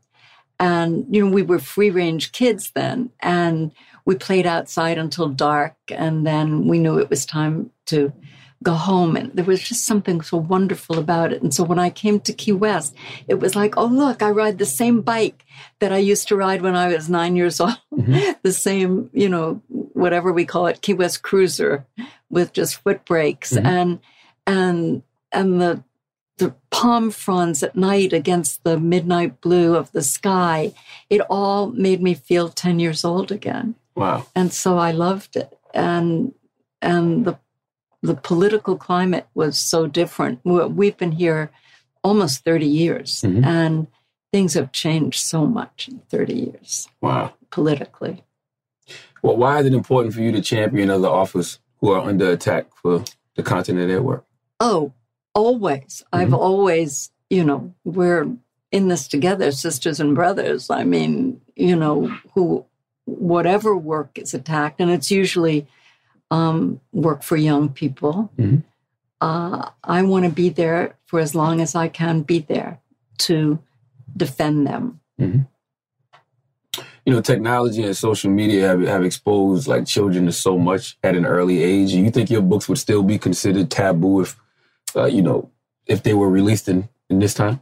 And 0.61 1.05
you 1.11 1.25
know, 1.25 1.31
we 1.33 1.43
were 1.43 1.59
free 1.59 1.91
range 1.91 2.31
kids 2.33 2.71
then, 2.75 3.11
and 3.21 3.73
we 4.05 4.15
played 4.15 4.47
outside 4.47 4.99
until 4.99 5.29
dark, 5.29 5.75
and 5.91 6.27
then 6.27 6.67
we 6.69 6.79
knew 6.79 6.99
it 6.99 7.11
was 7.11 7.27
time 7.27 7.71
to 7.87 8.13
go 8.63 8.73
home. 8.73 9.17
And 9.17 9.33
there 9.33 9.45
was 9.45 9.63
just 9.63 9.87
something 9.87 10.21
so 10.21 10.37
wonderful 10.37 10.99
about 10.99 11.33
it. 11.33 11.43
And 11.43 11.55
so 11.55 11.63
when 11.65 11.79
I 11.79 11.91
came 11.91 12.21
to 12.21 12.33
Key 12.33 12.53
West, 12.53 12.95
it 13.27 13.35
was 13.35 13.55
like, 13.55 13.77
oh, 13.77 13.87
look, 13.87 14.23
I 14.23 14.31
ride 14.31 14.59
the 14.59 14.67
same 14.67 15.01
bike 15.01 15.45
that 15.79 15.93
I 15.93 15.99
used 15.99 16.29
to 16.29 16.37
ride 16.37 16.63
when 16.63 16.75
I 16.75 16.89
was 16.89 17.09
nine 17.09 17.37
years 17.37 17.61
old. 17.61 17.81
the 18.43 18.53
same, 18.53 19.11
you 19.13 19.29
know, 19.29 19.63
whatever 19.69 20.33
we 20.33 20.45
call 20.45 20.67
it, 20.67 20.83
Key 20.83 20.95
West 20.95 21.23
Cruiser 21.23 21.87
with 22.31 22.53
just 22.53 22.77
foot 22.77 23.05
brakes. 23.05 23.53
Mhm. 23.53 23.65
And, 23.65 23.99
and, 24.47 25.03
and 25.33 25.61
the, 25.61 25.85
the 26.39 26.55
palm 26.71 27.11
fronds 27.11 27.63
at 27.63 27.77
night 27.77 28.13
against 28.13 28.65
the 28.65 28.79
midnight 28.79 29.41
blue 29.41 29.77
of 29.77 29.91
the 29.93 30.03
sky. 30.03 30.73
It 31.11 31.21
all 31.29 31.69
made 31.71 32.03
me 32.03 32.15
feel 32.15 32.49
10 32.49 32.79
years 32.79 33.05
old 33.05 33.31
again. 33.33 33.75
Wow. 33.95 34.27
And 34.35 34.53
so 34.53 34.79
I 34.79 34.93
loved 34.93 35.37
it. 35.37 35.57
And 35.75 36.33
and 36.81 37.25
the 37.25 37.39
the 38.03 38.15
political 38.15 38.77
climate 38.77 39.27
was 39.35 39.59
so 39.59 39.87
different. 39.87 40.41
We've 40.45 40.97
been 40.97 41.13
here 41.13 41.51
almost 42.05 42.45
30 42.45 42.67
years 42.67 43.23
Mhm. 43.23 43.45
and 43.45 43.87
things 44.33 44.55
have 44.55 44.73
changed 44.73 45.21
so 45.21 45.47
much 45.47 45.89
in 45.89 46.01
30 46.09 46.35
years 46.35 46.89
Wow. 47.01 47.33
politically. 47.51 48.23
Well, 49.23 49.37
why 49.37 49.61
is 49.61 49.67
it 49.67 49.75
important 49.75 50.15
for 50.15 50.21
you 50.21 50.31
to 50.33 50.41
champion 50.41 50.91
other 50.91 51.09
authors 51.09 51.59
who 51.81 51.91
are 51.91 52.01
under 52.09 52.31
attack 52.31 52.67
for 52.81 53.05
the 53.35 53.43
content 53.43 53.81
of 53.81 53.89
their 53.89 54.03
work? 54.03 54.25
Oh, 54.61 54.93
always. 55.35 56.05
I've 56.13 56.35
always, 56.35 57.11
you 57.31 57.45
know, 57.45 57.75
we're 57.85 58.29
in 58.71 58.89
this 58.89 59.09
together, 59.09 59.51
sisters 59.51 59.99
and 59.99 60.15
brothers. 60.15 60.71
I 60.71 60.85
mean, 60.85 61.41
you 61.57 61.75
know, 61.75 62.07
who, 62.35 62.65
whatever 63.07 63.77
work 63.77 64.19
is 64.19 64.35
attacked, 64.35 64.81
and 64.81 64.91
it's 64.91 65.11
usually 65.11 65.67
um, 66.31 66.81
work 66.93 67.23
for 67.23 67.37
young 67.37 67.69
people. 67.69 68.31
Mhm. 68.39 68.65
Uh, 69.21 69.71
I 69.83 70.03
want 70.03 70.25
to 70.27 70.31
be 70.31 70.49
there 70.49 70.97
for 71.07 71.21
as 71.21 71.35
long 71.35 71.61
as 71.61 71.75
I 71.75 71.89
can 71.89 72.23
be 72.23 72.41
there 72.41 72.81
to 73.19 73.59
defend 74.17 74.67
them. 74.67 75.01
You 75.19 77.15
know, 77.15 77.21
technology 77.21 77.83
and 77.83 77.97
social 77.97 78.31
media 78.31 78.69
have, 78.69 78.83
have 78.83 79.05
exposed 79.05 79.67
like 79.67 79.87
children 79.87 80.27
to 80.27 80.33
so 80.33 80.59
much 80.59 80.99
at 81.03 81.17
an 81.17 81.25
early 81.25 81.63
age. 81.63 81.91
You 81.93 82.11
think 82.11 82.31
your 82.31 82.43
books 82.43 82.69
would 82.69 82.79
still 82.79 83.03
be 83.03 83.19
considered 83.19 83.71
taboo 83.71 84.21
if, 84.21 84.37
uh, 84.95 85.07
you 85.07 85.23
know, 85.23 85.51
if 85.87 86.03
they 86.03 86.15
were 86.15 86.29
released 86.29 86.69
in, 86.69 86.89
in 87.09 87.19
this 87.19 87.35
time? 87.35 87.61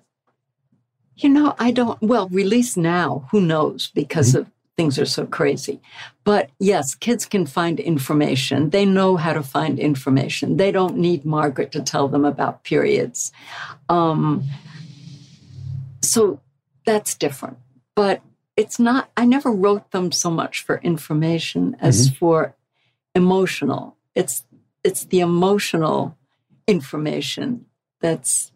You 1.17 1.31
know, 1.31 1.55
I 1.59 1.71
don't, 1.71 2.01
well, 2.03 2.29
release 2.29 2.77
now, 2.77 3.29
who 3.31 3.41
knows, 3.41 3.91
because 3.95 4.35
of 4.35 4.51
things 4.77 4.99
are 4.99 5.07
so 5.07 5.27
crazy. 5.27 5.81
But 6.25 6.51
yes, 6.59 6.95
kids 6.95 7.25
can 7.25 7.47
find 7.47 7.81
information. 7.81 8.71
They 8.71 8.85
know 8.85 9.17
how 9.17 9.33
to 9.33 9.43
find 9.43 9.79
information. 9.79 10.57
They 10.57 10.71
don't 10.71 10.97
need 10.99 11.25
Margaret 11.25 11.73
to 11.73 11.83
tell 11.83 12.09
them 12.09 12.25
about 12.25 12.65
periods. 12.65 13.33
Um, 13.89 14.45
so 16.03 16.41
that's 16.85 17.15
different. 17.15 17.59
But 17.95 18.23
it's 18.57 18.79
not, 18.79 19.11
I 19.17 19.25
never 19.25 19.51
wrote 19.51 19.91
them 19.91 20.13
so 20.13 20.31
much 20.31 20.63
for 20.63 20.79
information 20.79 21.77
as 21.81 22.11
for 22.11 22.55
emotional. 23.15 23.97
It's, 24.15 24.45
it's 24.85 25.05
the 25.05 25.21
emotional 25.21 26.17
information 26.67 27.67
that's 28.01 28.53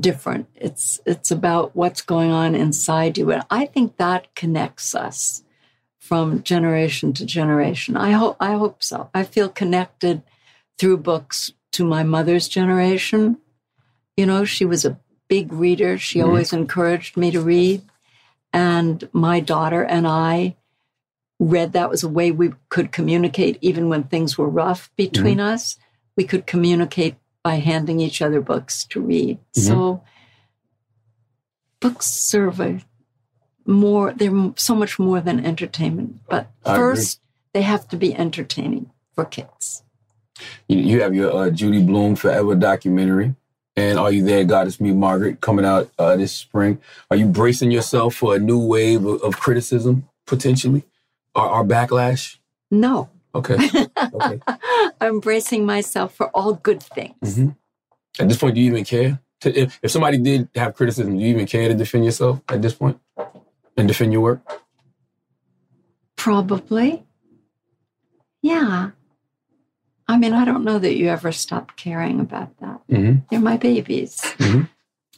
different. 0.00 0.48
It's 0.54 1.00
it's 1.04 1.30
about 1.30 1.76
what's 1.76 2.02
going 2.02 2.30
on 2.30 2.54
inside 2.54 3.18
you, 3.18 3.30
and 3.30 3.44
I 3.50 3.66
think 3.66 3.96
that 3.98 4.34
connects 4.34 4.94
us 4.94 5.42
from 6.02 6.42
generation 6.42 7.12
to 7.12 7.24
generation. 7.24 7.96
I 7.96 8.10
hope 8.10 8.36
I 8.40 8.54
hope 8.54 8.82
so. 8.82 9.08
I 9.14 9.22
feel 9.22 9.48
connected 9.48 10.22
through 10.76 10.96
books 10.96 11.52
to 11.70 11.84
my 11.84 12.02
mother's 12.02 12.48
generation. 12.48 13.38
You 14.16 14.26
know, 14.26 14.44
she 14.44 14.64
was 14.64 14.84
a 14.84 14.98
big 15.28 15.52
reader. 15.52 15.96
She 15.96 16.18
Mhm. 16.18 16.24
always 16.26 16.52
encouraged 16.52 17.16
me 17.16 17.30
to 17.30 17.40
read, 17.40 17.82
and 18.52 19.08
my 19.12 19.38
daughter 19.38 19.84
and 19.84 20.08
I 20.08 20.56
read. 21.38 21.72
That 21.72 21.88
was 21.88 22.02
a 22.02 22.08
way 22.08 22.32
we 22.32 22.50
could 22.68 22.90
communicate, 22.90 23.56
even 23.60 23.88
when 23.88 24.02
things 24.02 24.36
were 24.36 24.48
rough 24.48 24.90
between 24.96 25.38
us. 25.38 25.76
We 26.16 26.24
could 26.24 26.46
communicate 26.46 27.14
by 27.44 27.56
handing 27.56 28.00
each 28.00 28.20
other 28.20 28.40
books 28.40 28.84
to 28.86 29.00
read. 29.00 29.38
Mhm. 29.56 29.62
So 29.68 30.02
books 31.80 32.06
serve 32.06 32.60
a 32.60 32.80
more, 33.66 34.12
they're 34.12 34.52
so 34.56 34.74
much 34.74 34.98
more 34.98 35.20
than 35.20 35.44
entertainment. 35.44 36.20
But 36.28 36.50
I 36.64 36.74
agree. 36.74 36.82
first, 36.96 37.20
they 37.52 37.62
have 37.62 37.88
to 37.88 37.96
be 37.96 38.14
entertaining 38.14 38.90
for 39.14 39.24
kids. 39.24 39.82
You, 40.68 40.78
you 40.78 41.00
have 41.02 41.14
your 41.14 41.32
uh, 41.34 41.50
Judy 41.50 41.82
Blume 41.82 42.16
Forever 42.16 42.54
documentary. 42.54 43.34
And 43.74 43.98
Are 43.98 44.12
You 44.12 44.22
There, 44.22 44.44
god 44.44 44.48
Goddess 44.50 44.80
Me 44.80 44.92
Margaret, 44.92 45.40
coming 45.40 45.64
out 45.64 45.90
uh, 45.98 46.14
this 46.16 46.32
spring. 46.32 46.78
Are 47.10 47.16
you 47.16 47.26
bracing 47.26 47.70
yourself 47.70 48.14
for 48.14 48.34
a 48.34 48.38
new 48.38 48.58
wave 48.58 49.06
of, 49.06 49.22
of 49.22 49.40
criticism, 49.40 50.06
potentially? 50.26 50.84
Or, 51.34 51.48
or 51.48 51.64
backlash? 51.64 52.36
No, 52.70 53.08
Okay. 53.34 53.56
okay. 54.12 54.40
I'm 55.00 55.20
bracing 55.20 55.64
myself 55.64 56.14
for 56.14 56.28
all 56.36 56.52
good 56.52 56.82
things. 56.82 57.36
hmm 57.36 57.48
At 58.18 58.28
this 58.28 58.36
point, 58.36 58.54
do 58.56 58.60
you 58.60 58.70
even 58.70 58.84
care? 58.84 59.20
To, 59.40 59.58
if, 59.58 59.78
if 59.82 59.90
somebody 59.90 60.18
did 60.18 60.50
have 60.54 60.74
criticism, 60.74 61.16
do 61.16 61.22
you 61.24 61.28
even 61.28 61.46
care 61.46 61.68
to 61.68 61.74
defend 61.74 62.04
yourself 62.04 62.42
at 62.50 62.60
this 62.60 62.74
point 62.74 63.00
and 63.76 63.88
defend 63.88 64.12
your 64.12 64.22
work? 64.22 64.62
Probably. 66.16 67.04
Yeah. 68.42 68.90
I 70.08 70.18
mean, 70.18 70.32
I 70.34 70.44
don't 70.44 70.64
know 70.64 70.78
that 70.78 70.96
you 70.96 71.08
ever 71.08 71.32
stopped 71.32 71.76
caring 71.76 72.20
about 72.20 72.58
that. 72.58 72.80
Mm-hmm. 72.90 73.20
They're 73.30 73.40
my 73.40 73.56
babies. 73.56 74.20
Mm-hmm. 74.20 74.62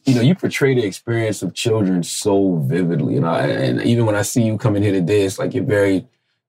You 0.05 0.15
know, 0.15 0.21
you 0.21 0.35
portray 0.35 0.75
the 0.75 0.85
experience 0.85 1.43
of 1.43 1.55
children 1.55 2.03
so 2.03 2.57
vividly, 2.57 3.15
you 3.15 3.21
know, 3.21 3.35
and 3.35 3.81
even 3.83 4.05
when 4.05 4.15
I 4.15 4.23
see 4.23 4.43
you 4.43 4.59
coming 4.59 4.83
here 4.83 4.93
today, 4.93 5.23
it's 5.23 5.39
like 5.39 5.55
you're 5.55 5.65
very 5.65 6.07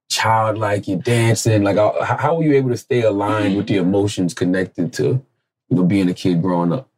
childlike, 0.10 0.88
you're 0.88 1.00
dancing. 1.00 1.64
Like, 1.64 1.78
how 1.78 2.18
how 2.18 2.36
were 2.36 2.44
you 2.44 2.54
able 2.54 2.70
to 2.70 2.78
stay 2.78 3.02
aligned 3.02 3.56
with 3.56 3.68
the 3.68 3.78
emotions 3.78 4.34
connected 4.34 4.92
to, 4.94 5.26
you 5.70 5.78
know, 5.78 5.86
being 5.86 6.10
a 6.10 6.14
kid 6.14 6.42
growing 6.42 6.74
up? 6.74 6.90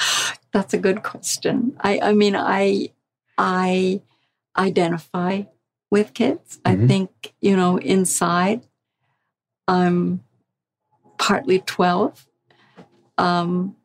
That's 0.52 0.74
a 0.74 0.78
good 0.78 1.02
question. 1.02 1.76
I, 1.80 2.00
I 2.00 2.12
mean, 2.12 2.34
I, 2.34 2.90
I 3.38 4.00
identify 4.56 5.42
with 5.90 6.14
kids. 6.14 6.58
I 6.64 6.74
Mhm. 6.76 6.88
think, 6.88 7.34
you 7.40 7.56
know, 7.56 7.76
inside, 7.78 8.62
I'm 9.68 10.22
partly 11.18 11.60
12. 11.60 12.26
Um, 13.18 13.76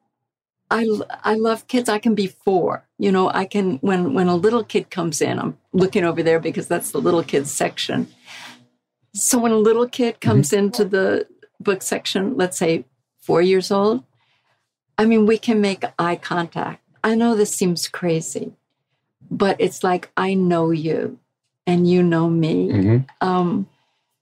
I, 0.70 0.88
I 1.24 1.34
love 1.36 1.68
kids. 1.68 1.90
I 1.90 2.00
can 2.00 2.16
be 2.16 2.28
four. 2.28 2.88
You 2.98 3.12
know, 3.12 3.30
I 3.30 3.46
can, 3.46 3.78
when, 3.80 4.14
when 4.14 4.28
a 4.28 4.36
little 4.36 4.64
kid 4.64 4.90
comes 4.90 5.22
in, 5.22 5.38
I'm 5.40 5.58
looking 5.74 6.04
over 6.06 6.24
there 6.24 6.40
because 6.40 6.68
that's 6.68 6.92
the 6.92 7.00
little 7.00 7.24
kids 7.24 7.52
section. 7.52 8.08
So 9.14 9.38
when 9.38 9.52
a 9.52 9.58
little 9.58 9.88
kid 9.88 10.22
comes 10.22 10.54
into 10.54 10.86
the 10.86 11.28
book 11.60 11.82
section, 11.82 12.38
let's 12.38 12.58
say 12.58 12.86
four 13.22 13.42
years 13.42 13.70
old, 13.72 14.04
I 14.98 15.06
mean, 15.06 15.26
we 15.26 15.38
can 15.38 15.60
make 15.60 15.84
eye 16.00 16.16
contact. 16.16 16.82
I 17.04 17.16
know 17.16 17.36
this 17.36 17.54
seems 17.56 17.88
crazy, 17.88 18.54
but 19.32 19.56
it's 19.60 19.84
like 19.84 20.12
I 20.16 20.34
know 20.36 20.70
you 20.72 21.18
and 21.66 21.90
you 21.90 22.04
know 22.04 22.30
me. 22.30 22.70
Mhm. 22.70 23.06
Um, 23.22 23.68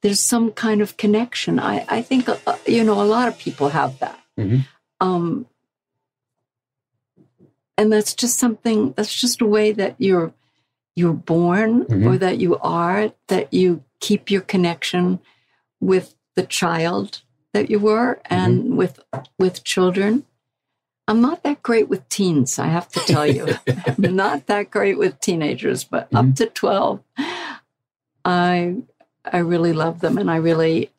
there's 0.01 0.20
some 0.22 0.51
kind 0.51 0.82
of 0.82 0.95
connection. 0.95 1.60
I, 1.60 1.86
I 1.89 2.01
think, 2.01 2.30
uh, 2.30 2.38
you 2.66 2.84
know, 2.86 3.01
a 3.01 3.03
lot 3.03 3.28
of 3.28 3.38
people 3.38 3.70
have 3.70 3.99
that. 3.99 4.20
Mhm. 4.38 4.66
Um, 5.01 5.45
and 7.78 7.91
that's 7.91 8.14
just 8.14 8.38
something, 8.38 8.93
that's 8.95 9.14
just 9.14 9.41
a 9.41 9.45
way 9.45 9.72
that 9.72 9.95
you're, 9.97 10.34
you're 10.95 11.14
born 11.14 11.86
Mhm. 11.86 12.05
or 12.07 12.18
that 12.18 12.38
you 12.39 12.57
are, 12.60 13.12
that 13.28 13.53
you 13.53 13.84
keep 13.99 14.30
your 14.30 14.41
connection 14.41 15.20
with 15.82 16.16
the 16.36 16.43
child 16.43 17.22
that 17.53 17.70
you 17.70 17.80
were 17.80 18.22
and 18.26 18.78
with, 18.78 18.99
with 19.38 19.64
children. 19.64 20.26
I'm 21.10 21.22
not 21.22 21.41
that 21.41 21.64
great 21.64 21.89
with 21.89 22.07
teens, 22.07 22.60
I 22.60 22.68
have 22.68 22.88
to 22.89 22.99
tell 22.99 23.26
you. 23.26 23.47
I'm 23.88 24.16
not 24.16 24.45
that 24.45 24.70
great 24.70 24.99
with 24.99 25.20
teenagers, 25.20 25.84
but 25.84 26.03
up 26.14 26.26
mm-hmm. 26.26 26.34
to 26.34 26.45
12, 26.45 27.03
I 28.26 28.76
I 29.26 29.38
really 29.39 29.74
love 29.74 30.01
them 30.01 30.20
and 30.20 30.30
I 30.30 30.36
really 30.36 30.91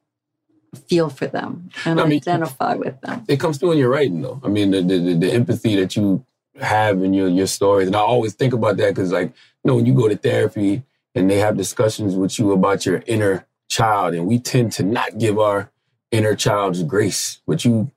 feel 0.88 1.10
for 1.10 1.26
them 1.26 1.70
and 1.84 2.00
I 2.00 2.06
mean- 2.06 2.16
identify 2.16 2.74
with 2.74 3.00
them. 3.02 3.24
It 3.28 3.38
comes 3.38 3.58
through 3.58 3.72
in 3.72 3.78
your 3.78 3.88
writing, 3.88 4.20
though. 4.20 4.40
I 4.44 4.48
mean, 4.48 4.72
the, 4.72 4.82
the, 4.82 4.98
the, 4.98 5.14
the 5.14 5.32
empathy 5.32 5.76
that 5.76 5.94
you 5.94 6.24
have 6.60 7.02
in 7.02 7.14
your, 7.14 7.28
your 7.28 7.46
stories. 7.46 7.86
And 7.86 7.96
I 7.96 8.00
always 8.00 8.34
think 8.34 8.52
about 8.52 8.76
that 8.78 8.94
because, 8.94 9.12
like, 9.12 9.28
you 9.28 9.68
know, 9.68 9.76
when 9.76 9.86
you 9.86 9.94
go 9.94 10.08
to 10.08 10.16
therapy 10.16 10.82
and 11.14 11.30
they 11.30 11.38
have 11.38 11.56
discussions 11.56 12.16
with 12.16 12.38
you 12.38 12.52
about 12.52 12.84
your 12.84 13.02
inner 13.06 13.46
child, 13.68 14.14
and 14.14 14.26
we 14.26 14.38
tend 14.38 14.72
to 14.72 14.82
not 14.82 15.18
give 15.18 15.38
our 15.38 15.70
inner 16.10 16.34
child's 16.34 16.82
grace, 16.82 17.40
but 17.46 17.64
you 17.64 17.90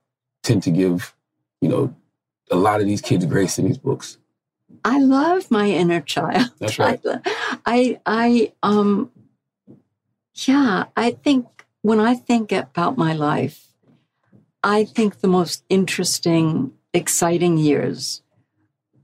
tend 0.44 0.62
to 0.64 0.72
give, 0.72 1.16
you 1.62 1.70
know, 1.70 1.96
a 2.52 2.56
lot 2.56 2.82
of 2.82 2.88
these 2.88 3.02
kids 3.02 3.26
grace 3.26 3.58
in 3.58 3.66
these 3.68 3.78
books. 3.78 4.18
I 4.86 5.00
love 5.00 5.50
my 5.50 5.70
inner 5.70 6.02
child. 6.02 6.52
That's 6.60 6.80
right. 6.86 7.00
I 7.66 8.00
I 8.06 8.54
um 8.64 9.12
yeah, 10.36 10.86
I 10.98 11.12
think 11.12 11.66
when 11.82 12.00
I 12.00 12.16
think 12.16 12.52
about 12.52 12.98
my 12.98 13.14
life, 13.14 13.68
I 14.64 14.84
think 14.86 15.20
the 15.20 15.28
most 15.28 15.64
interesting, 15.70 16.74
exciting 16.94 17.58
years 17.58 18.22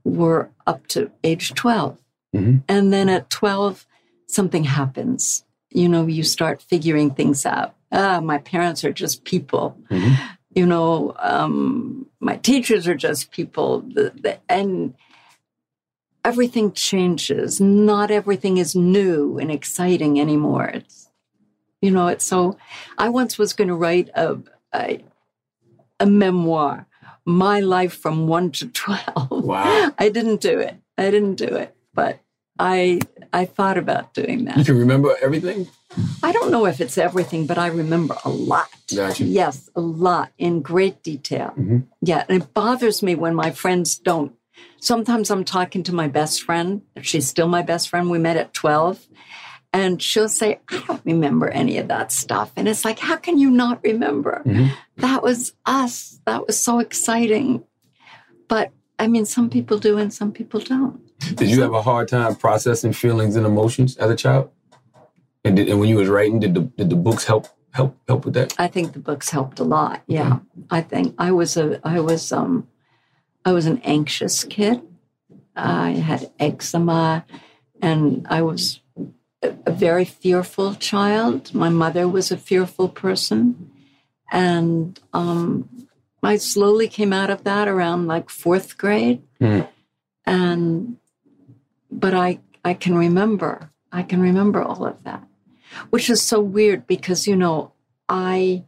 were 0.04 0.50
up 0.66 0.86
to 0.88 1.10
age 1.22 1.54
12. 1.54 1.98
Mhm. 2.34 2.62
And 2.68 2.92
then 2.92 3.08
at 3.08 3.30
12, 3.30 3.86
something 4.26 4.64
happens. 4.64 5.44
You 5.70 5.88
know, 5.88 6.06
you 6.06 6.22
start 6.24 6.62
figuring 6.62 7.10
things 7.14 7.46
out. 7.46 7.74
Ah, 7.92 8.20
my 8.20 8.38
parents 8.38 8.84
are 8.84 8.92
just 8.92 9.24
people. 9.24 9.76
You 10.54 10.66
know, 10.66 11.14
um, 11.18 12.06
my 12.20 12.36
teachers 12.36 12.86
are 12.86 12.94
just 12.94 13.30
people, 13.30 13.80
the, 13.80 14.12
the, 14.14 14.38
and 14.48 14.94
everything 16.24 16.72
changes. 16.72 17.60
Not 17.60 18.10
everything 18.10 18.58
is 18.58 18.76
new 18.76 19.38
and 19.38 19.50
exciting 19.50 20.20
anymore. 20.20 20.66
It's, 20.66 21.08
you 21.80 21.90
know, 21.90 22.08
it's 22.08 22.26
so. 22.26 22.58
I 22.98 23.08
once 23.08 23.38
was 23.38 23.54
going 23.54 23.68
to 23.68 23.74
write 23.74 24.10
a, 24.14 24.38
a 24.74 25.02
a 25.98 26.06
memoir, 26.06 26.86
my 27.24 27.60
life 27.60 27.94
from 27.94 28.26
one 28.26 28.50
to 28.52 28.68
twelve. 28.68 29.30
Wow. 29.30 29.92
I 29.98 30.08
didn't 30.10 30.40
do 30.40 30.58
it. 30.58 30.76
I 30.98 31.10
didn't 31.10 31.36
do 31.36 31.46
it, 31.46 31.74
but 31.94 32.20
I 32.58 33.00
I 33.32 33.44
thought 33.44 33.78
about 33.78 34.12
doing 34.14 34.44
that. 34.46 34.56
You 34.56 34.64
can 34.64 34.78
remember 34.78 35.14
everything? 35.22 35.68
I 36.22 36.32
don't 36.32 36.50
know 36.50 36.66
if 36.66 36.80
it's 36.80 36.98
everything, 36.98 37.46
but 37.46 37.58
I 37.58 37.68
remember 37.68 38.16
a 38.24 38.30
lot. 38.30 38.68
Gotcha. 38.94 39.24
Yes, 39.24 39.68
a 39.74 39.80
lot 39.80 40.32
in 40.38 40.62
great 40.62 41.02
detail. 41.02 41.52
Mhm. 41.58 41.84
Yeah, 42.00 42.24
and 42.28 42.42
it 42.42 42.54
bothers 42.54 43.02
me 43.02 43.14
when 43.14 43.34
my 43.34 43.50
friends 43.50 43.96
don't. 43.96 44.32
Sometimes 44.80 45.30
I'm 45.30 45.44
talking 45.44 45.82
to 45.84 45.94
my 45.94 46.08
best 46.08 46.42
friend. 46.42 46.82
She's 47.02 47.28
still 47.28 47.48
my 47.48 47.62
best 47.62 47.88
friend. 47.88 48.10
We 48.10 48.18
met 48.18 48.36
at 48.36 48.52
12. 48.54 49.06
And 49.72 50.02
she'll 50.02 50.28
say, 50.28 50.58
I 50.68 50.82
don't 50.86 51.02
remember 51.04 51.48
any 51.48 51.78
of 51.78 51.86
that 51.88 52.10
stuff. 52.10 52.50
And 52.56 52.66
it's 52.66 52.84
like, 52.84 52.98
how 52.98 53.16
can 53.16 53.38
you 53.38 53.50
not 53.50 53.80
remember? 53.84 54.42
That 54.96 55.22
was 55.22 55.52
us. 55.64 56.18
That 56.26 56.46
was 56.46 56.58
so 56.60 56.80
exciting. 56.80 57.62
But 58.48 58.72
I 58.98 59.06
mean, 59.06 59.24
some 59.26 59.48
people 59.48 59.78
do 59.78 59.96
and 59.96 60.12
some 60.12 60.32
people 60.32 60.60
don't. 60.60 61.00
Did 61.34 61.50
you 61.50 61.62
have 61.62 61.74
a 61.74 61.82
hard 61.82 62.08
time 62.08 62.34
processing 62.34 62.92
feelings 62.92 63.36
and 63.36 63.46
emotions 63.46 63.96
as 63.96 64.10
a 64.10 64.16
child? 64.16 64.50
And, 65.44 65.56
did, 65.56 65.68
and 65.68 65.78
when 65.78 65.88
you 65.88 65.96
was 65.96 66.08
writing, 66.08 66.40
did 66.40 66.54
the 66.54 66.60
did 66.60 66.90
the 66.90 66.96
books 66.96 67.24
help 67.24 67.48
help 67.72 67.96
help 68.08 68.24
with 68.24 68.34
that? 68.34 68.54
I 68.58 68.68
think 68.68 68.92
the 68.92 68.98
books 68.98 69.30
helped 69.30 69.58
a 69.60 69.64
lot. 69.64 70.02
Yeah. 70.06 70.40
I 70.70 70.80
think 70.80 71.14
I 71.18 71.32
was 71.32 71.56
a 71.56 71.80
I 71.86 72.00
was 72.00 72.32
um 72.32 72.68
I 73.44 73.52
was 73.52 73.66
an 73.66 73.80
anxious 73.84 74.44
kid. 74.44 74.82
I 75.56 75.90
had 75.90 76.30
eczema 76.38 77.24
and 77.80 78.26
I 78.28 78.42
was 78.42 78.80
a, 79.42 79.54
a 79.66 79.72
very 79.72 80.04
fearful 80.04 80.74
child. 80.74 81.54
My 81.54 81.68
mother 81.68 82.08
was 82.08 82.30
a 82.30 82.36
fearful 82.36 82.88
person. 82.88 83.70
And 84.30 84.98
um 85.12 85.68
I 86.22 86.36
slowly 86.36 86.88
came 86.88 87.12
out 87.12 87.30
of 87.30 87.44
that 87.44 87.66
around 87.66 88.06
like 88.06 88.28
fourth 88.28 88.76
grade. 88.76 89.22
And 90.26 90.98
but 91.90 92.14
I 92.14 92.40
I 92.64 92.74
can 92.74 92.94
remember 92.94 93.70
I 93.92 94.02
can 94.02 94.20
remember 94.20 94.62
all 94.62 94.86
of 94.86 95.02
that, 95.04 95.26
which 95.90 96.08
is 96.08 96.22
so 96.22 96.40
weird 96.40 96.86
because 96.86 97.26
you 97.26 97.36
know 97.36 97.72
I 98.08 98.64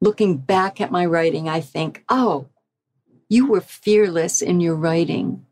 looking 0.00 0.36
back 0.36 0.80
at 0.80 0.90
my 0.90 1.06
writing 1.06 1.48
I 1.48 1.60
think 1.60 2.04
oh 2.08 2.48
you 3.28 3.46
were 3.46 3.60
fearless 3.60 4.42
in 4.42 4.60
your 4.60 4.74
writing 4.74 5.46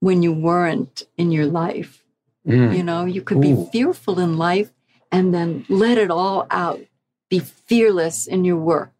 when 0.00 0.22
you 0.22 0.32
weren't 0.32 1.06
in 1.16 1.30
your 1.30 1.46
life. 1.46 2.02
Mm. 2.46 2.76
You 2.76 2.82
know 2.82 3.04
you 3.04 3.22
could 3.22 3.40
be 3.40 3.66
fearful 3.72 4.18
in 4.18 4.36
life 4.36 4.70
and 5.12 5.32
then 5.32 5.64
let 5.68 5.98
it 5.98 6.10
all 6.10 6.46
out. 6.50 6.80
Be 7.28 7.40
fearless 7.40 8.26
in 8.26 8.44
your 8.44 8.56
work, 8.56 8.92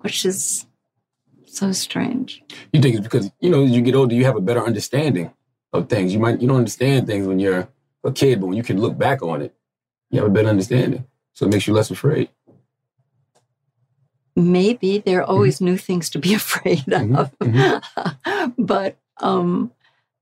which 0.00 0.24
is 0.24 0.66
so 1.56 1.72
strange. 1.72 2.42
You 2.72 2.80
think 2.80 2.96
it's 2.96 3.04
because 3.04 3.30
you 3.40 3.50
know 3.50 3.62
you 3.62 3.82
get 3.82 3.94
older, 3.94 4.14
you 4.14 4.24
have 4.24 4.36
a 4.36 4.40
better 4.40 4.64
understanding 4.64 5.32
of 5.72 5.88
things. 5.88 6.12
You 6.12 6.18
might 6.18 6.40
you 6.40 6.48
don't 6.48 6.58
understand 6.58 7.06
things 7.06 7.26
when 7.26 7.38
you're 7.38 7.68
a 8.04 8.12
kid, 8.12 8.40
but 8.40 8.46
when 8.46 8.56
you 8.56 8.62
can 8.62 8.80
look 8.80 8.96
back 8.96 9.22
on 9.22 9.42
it, 9.42 9.54
you 10.10 10.20
have 10.20 10.28
a 10.28 10.32
better 10.32 10.48
understanding. 10.48 11.06
So 11.32 11.46
it 11.46 11.52
makes 11.52 11.66
you 11.66 11.74
less 11.74 11.90
afraid. 11.90 12.30
maybe 14.36 14.98
there 14.98 15.20
are 15.20 15.24
always 15.24 15.56
mm-hmm. 15.56 15.66
new 15.66 15.76
things 15.76 16.10
to 16.10 16.18
be 16.18 16.34
afraid 16.42 16.84
mm-hmm. 16.86 17.16
of 17.16 17.38
mm-hmm. 17.38 18.50
but 18.58 18.96
um 19.18 19.72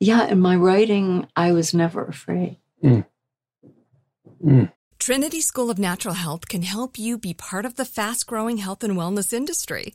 yeah 0.00 0.26
in 0.26 0.40
my 0.40 0.56
writing 0.56 1.26
i 1.36 1.52
was 1.52 1.74
never 1.74 2.04
afraid 2.04 2.56
mm. 2.82 3.04
Mm. 4.44 4.72
Trinity 5.00 5.40
School 5.40 5.68
of 5.70 5.78
Natural 5.78 6.14
Health 6.14 6.48
can 6.48 6.62
help 6.62 6.98
you 6.98 7.18
be 7.18 7.34
part 7.34 7.64
of 7.64 7.74
the 7.74 7.84
fast 7.84 8.26
growing 8.26 8.58
health 8.58 8.84
and 8.84 8.94
wellness 8.94 9.32
industry. 9.32 9.94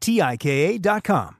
T 0.00 0.20
I 0.20 0.36
K 0.36 0.78
A.com. 0.78 1.39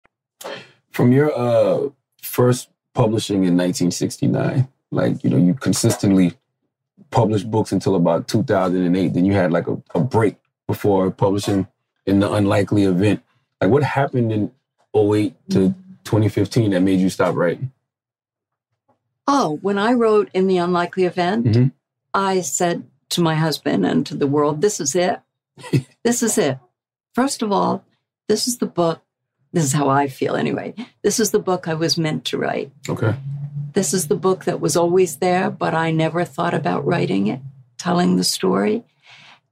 From 0.89 1.11
your 1.11 1.31
uh, 1.37 1.89
first 2.21 2.69
publishing 2.93 3.43
in 3.45 3.57
1969, 3.57 4.67
like, 4.91 5.23
you 5.23 5.29
know, 5.29 5.37
you 5.37 5.53
consistently 5.53 6.33
published 7.09 7.49
books 7.49 7.71
until 7.71 7.95
about 7.95 8.27
2008. 8.27 9.13
Then 9.13 9.25
you 9.25 9.33
had 9.33 9.51
like 9.51 9.67
a, 9.67 9.81
a 9.95 9.99
break 9.99 10.35
before 10.67 11.11
publishing 11.11 11.67
in 12.05 12.19
the 12.19 12.31
unlikely 12.31 12.83
event. 12.83 13.23
Like, 13.59 13.69
what 13.69 13.83
happened 13.83 14.31
in 14.31 14.51
08 14.95 15.33
to 15.51 15.73
2015 16.03 16.71
that 16.71 16.81
made 16.81 16.99
you 16.99 17.09
stop 17.09 17.35
writing? 17.35 17.71
Oh, 19.27 19.59
when 19.61 19.77
I 19.77 19.93
wrote 19.93 20.29
in 20.33 20.47
the 20.47 20.57
unlikely 20.57 21.05
event, 21.05 21.45
Mm-hmm. 21.45 21.67
I 22.13 22.41
said 22.41 22.87
to 23.11 23.21
my 23.21 23.35
husband 23.35 23.85
and 23.85 24.05
to 24.07 24.15
the 24.15 24.27
world, 24.27 24.61
this 24.61 24.79
is 24.79 24.95
it. 24.95 25.21
this 26.03 26.21
is 26.23 26.37
it. 26.37 26.59
First 27.13 27.41
of 27.41 27.51
all, 27.51 27.85
this 28.27 28.47
is 28.47 28.57
the 28.57 28.65
book. 28.65 29.01
This 29.53 29.65
is 29.65 29.73
how 29.73 29.89
I 29.89 30.07
feel 30.07 30.35
anyway. 30.35 30.73
This 31.01 31.19
is 31.19 31.31
the 31.31 31.39
book 31.39 31.67
I 31.67 31.73
was 31.73 31.97
meant 31.97 32.25
to 32.25 32.37
write. 32.37 32.71
Okay. 32.87 33.15
This 33.73 33.93
is 33.93 34.07
the 34.07 34.15
book 34.15 34.45
that 34.45 34.61
was 34.61 34.75
always 34.75 35.17
there, 35.17 35.49
but 35.49 35.73
I 35.73 35.91
never 35.91 36.25
thought 36.25 36.53
about 36.53 36.85
writing 36.85 37.27
it, 37.27 37.41
telling 37.77 38.15
the 38.15 38.23
story. 38.23 38.83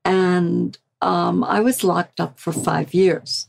And 0.05 0.77
um, 1.01 1.43
I 1.43 1.59
was 1.61 1.83
locked 1.83 2.19
up 2.19 2.39
for 2.39 2.51
five 2.51 2.93
years 2.93 3.47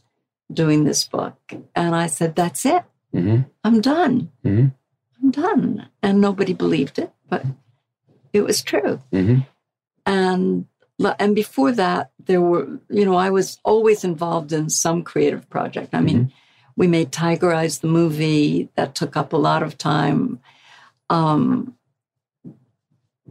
doing 0.52 0.84
this 0.84 1.04
book. 1.04 1.36
And 1.74 1.94
I 1.94 2.06
said, 2.06 2.34
that's 2.34 2.66
it. 2.66 2.82
Mm-hmm. 3.14 3.42
I'm 3.64 3.80
done. 3.80 4.30
Mm-hmm. 4.44 4.68
I'm 5.22 5.30
done. 5.30 5.88
And 6.02 6.20
nobody 6.20 6.52
believed 6.52 6.98
it, 6.98 7.12
but 7.28 7.44
it 8.32 8.42
was 8.42 8.62
true. 8.62 9.00
Mm-hmm. 9.12 9.40
And 10.06 10.66
and 11.18 11.34
before 11.34 11.72
that, 11.72 12.10
there 12.26 12.40
were, 12.40 12.66
you 12.90 13.04
know, 13.04 13.14
I 13.16 13.30
was 13.30 13.58
always 13.64 14.04
involved 14.04 14.52
in 14.52 14.68
some 14.70 15.02
creative 15.02 15.48
project. 15.48 15.94
I 15.94 16.00
mean, 16.00 16.32
we 16.76 16.86
made 16.86 17.10
Tiger 17.12 17.52
Eyes, 17.52 17.78
the 17.78 17.88
movie, 17.88 18.68
that 18.76 18.94
took 18.94 19.16
up 19.16 19.32
a 19.32 19.36
lot 19.36 19.62
of 19.62 19.76
time. 19.78 20.40
Um, 21.08 21.74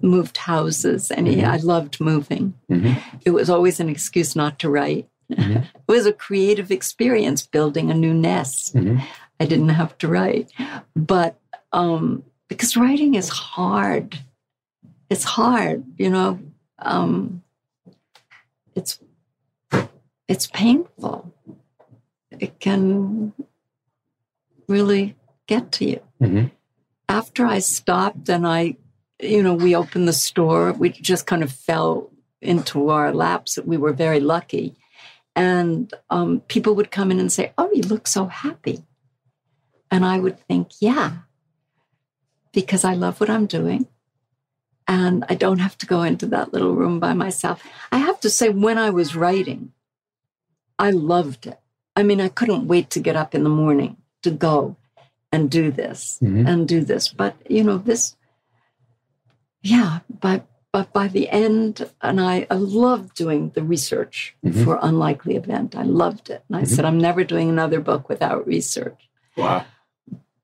moved 0.02 0.38
houses, 0.38 1.12
and 1.12 1.28
Mhm. 1.28 1.44
I 1.46 1.58
loved 1.58 2.00
moving. 2.00 2.54
Mm-hmm. 2.72 2.94
It 3.26 3.32
was 3.32 3.50
always 3.50 3.80
an 3.80 3.90
excuse 3.90 4.36
not 4.36 4.58
to 4.60 4.70
write. 4.70 5.10
Mhm. 5.32 5.64
It 5.88 5.92
was 5.92 6.06
a 6.06 6.14
creative 6.14 6.72
experience 6.72 7.46
building 7.46 7.92
a 7.92 7.94
new 7.94 8.14
nest. 8.14 8.74
Mhm. 8.76 9.02
I 9.40 9.46
didn't 9.46 9.70
have 9.70 9.98
to 10.00 10.08
write, 10.08 10.52
but 10.96 11.40
um, 11.72 12.24
because 12.48 12.76
writing 12.78 13.16
is 13.16 13.30
hard. 13.30 14.18
It's 15.10 15.24
hard, 15.24 15.84
you 15.98 16.10
know. 16.10 16.40
Um, 16.80 17.42
it's 18.80 19.00
it's 20.28 20.48
painful. 20.48 21.34
It 22.32 22.60
can 22.60 23.34
really 24.68 25.16
get 25.48 25.72
to 25.74 25.86
you. 25.86 26.02
Mm-hmm. 26.22 26.46
After 27.10 27.46
I 27.46 27.60
stopped 27.60 28.30
and 28.30 28.48
I, 28.48 28.78
you 29.20 29.42
know, 29.44 29.56
we 29.56 29.76
opened 29.76 30.08
the 30.08 30.14
store, 30.14 30.72
we 30.72 30.90
just 30.90 31.26
kind 31.26 31.44
of 31.44 31.52
fell 31.52 32.12
into 32.42 32.90
our 32.90 33.12
laps. 33.14 33.60
We 33.66 33.78
were 33.78 33.92
very 33.92 34.20
lucky. 34.20 34.76
And 35.36 35.92
um, 36.10 36.42
people 36.42 36.76
would 36.76 36.92
come 36.92 37.12
in 37.12 37.20
and 37.20 37.32
say, 37.32 37.52
Oh, 37.58 37.70
you 37.74 37.82
look 37.82 38.08
so 38.08 38.28
happy. 38.28 38.84
And 39.92 40.06
I 40.06 40.20
would 40.20 40.40
think, 40.48 40.70
Yeah, 40.80 41.12
because 42.54 42.86
I 42.86 42.94
love 42.94 43.20
what 43.20 43.30
I'm 43.30 43.48
doing. 43.48 43.88
And 44.90 45.24
I 45.30 45.36
don't 45.36 45.60
have 45.60 45.78
to 45.78 45.86
go 45.86 46.02
into 46.02 46.26
that 46.26 46.52
little 46.52 46.74
room 46.74 47.00
by 47.00 47.14
myself. 47.14 47.64
I 47.92 48.00
have 48.00 48.20
to 48.22 48.30
say, 48.30 48.50
when 48.50 48.80
I 48.80 48.90
was 48.90 49.16
writing, 49.16 49.72
I 50.80 50.90
loved 50.90 51.46
it. 51.46 51.60
I 51.96 52.02
mean, 52.02 52.20
I 52.20 52.28
couldn't 52.28 52.68
wait 52.68 52.90
to 52.92 53.00
get 53.00 53.16
up 53.16 53.36
in 53.36 53.44
the 53.44 53.52
morning 53.52 53.98
to 54.24 54.32
go 54.32 54.78
and 55.32 55.48
do 55.52 55.70
this 55.70 56.18
Mhm. 56.24 56.48
and 56.50 56.68
do 56.68 56.84
this. 56.84 57.08
But, 57.08 57.36
you 57.48 57.64
know, 57.64 57.78
this, 57.78 58.16
yeah, 59.62 60.00
but, 60.10 60.48
but 60.72 60.92
by 60.92 61.08
the 61.08 61.30
end, 61.30 61.88
and 62.02 62.20
I, 62.20 62.48
I 62.50 62.56
loved 62.56 63.14
doing 63.14 63.52
the 63.54 63.62
research 63.64 64.36
Mhm. 64.44 64.64
for 64.64 64.80
Unlikely 64.82 65.36
Event. 65.36 65.76
I 65.76 65.84
loved 65.84 66.32
it. 66.32 66.44
And 66.48 66.58
I 66.58 66.62
Mhm. 66.64 66.68
said, 66.76 66.86
I'm 66.86 66.98
never 66.98 67.24
doing 67.24 67.48
another 67.50 67.80
book 67.80 68.10
without 68.10 68.48
research 68.48 69.08
Wow. 69.38 69.66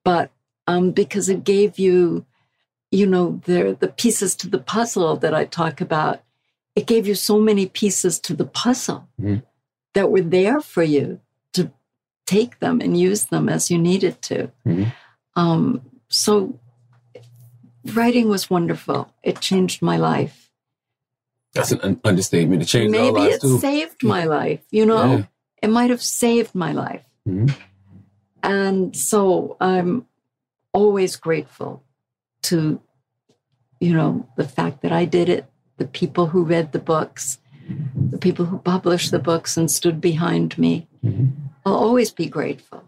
but 0.04 0.30
um, 0.68 0.92
because 0.92 1.30
it 1.30 1.44
gave 1.44 1.80
you, 1.80 2.26
you 2.96 3.06
know, 3.06 3.42
the 3.46 3.76
the 3.80 3.90
pieces 4.04 4.36
to 4.38 4.48
the 4.50 4.60
puzzle 4.60 5.18
that 5.18 5.34
I 5.34 5.46
talk 5.46 5.82
about. 5.82 6.22
It 6.76 6.88
gave 6.88 7.08
you 7.08 7.16
so 7.16 7.40
many 7.40 7.66
pieces 7.68 8.20
to 8.22 8.34
the 8.36 8.46
puzzle 8.46 9.08
Mhm. 9.22 9.44
that 9.94 10.12
were 10.12 10.22
there 10.38 10.60
for 10.62 10.84
you 10.84 11.20
to 11.54 11.72
take 12.26 12.60
them 12.60 12.82
and 12.82 13.00
use 13.00 13.26
them 13.26 13.48
as 13.50 13.70
you 13.72 13.78
needed 13.78 14.22
to. 14.30 14.38
Mhm. 14.66 14.92
Um, 15.36 15.82
so, 16.10 16.60
writing 17.94 18.28
was 18.30 18.50
wonderful. 18.50 19.10
It 19.24 19.40
changed 19.42 19.82
my 19.82 19.98
life. 19.98 20.52
That's 21.54 21.72
an 21.72 22.00
understatement. 22.04 22.62
It 22.64 22.66
changed 22.68 22.92
Maybe 22.92 23.22
it 23.22 23.42
too. 23.42 23.60
saved 23.60 24.04
my 24.04 24.26
life. 24.26 24.62
You 24.72 24.86
know, 24.86 25.06
Yeah. 25.18 25.24
it 25.64 25.70
might 25.70 25.90
have 25.90 26.04
saved 26.04 26.54
my 26.56 26.72
life. 26.74 27.06
Mhm. 27.28 27.56
And 28.44 28.96
so 28.96 29.56
I'm 29.62 30.06
always 30.74 31.16
grateful 31.16 31.84
to, 32.50 32.82
you 33.80 33.94
know, 33.94 34.28
the 34.38 34.48
fact 34.48 34.82
that 34.82 34.92
I 34.92 35.06
did 35.06 35.30
it, 35.30 35.46
the 35.78 35.88
people 35.88 36.28
who 36.28 36.44
read 36.44 36.72
the 36.72 36.80
books, 36.80 37.40
the 38.12 38.18
people 38.18 38.46
who 38.46 38.60
published 38.60 39.12
the 39.12 39.20
books 39.20 39.58
and 39.58 39.70
stood 39.70 40.00
behind 40.00 40.58
me. 40.58 40.88
I'll 41.66 41.76
always 41.76 42.12
be 42.12 42.28
grateful. 42.28 42.84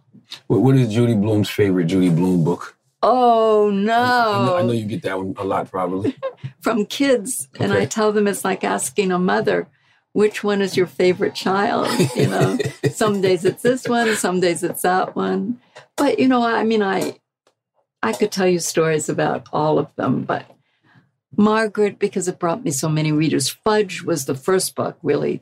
What, 0.48 0.76
is 0.76 0.94
Judy 0.94 1.16
Blume's 1.16 1.50
favorite 1.50 1.86
Judy 1.86 2.10
Blume 2.10 2.44
book? 2.44 2.78
Oh 3.02 3.70
no. 3.74 3.94
I, 3.94 4.46
know, 4.46 4.58
I 4.58 4.62
know 4.64 4.72
you 4.72 4.86
get 4.86 5.04
that 5.04 5.18
one 5.18 5.34
a 5.38 5.44
lot, 5.44 5.70
probably. 5.70 6.16
From 6.62 6.86
kids. 6.86 7.48
And 7.60 7.74
I 7.74 7.86
tell 7.86 8.12
them 8.12 8.28
it's 8.28 8.44
like 8.44 8.64
asking 8.64 9.12
a 9.12 9.20
mother, 9.20 9.68
which 10.14 10.44
one 10.44 10.62
is 10.62 10.76
your 10.76 10.88
favorite 10.88 11.36
child? 11.36 11.88
You 12.16 12.28
know, 12.28 12.58
some 12.92 13.22
days 13.22 13.46
it's 13.46 13.64
this 13.64 13.88
one, 13.88 14.16
some 14.16 14.40
days 14.40 14.64
it's 14.64 14.82
that 14.82 15.16
one. 15.16 15.60
But 15.96 16.20
you 16.20 16.28
know, 16.28 16.44
I 16.44 16.64
mean, 16.64 16.84
I 16.84 17.18
I 18.02 18.14
could 18.14 18.32
tell 18.32 18.48
you 18.48 18.60
stories 18.60 19.10
about 19.10 19.48
all 19.52 19.80
of 19.80 19.94
them, 19.96 20.24
but 20.24 20.46
Margaret, 21.36 22.00
because 22.00 22.28
it 22.28 22.40
brought 22.40 22.64
me 22.64 22.72
so 22.72 22.90
many 22.90 23.12
readers. 23.12 23.50
Fudge 23.50 24.02
was 24.04 24.26
the 24.26 24.36
first 24.36 24.76
book, 24.76 24.98
really, 25.04 25.42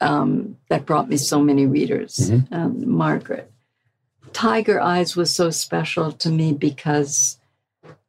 um, 0.00 0.56
that 0.68 0.86
brought 0.86 1.08
me 1.08 1.16
so 1.16 1.40
many 1.40 1.66
readers. 1.66 2.30
Mhm. 2.30 2.52
Um, 2.52 2.88
Margaret. 2.90 3.50
Tiger 4.32 4.80
Eyes 4.80 5.14
was 5.16 5.34
so 5.34 5.50
special 5.50 6.12
to 6.12 6.30
me 6.30 6.52
because 6.52 7.38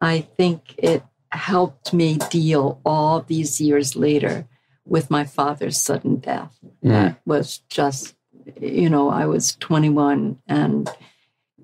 I 0.01 0.21
think 0.21 0.75
it 0.77 1.03
helped 1.31 1.93
me 1.93 2.17
deal 2.29 2.79
all 2.85 3.21
these 3.21 3.59
years 3.59 3.95
later 3.95 4.47
with 4.85 5.09
my 5.09 5.23
father's 5.23 5.81
sudden 5.81 6.17
death. 6.17 6.57
That 6.81 7.21
was 7.25 7.59
just, 7.69 8.15
you 8.59 8.89
know, 8.89 9.09
I 9.09 9.25
was 9.25 9.55
21 9.55 10.39
and 10.47 10.89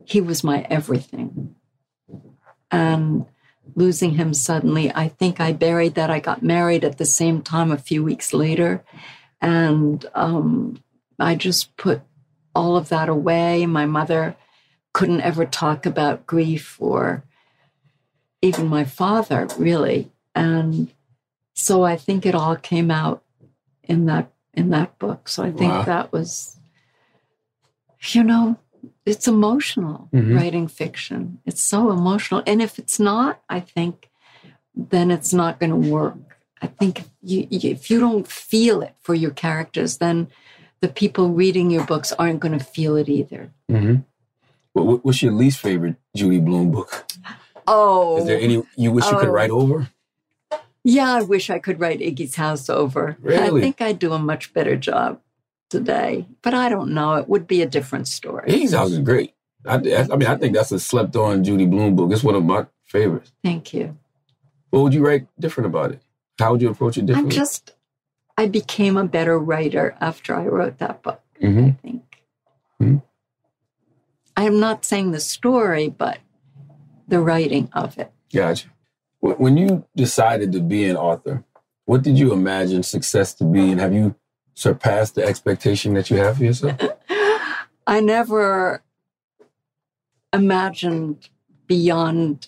he 0.06 0.22
was 0.22 0.44
my 0.44 0.66
everything. 0.70 1.56
And 2.72 3.26
losing 3.76 4.12
him 4.12 4.34
suddenly, 4.34 4.92
I 4.94 5.08
think 5.10 5.40
I 5.40 5.54
buried 5.54 5.96
that. 5.96 6.10
I 6.10 6.20
got 6.20 6.44
married 6.44 6.84
at 6.84 6.98
the 6.98 7.06
same 7.06 7.42
time 7.42 7.72
a 7.72 7.78
few 7.78 8.04
weeks 8.04 8.34
later. 8.34 8.84
And 9.42 10.06
um, 10.16 10.84
I 11.20 11.36
just 11.36 11.76
put 11.78 12.02
all 12.56 12.76
of 12.76 12.90
that 12.90 13.10
away. 13.10 13.66
My 13.66 13.86
mother 13.86 14.36
couldn't 14.94 15.22
ever 15.22 15.46
talk 15.46 15.86
about 15.86 16.26
grief 16.26 16.78
or 16.80 17.24
even 18.42 18.68
my 18.68 18.84
father, 18.86 19.48
really. 19.58 20.12
And 20.34 20.92
so 21.54 21.84
I 21.84 21.96
think 21.96 22.26
it 22.26 22.36
all 22.36 22.56
came 22.56 22.90
out 22.90 23.24
in 23.84 24.06
that 24.06 24.32
in 24.54 24.70
that 24.72 24.98
book. 24.98 25.30
So 25.30 25.44
I 25.44 25.52
think 25.52 25.72
Wow. 25.72 25.84
that 25.84 26.12
was, 26.12 26.58
you 28.12 28.24
know, 28.24 28.58
it's 29.06 29.28
emotional 29.28 30.10
Mhm. 30.14 30.36
writing 30.36 30.68
fiction. 30.68 31.40
It's 31.46 31.62
so 31.62 31.92
emotional. 31.92 32.44
And 32.48 32.62
if 32.62 32.80
it's 32.80 33.00
not, 33.00 33.42
I 33.50 33.60
think 33.60 34.10
then 34.76 35.12
it's 35.12 35.34
not 35.34 35.60
going 35.60 35.70
to 35.72 35.90
work. 35.90 36.38
I 36.62 36.68
think 36.68 37.00
if 37.00 37.08
you, 37.22 37.48
you- 37.50 37.72
if 37.72 37.90
you 37.92 38.00
don't 38.00 38.28
feel 38.28 38.82
it 38.82 38.96
for 39.02 39.14
your 39.16 39.32
characters, 39.32 39.98
then 39.98 40.28
the 40.82 40.88
people 40.88 41.30
reading 41.30 41.70
your 41.72 41.86
books 41.86 42.12
aren't 42.14 42.40
going 42.40 42.58
to 42.58 42.64
feel 42.64 42.96
it 42.96 43.10
either. 43.10 43.52
hmm 43.70 43.96
What, 44.74 44.86
what- 44.86 45.06
what's 45.06 45.22
your 45.22 45.34
least 45.34 45.60
favorite 45.60 45.96
Judy 46.16 46.40
Blume 46.40 46.72
book? 46.72 47.08
Oh, 47.68 48.18
Is 48.20 48.26
there 48.26 48.40
any 48.40 48.64
you 48.78 48.92
wish 48.92 49.06
you 49.12 49.18
could 49.18 49.28
Oh. 49.30 49.32
write 49.32 49.50
over? 49.52 49.90
Yeah, 50.84 51.14
I 51.16 51.22
wish 51.24 51.50
I 51.50 51.60
could 51.60 51.80
write 51.80 52.00
Iggie's 52.00 52.36
house 52.36 52.70
over. 52.70 53.18
Really? 53.22 53.60
I 53.60 53.64
think 53.64 53.82
I'd 53.82 54.00
do 54.00 54.14
a 54.14 54.20
much 54.20 54.54
better 54.54 54.76
job 54.78 55.20
today, 55.70 56.28
but 56.42 56.54
I 56.54 56.70
don't 56.70 56.94
know. 56.94 57.16
It 57.16 57.30
would 57.30 57.48
be 57.48 57.62
a 57.62 57.66
different 57.68 58.08
story. 58.08 58.50
Iggie's 58.50 58.74
House 58.74 58.92
is 58.92 59.00
great. 59.00 59.34
I, 59.66 59.76
I 59.76 59.78
mean, 60.16 60.28
I 60.28 60.36
think 60.36 60.56
that's 60.56 60.72
a 60.72 60.80
slept 60.80 61.16
on 61.16 61.44
Judy 61.44 61.66
Blume 61.66 61.96
book. 61.96 62.12
It's 62.12 62.24
one 62.24 62.36
of 62.36 62.44
my 62.44 62.66
favorites. 62.86 63.32
Thank 63.44 63.74
you. 63.74 63.98
What 64.70 64.84
would 64.84 64.94
you 64.94 65.06
write 65.06 65.28
different 65.40 65.68
about 65.68 65.92
it? 65.92 66.02
How 66.38 66.52
would 66.52 66.62
you 66.62 66.70
approach 66.70 66.98
it 66.98 67.06
differently? 67.06 67.36
I'm 67.36 67.40
just, 67.40 67.76
I 68.38 68.48
became 68.48 68.98
a 68.98 69.04
better 69.06 69.38
writer 69.38 69.96
after 70.00 70.36
I 70.36 70.46
wrote 70.46 70.78
that 70.80 71.02
book. 71.04 71.22
Mhm. 71.42 71.80
think. 71.82 72.04
I'm 74.38 74.60
not 74.60 74.86
saying 74.86 75.12
the 75.12 75.20
story, 75.20 75.90
but 75.90 76.20
the 77.08 77.20
writing 77.20 77.70
of 77.74 77.98
it. 77.98 78.12
Gotcha. 78.34 78.68
When 79.20 79.58
you 79.58 79.86
decided 79.96 80.54
to 80.54 80.62
be 80.62 80.86
an 80.86 80.96
author, 80.96 81.44
what 81.86 82.04
did 82.04 82.18
you 82.18 82.32
imagine 82.32 82.84
success 82.84 83.34
to 83.36 83.44
be, 83.44 83.72
and 83.72 83.82
have 83.82 83.94
you 83.94 84.16
surpassed 84.60 85.16
the 85.16 85.24
expectation 85.26 85.94
that 85.94 86.10
you 86.10 86.18
have 86.18 86.38
for 86.38 86.44
yourself? 86.44 86.78
I 87.88 88.02
never 88.02 88.84
imagined 90.34 91.30
beyond 91.68 92.48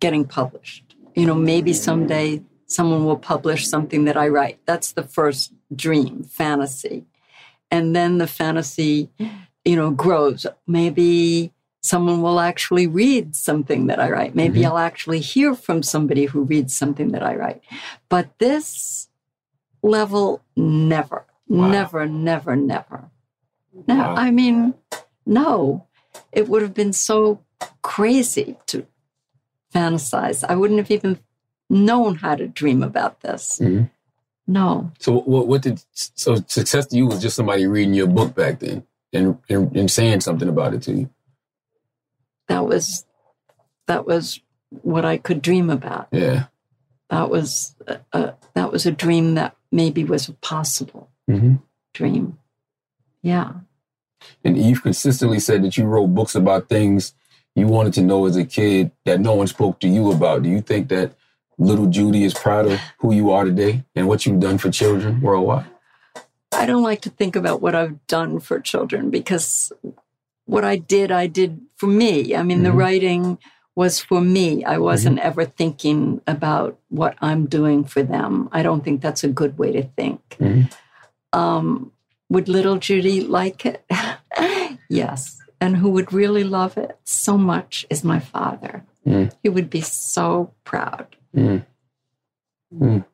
getting 0.00 0.24
published. 0.24 0.94
You 1.14 1.26
know, 1.26 1.34
maybe 1.34 1.72
someday 1.72 2.42
someone 2.66 3.04
will 3.04 3.16
publish 3.18 3.68
something 3.68 4.04
that 4.04 4.16
I 4.16 4.28
write. 4.28 4.58
That's 4.66 4.92
the 4.92 5.02
first 5.02 5.52
dream, 5.74 6.22
fantasy. 6.24 7.04
And 7.70 7.94
then 7.96 8.18
the 8.18 8.26
fantasy, 8.26 9.10
you 9.64 9.76
know, 9.76 9.90
grows. 9.90 10.46
Maybe 10.66 11.52
someone 11.82 12.22
will 12.22 12.38
actually 12.40 12.86
read 12.86 13.34
something 13.34 13.88
that 13.88 13.98
I 13.98 14.10
write. 14.10 14.34
Maybe 14.34 14.60
Mhm. 14.60 14.66
I'll 14.66 14.78
actually 14.78 15.20
hear 15.20 15.54
from 15.54 15.82
somebody 15.82 16.26
who 16.26 16.42
reads 16.42 16.74
something 16.76 17.10
that 17.12 17.22
I 17.22 17.34
write. 17.34 17.60
But 18.08 18.38
this 18.38 19.08
level, 19.82 20.40
never, 20.56 21.24
never, 21.48 22.06
never, 22.06 22.56
never. 22.56 23.10
No, 23.86 23.96
Wow. 23.96 24.14
I 24.16 24.30
mean, 24.30 24.74
no. 25.26 25.86
It 26.30 26.48
would 26.48 26.62
have 26.62 26.74
been 26.74 26.92
so 26.92 27.40
crazy 27.82 28.56
to 28.66 28.86
fantasize. 29.74 30.44
I 30.46 30.54
wouldn't 30.56 30.78
have 30.78 30.90
even 30.90 31.18
known 31.70 32.16
how 32.16 32.34
to 32.34 32.46
dream 32.46 32.82
about 32.82 33.20
this. 33.20 33.58
Mhm. 33.60 33.90
No. 34.46 34.90
So, 34.98 35.20
what, 35.20 35.46
what 35.46 35.62
did 35.62 35.82
so 35.92 36.36
success 36.46 36.86
to 36.88 36.96
you 36.96 37.06
was 37.06 37.22
just 37.22 37.36
somebody 37.36 37.66
reading 37.66 37.94
your 37.94 38.08
book 38.08 38.34
back 38.34 38.58
then 38.58 38.84
and, 39.12 39.38
and 39.48 39.74
and 39.76 39.90
saying 39.90 40.20
something 40.20 40.48
about 40.48 40.74
it 40.74 40.82
to 40.82 40.92
you? 40.92 41.10
That 42.48 42.66
was 42.66 43.06
that 43.86 44.06
was 44.06 44.40
what 44.82 45.04
I 45.04 45.16
could 45.16 45.40
dream 45.42 45.70
about. 45.70 46.08
Yeah. 46.12 46.46
That 47.08 47.30
was 47.30 47.74
a, 47.86 48.00
a, 48.12 48.34
that 48.54 48.72
was 48.72 48.84
a 48.84 48.90
dream 48.92 49.34
that 49.34 49.56
maybe 49.72 50.04
was 50.04 50.28
a 50.28 50.32
possible 50.34 51.08
hmm 51.26 51.54
dream. 51.94 52.38
Yeah. 53.22 53.52
And 54.44 54.56
you've 54.56 54.82
consistently 54.82 55.40
said 55.40 55.62
that 55.64 55.76
you 55.76 55.84
wrote 55.84 56.08
books 56.08 56.34
about 56.34 56.68
things 56.68 57.12
you 57.54 57.66
wanted 57.66 57.92
to 57.94 58.02
know 58.02 58.24
as 58.26 58.36
a 58.36 58.44
kid 58.44 58.92
that 59.04 59.20
no 59.20 59.34
one 59.34 59.46
spoke 59.46 59.78
to 59.80 59.88
you 59.88 60.10
about. 60.10 60.42
Do 60.42 60.48
you 60.48 60.60
think 60.62 60.88
that 60.88 61.12
little 61.58 61.86
Judy 61.86 62.24
is 62.24 62.32
proud 62.34 62.66
of 62.66 62.80
who 62.98 63.12
you 63.14 63.30
are 63.30 63.44
today 63.44 63.84
and 63.94 64.08
what 64.08 64.24
you've 64.24 64.40
done 64.40 64.56
for 64.58 64.70
children 64.70 65.20
worldwide? 65.20 65.66
I 66.54 66.64
don't 66.66 66.82
like 66.82 67.02
to 67.02 67.10
think 67.10 67.36
about 67.36 67.60
what 67.60 67.74
I've 67.74 68.04
done 68.06 68.40
for 68.40 68.58
children 68.60 69.10
because 69.10 69.72
what 70.46 70.64
I 70.64 70.76
did, 70.76 71.10
I 71.12 71.26
did 71.26 71.60
for 71.76 71.86
me. 71.88 72.34
I 72.34 72.42
mean, 72.42 72.62
the 72.62 72.70
Mhm. 72.70 72.78
writing 72.78 73.38
was 73.74 74.00
for 74.00 74.20
me. 74.20 74.64
I 74.64 74.78
wasn't 74.78 75.18
ever 75.20 75.44
thinking 75.44 76.20
about 76.26 76.78
what 76.88 77.16
I'm 77.20 77.46
doing 77.46 77.84
for 77.84 78.02
them. 78.02 78.48
I 78.52 78.62
don't 78.62 78.84
think 78.84 79.00
that's 79.00 79.24
a 79.24 79.28
good 79.28 79.58
way 79.58 79.72
to 79.72 79.82
think. 79.82 80.36
Um, 81.32 81.92
would 82.28 82.48
little 82.48 82.76
Judy 82.76 83.20
like 83.22 83.64
it? 83.66 83.84
yes. 84.88 85.38
And 85.60 85.76
who 85.76 85.90
would 85.90 86.12
really 86.12 86.44
love 86.44 86.76
it 86.76 86.98
so 87.04 87.38
much 87.38 87.86
is 87.88 88.02
my 88.04 88.18
father. 88.18 88.84
Mm. 89.06 89.32
He 89.42 89.48
would 89.48 89.70
be 89.70 89.80
so 89.80 90.52
proud. 90.64 91.16
Mm. 91.34 91.64
Mm. 92.74 93.04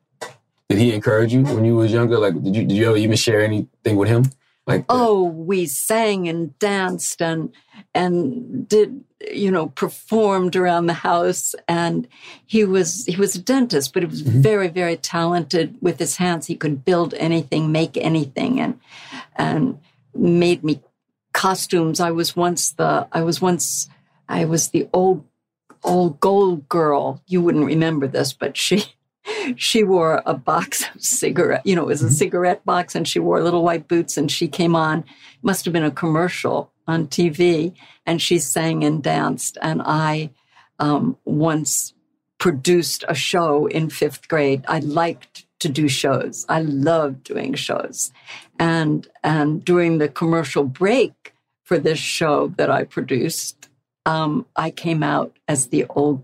Did 0.69 0.77
he 0.77 0.93
encourage 0.93 1.33
you 1.33 1.43
when 1.43 1.65
you 1.65 1.75
was 1.75 1.91
younger? 1.91 2.17
Like, 2.17 2.41
did 2.41 2.55
you 2.55 2.65
did 2.65 2.77
you 2.77 2.87
ever 2.87 2.97
even 2.97 3.15
share 3.15 3.41
anything 3.41 3.95
with 3.95 4.09
him? 4.09 4.23
Like, 4.67 4.85
oh 4.87 5.23
we 5.23 5.65
sang 5.65 6.27
and 6.27 6.57
danced 6.59 7.21
and 7.21 7.51
and 7.99 8.67
did 8.67 9.03
you 9.31 9.51
know 9.51 9.67
performed 9.67 10.55
around 10.55 10.85
the 10.85 10.93
house. 10.93 11.53
And 11.67 12.07
he 12.45 12.63
was 12.63 13.05
he 13.05 13.17
was 13.17 13.35
a 13.35 13.41
dentist 13.41 13.93
but 13.93 14.03
he 14.03 14.07
was 14.07 14.23
mm-hmm. 14.23 14.41
very 14.41 14.69
very 14.69 14.95
talented. 14.97 15.75
With 15.81 15.99
his 15.99 16.15
hands 16.15 16.47
he 16.47 16.55
could 16.55 16.85
build 16.85 17.13
anything 17.15 17.71
make 17.71 17.97
anything 17.97 18.59
and 18.59 18.79
and 19.35 19.79
made 20.15 20.63
me 20.63 20.81
costumes. 21.33 21.99
I 21.99 22.11
was 22.11 22.35
once 22.35 22.71
the 22.71 23.07
i 23.11 23.21
was 23.21 23.41
once 23.41 23.89
i 24.29 24.45
was 24.45 24.69
the 24.69 24.87
old 24.93 25.25
old 25.83 26.19
gold 26.19 26.69
girl. 26.69 27.21
You 27.27 27.41
wouldn't 27.41 27.65
remember 27.65 28.07
this 28.07 28.31
but 28.33 28.55
she 28.55 28.85
she 29.57 29.83
wore 29.83 30.21
a 30.25 30.33
box 30.33 30.83
of 30.95 31.01
cigarette, 31.01 31.61
you 31.65 31.75
know, 31.75 31.83
it 31.83 31.87
was 31.87 32.03
a 32.03 32.11
cigarette 32.11 32.63
box 32.65 32.95
and 32.95 33.07
she 33.07 33.19
wore 33.19 33.41
little 33.41 33.63
white 33.63 33.87
boots 33.87 34.17
and 34.17 34.31
she 34.31 34.47
came 34.47 34.75
on, 34.75 35.03
must 35.41 35.65
have 35.65 35.73
been 35.73 35.83
a 35.83 35.91
commercial 35.91 36.71
on 36.87 37.07
TV 37.07 37.73
and 38.05 38.21
she 38.21 38.39
sang 38.39 38.83
and 38.83 39.03
danced. 39.03 39.57
And 39.61 39.81
I 39.83 40.31
um, 40.79 41.17
once 41.25 41.93
produced 42.39 43.03
a 43.07 43.13
show 43.13 43.67
in 43.67 43.89
fifth 43.89 44.27
grade. 44.27 44.63
I 44.67 44.79
liked 44.79 45.45
to 45.59 45.69
do 45.69 45.89
shows. 45.89 46.45
I 46.47 46.61
loved 46.61 47.23
doing 47.23 47.53
shows. 47.53 48.11
And, 48.57 49.07
and 49.23 49.63
during 49.63 49.97
the 49.97 50.07
commercial 50.07 50.63
break 50.63 51.33
for 51.63 51.77
this 51.77 51.99
show 51.99 52.53
that 52.57 52.71
I 52.71 52.85
produced, 52.85 53.69
um, 54.05 54.45
I 54.55 54.71
came 54.71 55.03
out 55.03 55.37
as 55.47 55.67
the 55.67 55.85
old 55.89 56.23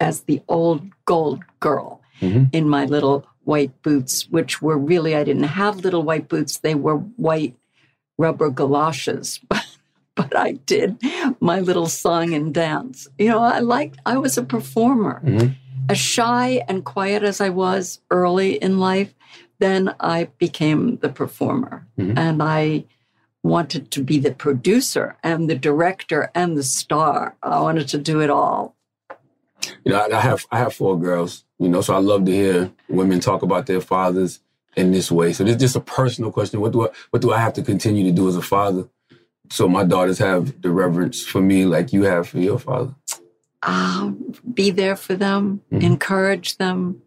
as 0.00 0.22
the 0.22 0.40
old 0.48 0.82
gold 1.04 1.44
girl 1.60 1.99
Mhm. 2.20 2.48
in 2.52 2.68
my 2.68 2.84
little 2.84 3.24
white 3.44 3.80
boots, 3.82 4.28
which 4.30 4.60
were 4.62 4.76
really, 4.78 5.16
I 5.16 5.24
didn't 5.24 5.44
have 5.44 5.84
little 5.84 6.02
white 6.02 6.28
boots. 6.28 6.58
They 6.58 6.74
were 6.74 6.96
white 7.16 7.54
rubber 8.18 8.50
galoshes. 8.50 9.40
But 10.16 10.36
I 10.36 10.52
did 10.66 10.98
my 11.40 11.60
little 11.60 11.86
song 11.86 12.34
and 12.34 12.52
dance. 12.52 13.08
You 13.18 13.28
know, 13.30 13.38
I 13.42 13.60
liked, 13.60 13.98
I 14.04 14.18
was 14.18 14.36
a 14.36 14.42
performer. 14.42 15.22
Mhm. 15.24 15.54
As 15.88 15.98
shy 15.98 16.62
and 16.68 16.84
quiet 16.84 17.22
as 17.22 17.40
I 17.40 17.48
was 17.48 18.00
early 18.10 18.56
in 18.56 18.78
life, 18.78 19.14
then 19.60 19.94
I 19.98 20.28
became 20.36 20.98
the 20.98 21.08
performer. 21.08 21.86
Mhm. 21.98 22.18
And 22.18 22.42
I 22.42 22.84
wanted 23.42 23.90
to 23.92 24.02
be 24.02 24.18
the 24.18 24.32
producer 24.34 25.16
and 25.22 25.48
the 25.48 25.54
director 25.56 26.30
and 26.34 26.54
the 26.58 26.64
star. 26.64 27.36
I 27.42 27.60
wanted 27.60 27.88
to 27.88 27.98
do 27.98 28.20
it 28.20 28.28
all. 28.30 28.74
you 29.84 29.92
know, 29.92 30.00
I, 30.00 30.16
I 30.16 30.20
have 30.20 30.44
I 30.52 30.58
have 30.58 30.74
four 30.74 30.98
girls, 30.98 31.44
you 31.60 31.68
know, 31.68 31.82
so 31.82 31.94
I 31.94 31.98
love 31.98 32.24
to 32.24 32.32
hear 32.32 32.72
women 32.88 33.20
talk 33.20 33.42
about 33.42 33.66
their 33.66 33.80
fathers 33.82 34.40
in 34.76 34.90
this 34.92 35.10
way. 35.12 35.32
So 35.32 35.44
this 35.44 35.54
is 35.56 35.60
just 35.60 35.76
a 35.76 35.80
personal 35.80 36.32
question. 36.32 36.60
What 36.60 36.72
do 36.72 36.86
I 36.86 36.90
what 37.10 37.22
do 37.22 37.32
I 37.32 37.38
have 37.38 37.52
to 37.54 37.62
continue 37.62 38.04
to 38.04 38.12
do 38.12 38.28
as 38.28 38.34
a 38.36 38.42
father 38.42 38.88
so 39.50 39.68
my 39.68 39.84
daughters 39.84 40.18
have 40.18 40.62
the 40.62 40.70
reverence 40.70 41.22
for 41.24 41.40
me 41.40 41.64
like 41.66 41.92
you 41.92 42.02
have 42.04 42.28
for 42.28 42.38
your 42.38 42.58
father? 42.58 42.94
uh, 43.62 44.10
be 44.54 44.70
there 44.70 44.96
for 44.96 45.14
them, 45.14 45.60
Mhm. 45.70 45.82
encourage 45.82 46.56
them, 46.56 47.02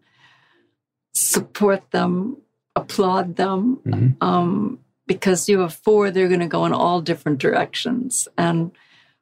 support 1.12 1.90
them, 1.90 2.36
applaud 2.76 3.34
them. 3.34 3.80
Mhm. 3.84 4.16
Um, 4.20 4.78
because 5.08 5.48
you 5.48 5.58
have 5.60 5.74
four, 5.74 6.10
they're 6.12 6.28
going 6.28 6.38
to 6.40 6.46
go 6.46 6.64
in 6.64 6.72
all 6.72 7.00
different 7.00 7.38
directions. 7.38 8.28
And 8.38 8.70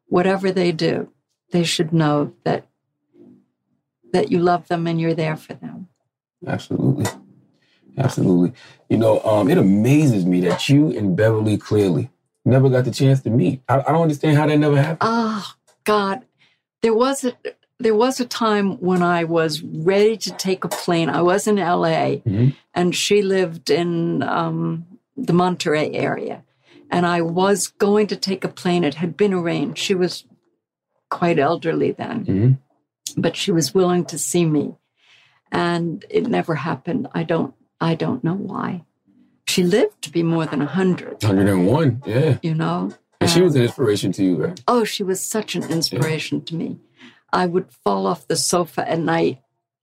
whatever 0.09 0.53
they 0.53 0.73
do, 0.73 1.09
they 1.53 1.65
should 1.65 1.91
know 1.93 2.33
that 2.45 2.67
that 4.13 4.31
you 4.31 4.39
love 4.39 4.69
them 4.69 4.87
and 4.87 5.01
you're 5.01 5.15
there 5.15 5.37
for 5.37 5.55
them. 5.55 5.89
Absolutely. 6.47 7.07
Absolutely. 7.99 8.53
You 8.89 8.97
know, 8.99 9.21
um, 9.23 9.51
it 9.51 9.59
amazes 9.59 10.25
me 10.25 10.41
that 10.43 10.69
you 10.69 10.97
and 10.97 11.17
Beverly 11.17 11.57
Cleary 11.59 12.11
never 12.45 12.69
got 12.71 12.85
the 12.85 12.91
chance 12.91 13.21
to 13.23 13.31
meet. 13.31 13.63
I, 13.69 13.81
I 13.81 13.93
don't 13.93 14.03
understand 14.03 14.37
how 14.37 14.47
that 14.47 14.57
never 14.57 14.77
happened. 14.77 14.99
Oh 15.03 15.53
God, 15.85 16.23
there 16.81 16.95
was 16.95 17.25
a 17.25 17.33
there 17.79 17.95
was 17.95 18.21
a 18.21 18.25
time 18.25 18.79
when 18.81 19.03
I 19.03 19.25
was 19.25 19.61
ready 19.63 20.17
to 20.19 20.31
take 20.31 20.63
a 20.65 20.69
plane. 20.69 21.11
I 21.11 21.21
was 21.23 21.47
in 21.49 21.59
L.A. 21.59 22.23
Mhm. 22.25 22.55
and 22.75 22.95
she 22.95 23.23
lived 23.23 23.71
in 23.71 24.23
um, 24.23 24.87
the 25.17 25.33
Monterey 25.33 25.91
area, 25.93 26.45
And 26.91 27.05
I 27.07 27.23
was 27.23 27.67
going 27.69 28.07
to 28.09 28.17
take 28.17 28.45
a 28.45 28.49
plane. 28.49 28.85
It 28.85 28.95
had 28.95 29.17
been 29.17 29.35
arranged. 29.35 29.79
She 29.79 29.95
was 29.95 30.25
quite 31.11 31.39
elderly 31.41 31.91
then, 31.93 32.25
Mhm. 32.25 32.59
But 33.17 33.37
she 33.37 33.53
was 33.53 33.75
willing 33.75 34.05
to 34.07 34.19
see 34.19 34.45
me. 34.45 34.77
And 35.51 36.05
it 36.09 36.27
never 36.27 36.55
happened. 36.55 37.09
I 37.13 37.25
don't 37.25 37.55
I 37.81 37.95
don't 37.95 38.23
know 38.23 38.35
why. 38.35 38.85
She 39.49 39.65
lived 39.65 40.03
to 40.03 40.11
be 40.11 40.23
more 40.23 40.47
than 40.47 40.61
100, 40.61 41.23
101, 41.23 42.03
yeah. 42.07 42.39
you 42.43 42.55
know? 42.55 42.93
And 43.21 43.29
she 43.29 43.43
was 43.43 43.55
an 43.57 43.63
inspiration 43.63 44.13
to 44.13 44.25
you, 44.25 44.37
right? 44.37 44.63
Oh, 44.69 44.85
she 44.85 45.03
was 45.03 45.21
such 45.21 45.55
an 45.57 45.65
inspiration 45.65 46.45
to 46.45 46.55
me. 46.55 46.79
I 47.33 47.47
would 47.47 47.71
fall 47.85 48.07
off 48.07 48.29
the 48.29 48.37
sofa 48.37 48.89
at 48.89 49.01
night 49.01 49.41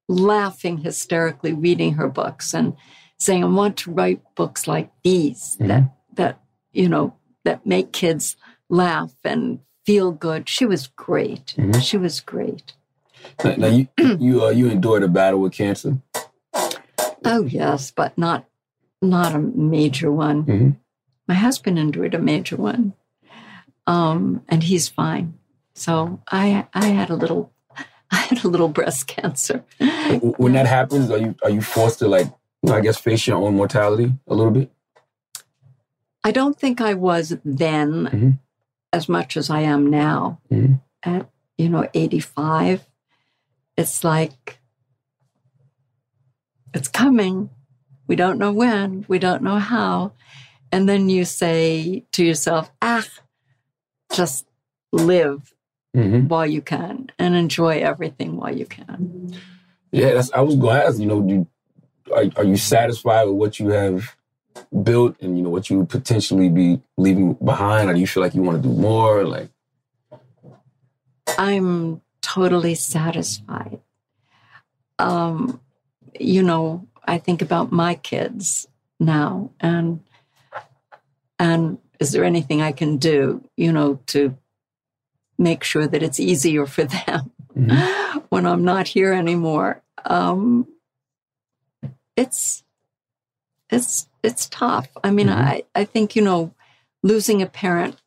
laughing 0.08 0.80
hysterically, 0.80 1.54
reading 1.54 1.94
her 1.94 2.08
books 2.08 2.54
and 2.54 2.76
saying, 3.20 3.44
I 3.44 3.48
want 3.48 3.78
to 3.78 3.92
write 3.92 4.22
books 4.36 4.68
like 4.68 4.92
these 5.04 5.56
that 5.60 5.92
that, 6.14 6.40
you 6.72 6.90
know, 6.90 7.16
that 7.46 7.66
make 7.66 7.94
kids 7.94 8.36
laugh 8.70 9.14
and 9.24 9.60
feel 9.86 10.12
good. 10.12 10.50
She 10.50 10.66
was 10.66 10.88
great. 10.88 11.54
Mhm. 11.58 11.82
She 11.82 11.98
was 11.98 12.20
great. 12.20 12.74
Now, 13.44 13.56
now 13.56 13.68
you 13.68 13.88
you 14.20 14.44
uh, 14.46 14.50
you 14.50 14.70
endured 14.70 15.04
a 15.04 15.08
battle 15.08 15.40
with 15.42 15.54
cancer. 15.54 15.98
Oh 17.26 17.46
yes, 17.46 17.92
but 17.92 18.18
not 18.18 18.46
not 19.02 19.36
a 19.36 19.40
major 19.40 20.12
one. 20.12 20.44
Mhm. 20.46 20.76
My 21.28 21.36
husband 21.36 21.78
endured 21.80 22.14
a 22.16 22.20
major 22.20 22.56
one. 22.58 22.94
Um, 23.88 24.44
and 24.50 24.64
he's 24.64 24.88
fine. 24.88 25.34
So 25.74 26.22
I 26.32 26.68
I 26.74 26.88
had 26.88 27.10
a 27.10 27.16
little 27.16 27.52
I 28.12 28.18
had 28.18 28.44
a 28.44 28.48
little 28.48 28.70
breast 28.70 29.08
cancer. 29.08 29.64
When 30.38 30.54
that 30.54 30.68
happens, 30.68 31.10
are 31.12 31.18
you 31.18 31.36
are 31.44 31.50
you 31.50 31.62
forced 31.62 32.00
to 32.00 32.08
like, 32.08 32.28
I 32.70 32.82
guess, 32.82 32.98
face 32.98 33.26
your 33.28 33.38
own 33.38 33.56
mortality 33.56 34.14
a 34.28 34.34
little 34.36 34.52
bit? 34.52 34.72
I 36.24 36.32
don't 36.32 36.60
think 36.60 36.82
I 36.82 36.94
was 36.96 37.38
then 37.46 38.06
Mhm. 38.08 38.40
as 38.92 39.08
much 39.08 39.38
as 39.38 39.50
I 39.50 39.62
am 39.62 39.90
now 39.90 40.40
Mhm. 40.52 40.82
at, 41.04 41.30
you 41.58 41.70
know, 41.70 41.88
85. 41.94 42.86
It's 43.80 44.04
like, 44.04 44.60
it's 46.74 46.90
coming. 46.90 47.50
We 48.08 48.18
don't 48.18 48.38
know 48.38 48.52
when, 48.52 49.06
we 49.08 49.20
don't 49.20 49.42
know 49.42 49.58
how. 49.58 50.12
And 50.72 50.88
then 50.90 51.08
you 51.08 51.24
say 51.24 52.04
to 52.12 52.26
yourself, 52.26 52.72
ah, 52.82 53.08
just 54.12 54.46
live 54.92 55.54
Mhm. 55.96 56.28
while 56.28 56.46
you 56.46 56.62
can 56.62 57.10
and 57.18 57.36
enjoy 57.36 57.80
everything 57.80 58.36
while 58.36 58.56
you 58.56 58.66
can. 58.66 59.34
Yeah, 59.92 60.14
that's. 60.14 60.32
I 60.34 60.42
was 60.42 60.56
going 60.58 60.76
to 60.80 60.86
ask. 60.86 61.00
You 61.00 61.06
know, 61.08 61.22
do, 61.22 61.48
are 62.14 62.26
are 62.36 62.44
you 62.44 62.58
satisfied 62.58 63.24
with 63.28 63.36
what 63.36 63.60
you 63.60 63.70
have 63.70 64.16
built, 64.84 65.16
and 65.22 65.38
you 65.38 65.44
know 65.44 65.50
what 65.50 65.70
you 65.70 65.80
would 65.80 65.90
potentially 65.90 66.50
be 66.50 66.80
leaving 66.98 67.34
behind, 67.36 67.90
or 67.90 67.94
do 67.94 68.00
you 68.00 68.06
feel 68.08 68.22
like 68.22 68.36
you 68.36 68.44
want 68.44 68.62
to 68.62 68.68
do 68.70 68.76
more? 68.76 69.24
Like, 69.26 69.50
I'm 71.40 72.02
totally 72.22 72.76
satisfied. 72.76 73.80
Um, 74.98 75.62
you 76.20 76.44
know, 76.44 76.88
I 77.06 77.18
think 77.18 77.42
about 77.42 77.72
my 77.72 77.96
kids 77.96 78.68
now 79.00 79.52
and 79.60 80.02
and 81.38 81.78
is 82.00 82.12
there 82.12 82.24
anything 82.24 82.62
I 82.62 82.72
can 82.72 82.98
do, 82.98 83.44
you 83.56 83.72
know, 83.72 84.00
to 84.08 84.38
make 85.38 85.64
sure 85.64 85.88
that 85.88 86.04
it's 86.04 86.20
easier 86.20 86.66
for 86.66 86.84
them 86.84 87.32
when 88.30 88.46
I'm 88.46 88.64
not 88.64 88.88
here 88.90 89.14
anymore? 89.14 89.82
Um, 90.06 90.68
it's 92.16 92.64
it's 93.70 94.08
it's 94.24 94.48
tough. 94.50 94.90
I 95.04 95.12
mean, 95.12 95.30
I 95.30 95.64
I 95.74 95.86
think 95.86 96.16
you 96.16 96.22
know, 96.22 96.54
losing 97.04 97.42
a 97.42 97.48
parent 97.48 98.02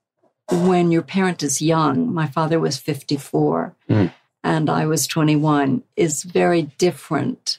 when 0.53 0.91
your 0.91 1.03
parent 1.03 1.43
is 1.43 1.63
young. 1.63 2.13
My 2.13 2.27
father 2.27 2.61
was 2.61 2.77
54 2.79 3.75
Mm. 3.89 4.13
and 4.45 4.69
I 4.71 4.87
was 4.87 5.07
21 5.07 5.83
is 5.97 6.23
very 6.23 6.63
different. 6.79 7.59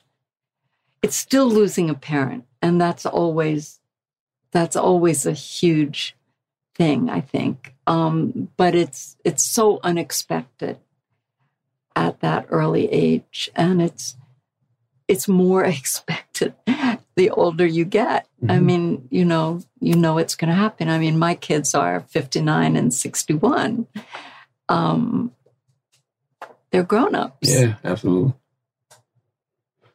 It's 1.02 1.16
still 1.16 1.48
losing 1.48 1.90
a 1.90 1.96
parent, 1.96 2.46
and 2.62 2.80
that's 2.80 3.06
always 3.06 3.80
that's 4.52 4.76
always 4.76 5.26
a 5.26 5.34
huge 5.34 6.16
thing, 6.76 7.10
I 7.10 7.22
think. 7.22 7.74
Um, 7.88 8.50
but 8.56 8.76
it's 8.76 9.18
it's 9.26 9.44
so 9.44 9.80
unexpected 9.84 10.78
at 11.96 12.20
that 12.22 12.46
early 12.50 12.92
age, 12.92 13.50
and 13.56 13.82
it's 13.82 14.16
it's 15.08 15.28
more 15.28 15.64
expected 15.78 16.54
the 17.16 17.30
older 17.30 17.66
you 17.66 17.86
get. 17.86 18.28
I 18.50 18.60
mean, 18.60 19.08
you 19.10 19.24
know, 19.24 19.62
you 19.80 19.96
know 19.96 20.18
it's 20.18 20.36
going 20.36 20.50
to 20.50 20.56
happen. 20.56 20.90
I 20.90 20.98
mean, 20.98 21.18
my 21.18 21.36
kids 21.36 21.74
are 21.74 22.02
59 22.02 22.76
and 22.76 22.94
61. 22.94 23.88
Um, 24.68 25.32
they're 26.72 26.84
grown 26.84 27.16
ups. 27.16 27.50
yeah, 27.50 27.76
absolutely. 27.84 28.34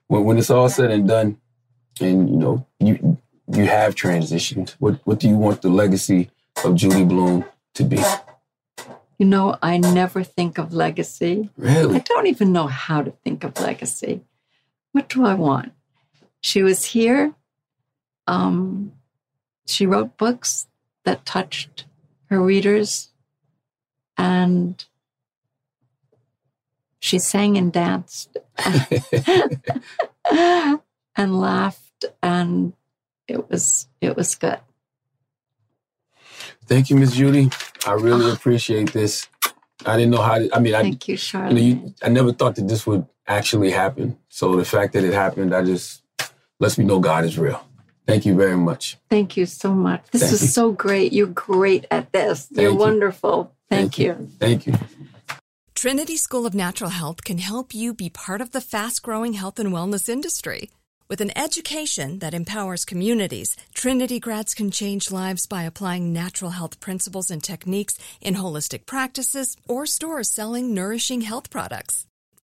When 0.07 0.25
when 0.25 0.39
it's 0.39 0.49
all 0.49 0.69
said 0.69 0.91
and 0.91 1.07
done, 1.07 1.39
and 2.01 2.31
you 2.31 2.37
know 2.37 2.67
you 2.79 3.19
you 3.53 3.67
have 3.67 3.95
transitioned, 3.95 4.71
what 4.79 5.01
what 5.05 5.19
do 5.19 5.29
you 5.29 5.37
want 5.37 5.61
the 5.61 5.69
legacy 5.69 6.31
of 6.65 6.77
Judy 6.77 7.05
Blume 7.05 7.45
to 7.75 7.85
be? 7.85 8.01
You 9.19 9.27
know, 9.27 9.57
I 9.61 9.79
never 9.79 10.23
think 10.23 10.59
of 10.59 10.73
legacy. 10.73 11.51
Really? 11.57 11.97
I 11.97 11.99
don't 11.99 12.29
even 12.29 12.53
know 12.53 12.69
how 12.69 13.03
to 13.03 13.11
think 13.11 13.43
of 13.43 13.59
legacy. 13.61 14.23
What 14.93 15.09
do 15.09 15.27
I 15.27 15.35
want? 15.35 15.73
She 16.41 16.63
was 16.63 16.85
here. 16.85 17.35
Um, 18.27 18.93
she 19.67 19.87
wrote 19.87 20.17
books 20.17 20.67
that 21.05 21.25
touched 21.27 21.85
her 22.27 22.41
readers, 22.43 23.11
and 24.17 24.85
she 27.01 27.19
sang 27.19 27.57
and 27.57 27.73
danced 27.73 28.37
and 30.31 31.41
laughed, 31.41 32.05
and 32.23 32.73
it 33.27 33.49
was 33.51 33.89
it 34.01 34.17
was 34.17 34.35
good. 34.35 34.61
Thank 36.67 36.91
you, 36.91 36.97
Miss 36.97 37.15
Judy. 37.15 37.51
I 37.87 37.93
really 37.93 38.31
appreciate 38.31 38.93
this. 38.93 39.27
I 39.87 39.97
didn't 39.97 40.11
know 40.11 40.23
how. 40.23 40.39
To, 40.39 40.55
I 40.55 40.59
mean, 40.59 40.75
I 40.75 40.83
Thank 40.83 41.09
you, 41.09 41.13
you 41.13 41.17
know, 41.17 41.19
Charlotte. 41.19 41.59
you, 41.59 41.95
I 42.03 42.09
never 42.09 42.33
thought 42.33 42.57
that 42.57 42.69
this 42.69 42.87
would 42.87 43.07
actually 43.27 43.71
happen. 43.71 44.19
So 44.29 44.57
the 44.57 44.65
fact 44.65 44.93
that 44.93 45.05
it 45.05 45.15
happened, 45.15 45.55
I 45.55 45.63
just 45.63 46.03
lets 46.61 46.79
me 46.79 46.85
know 46.85 47.01
God 47.01 47.25
is 47.25 47.39
real. 47.39 47.65
Thank 48.07 48.25
you 48.25 48.35
very 48.35 48.57
much. 48.57 48.97
Thank 49.11 49.37
you 49.37 49.45
so 49.45 49.75
much. 49.75 50.03
This 50.11 50.23
Thank 50.23 50.33
is 50.33 50.43
you. 50.43 50.49
so 50.49 50.73
great. 50.73 51.13
You're 51.13 51.27
great 51.27 51.87
at 51.91 52.11
this. 52.13 52.49
You're 52.51 52.71
you. 52.71 52.77
wonderful. 52.77 53.53
Thank, 53.69 53.99
you. 53.99 54.31
Thank 54.39 54.67
you. 54.67 54.75
Trinity 55.75 56.17
School 56.17 56.47
of 56.47 56.55
Natural 56.55 56.91
Health 56.91 57.23
can 57.23 57.37
help 57.39 57.75
you 57.75 57.93
be 57.93 58.09
part 58.09 58.41
of 58.41 58.53
the 58.53 58.63
fast 58.63 59.03
growing 59.03 59.35
health 59.35 59.59
and 59.59 59.73
wellness 59.73 60.09
industry. 60.09 60.71
With 61.09 61.21
an 61.21 61.37
education 61.39 62.19
that 62.19 62.35
empowers 62.35 62.85
communities, 62.85 63.57
Trinity 63.75 64.19
grads 64.21 64.55
can 64.55 64.71
change 64.71 65.11
lives 65.11 65.47
by 65.47 65.63
applying 65.63 66.13
natural 66.13 66.51
health 66.51 66.81
principles 66.81 67.31
and 67.31 67.43
techniques 67.43 67.99
in 68.21 68.35
holistic 68.35 68.87
practices 68.87 69.57
or 69.67 69.87
stores 69.87 70.31
selling 70.31 70.75
nourishing 70.75 71.21
health 71.23 71.51
products. 71.51 72.07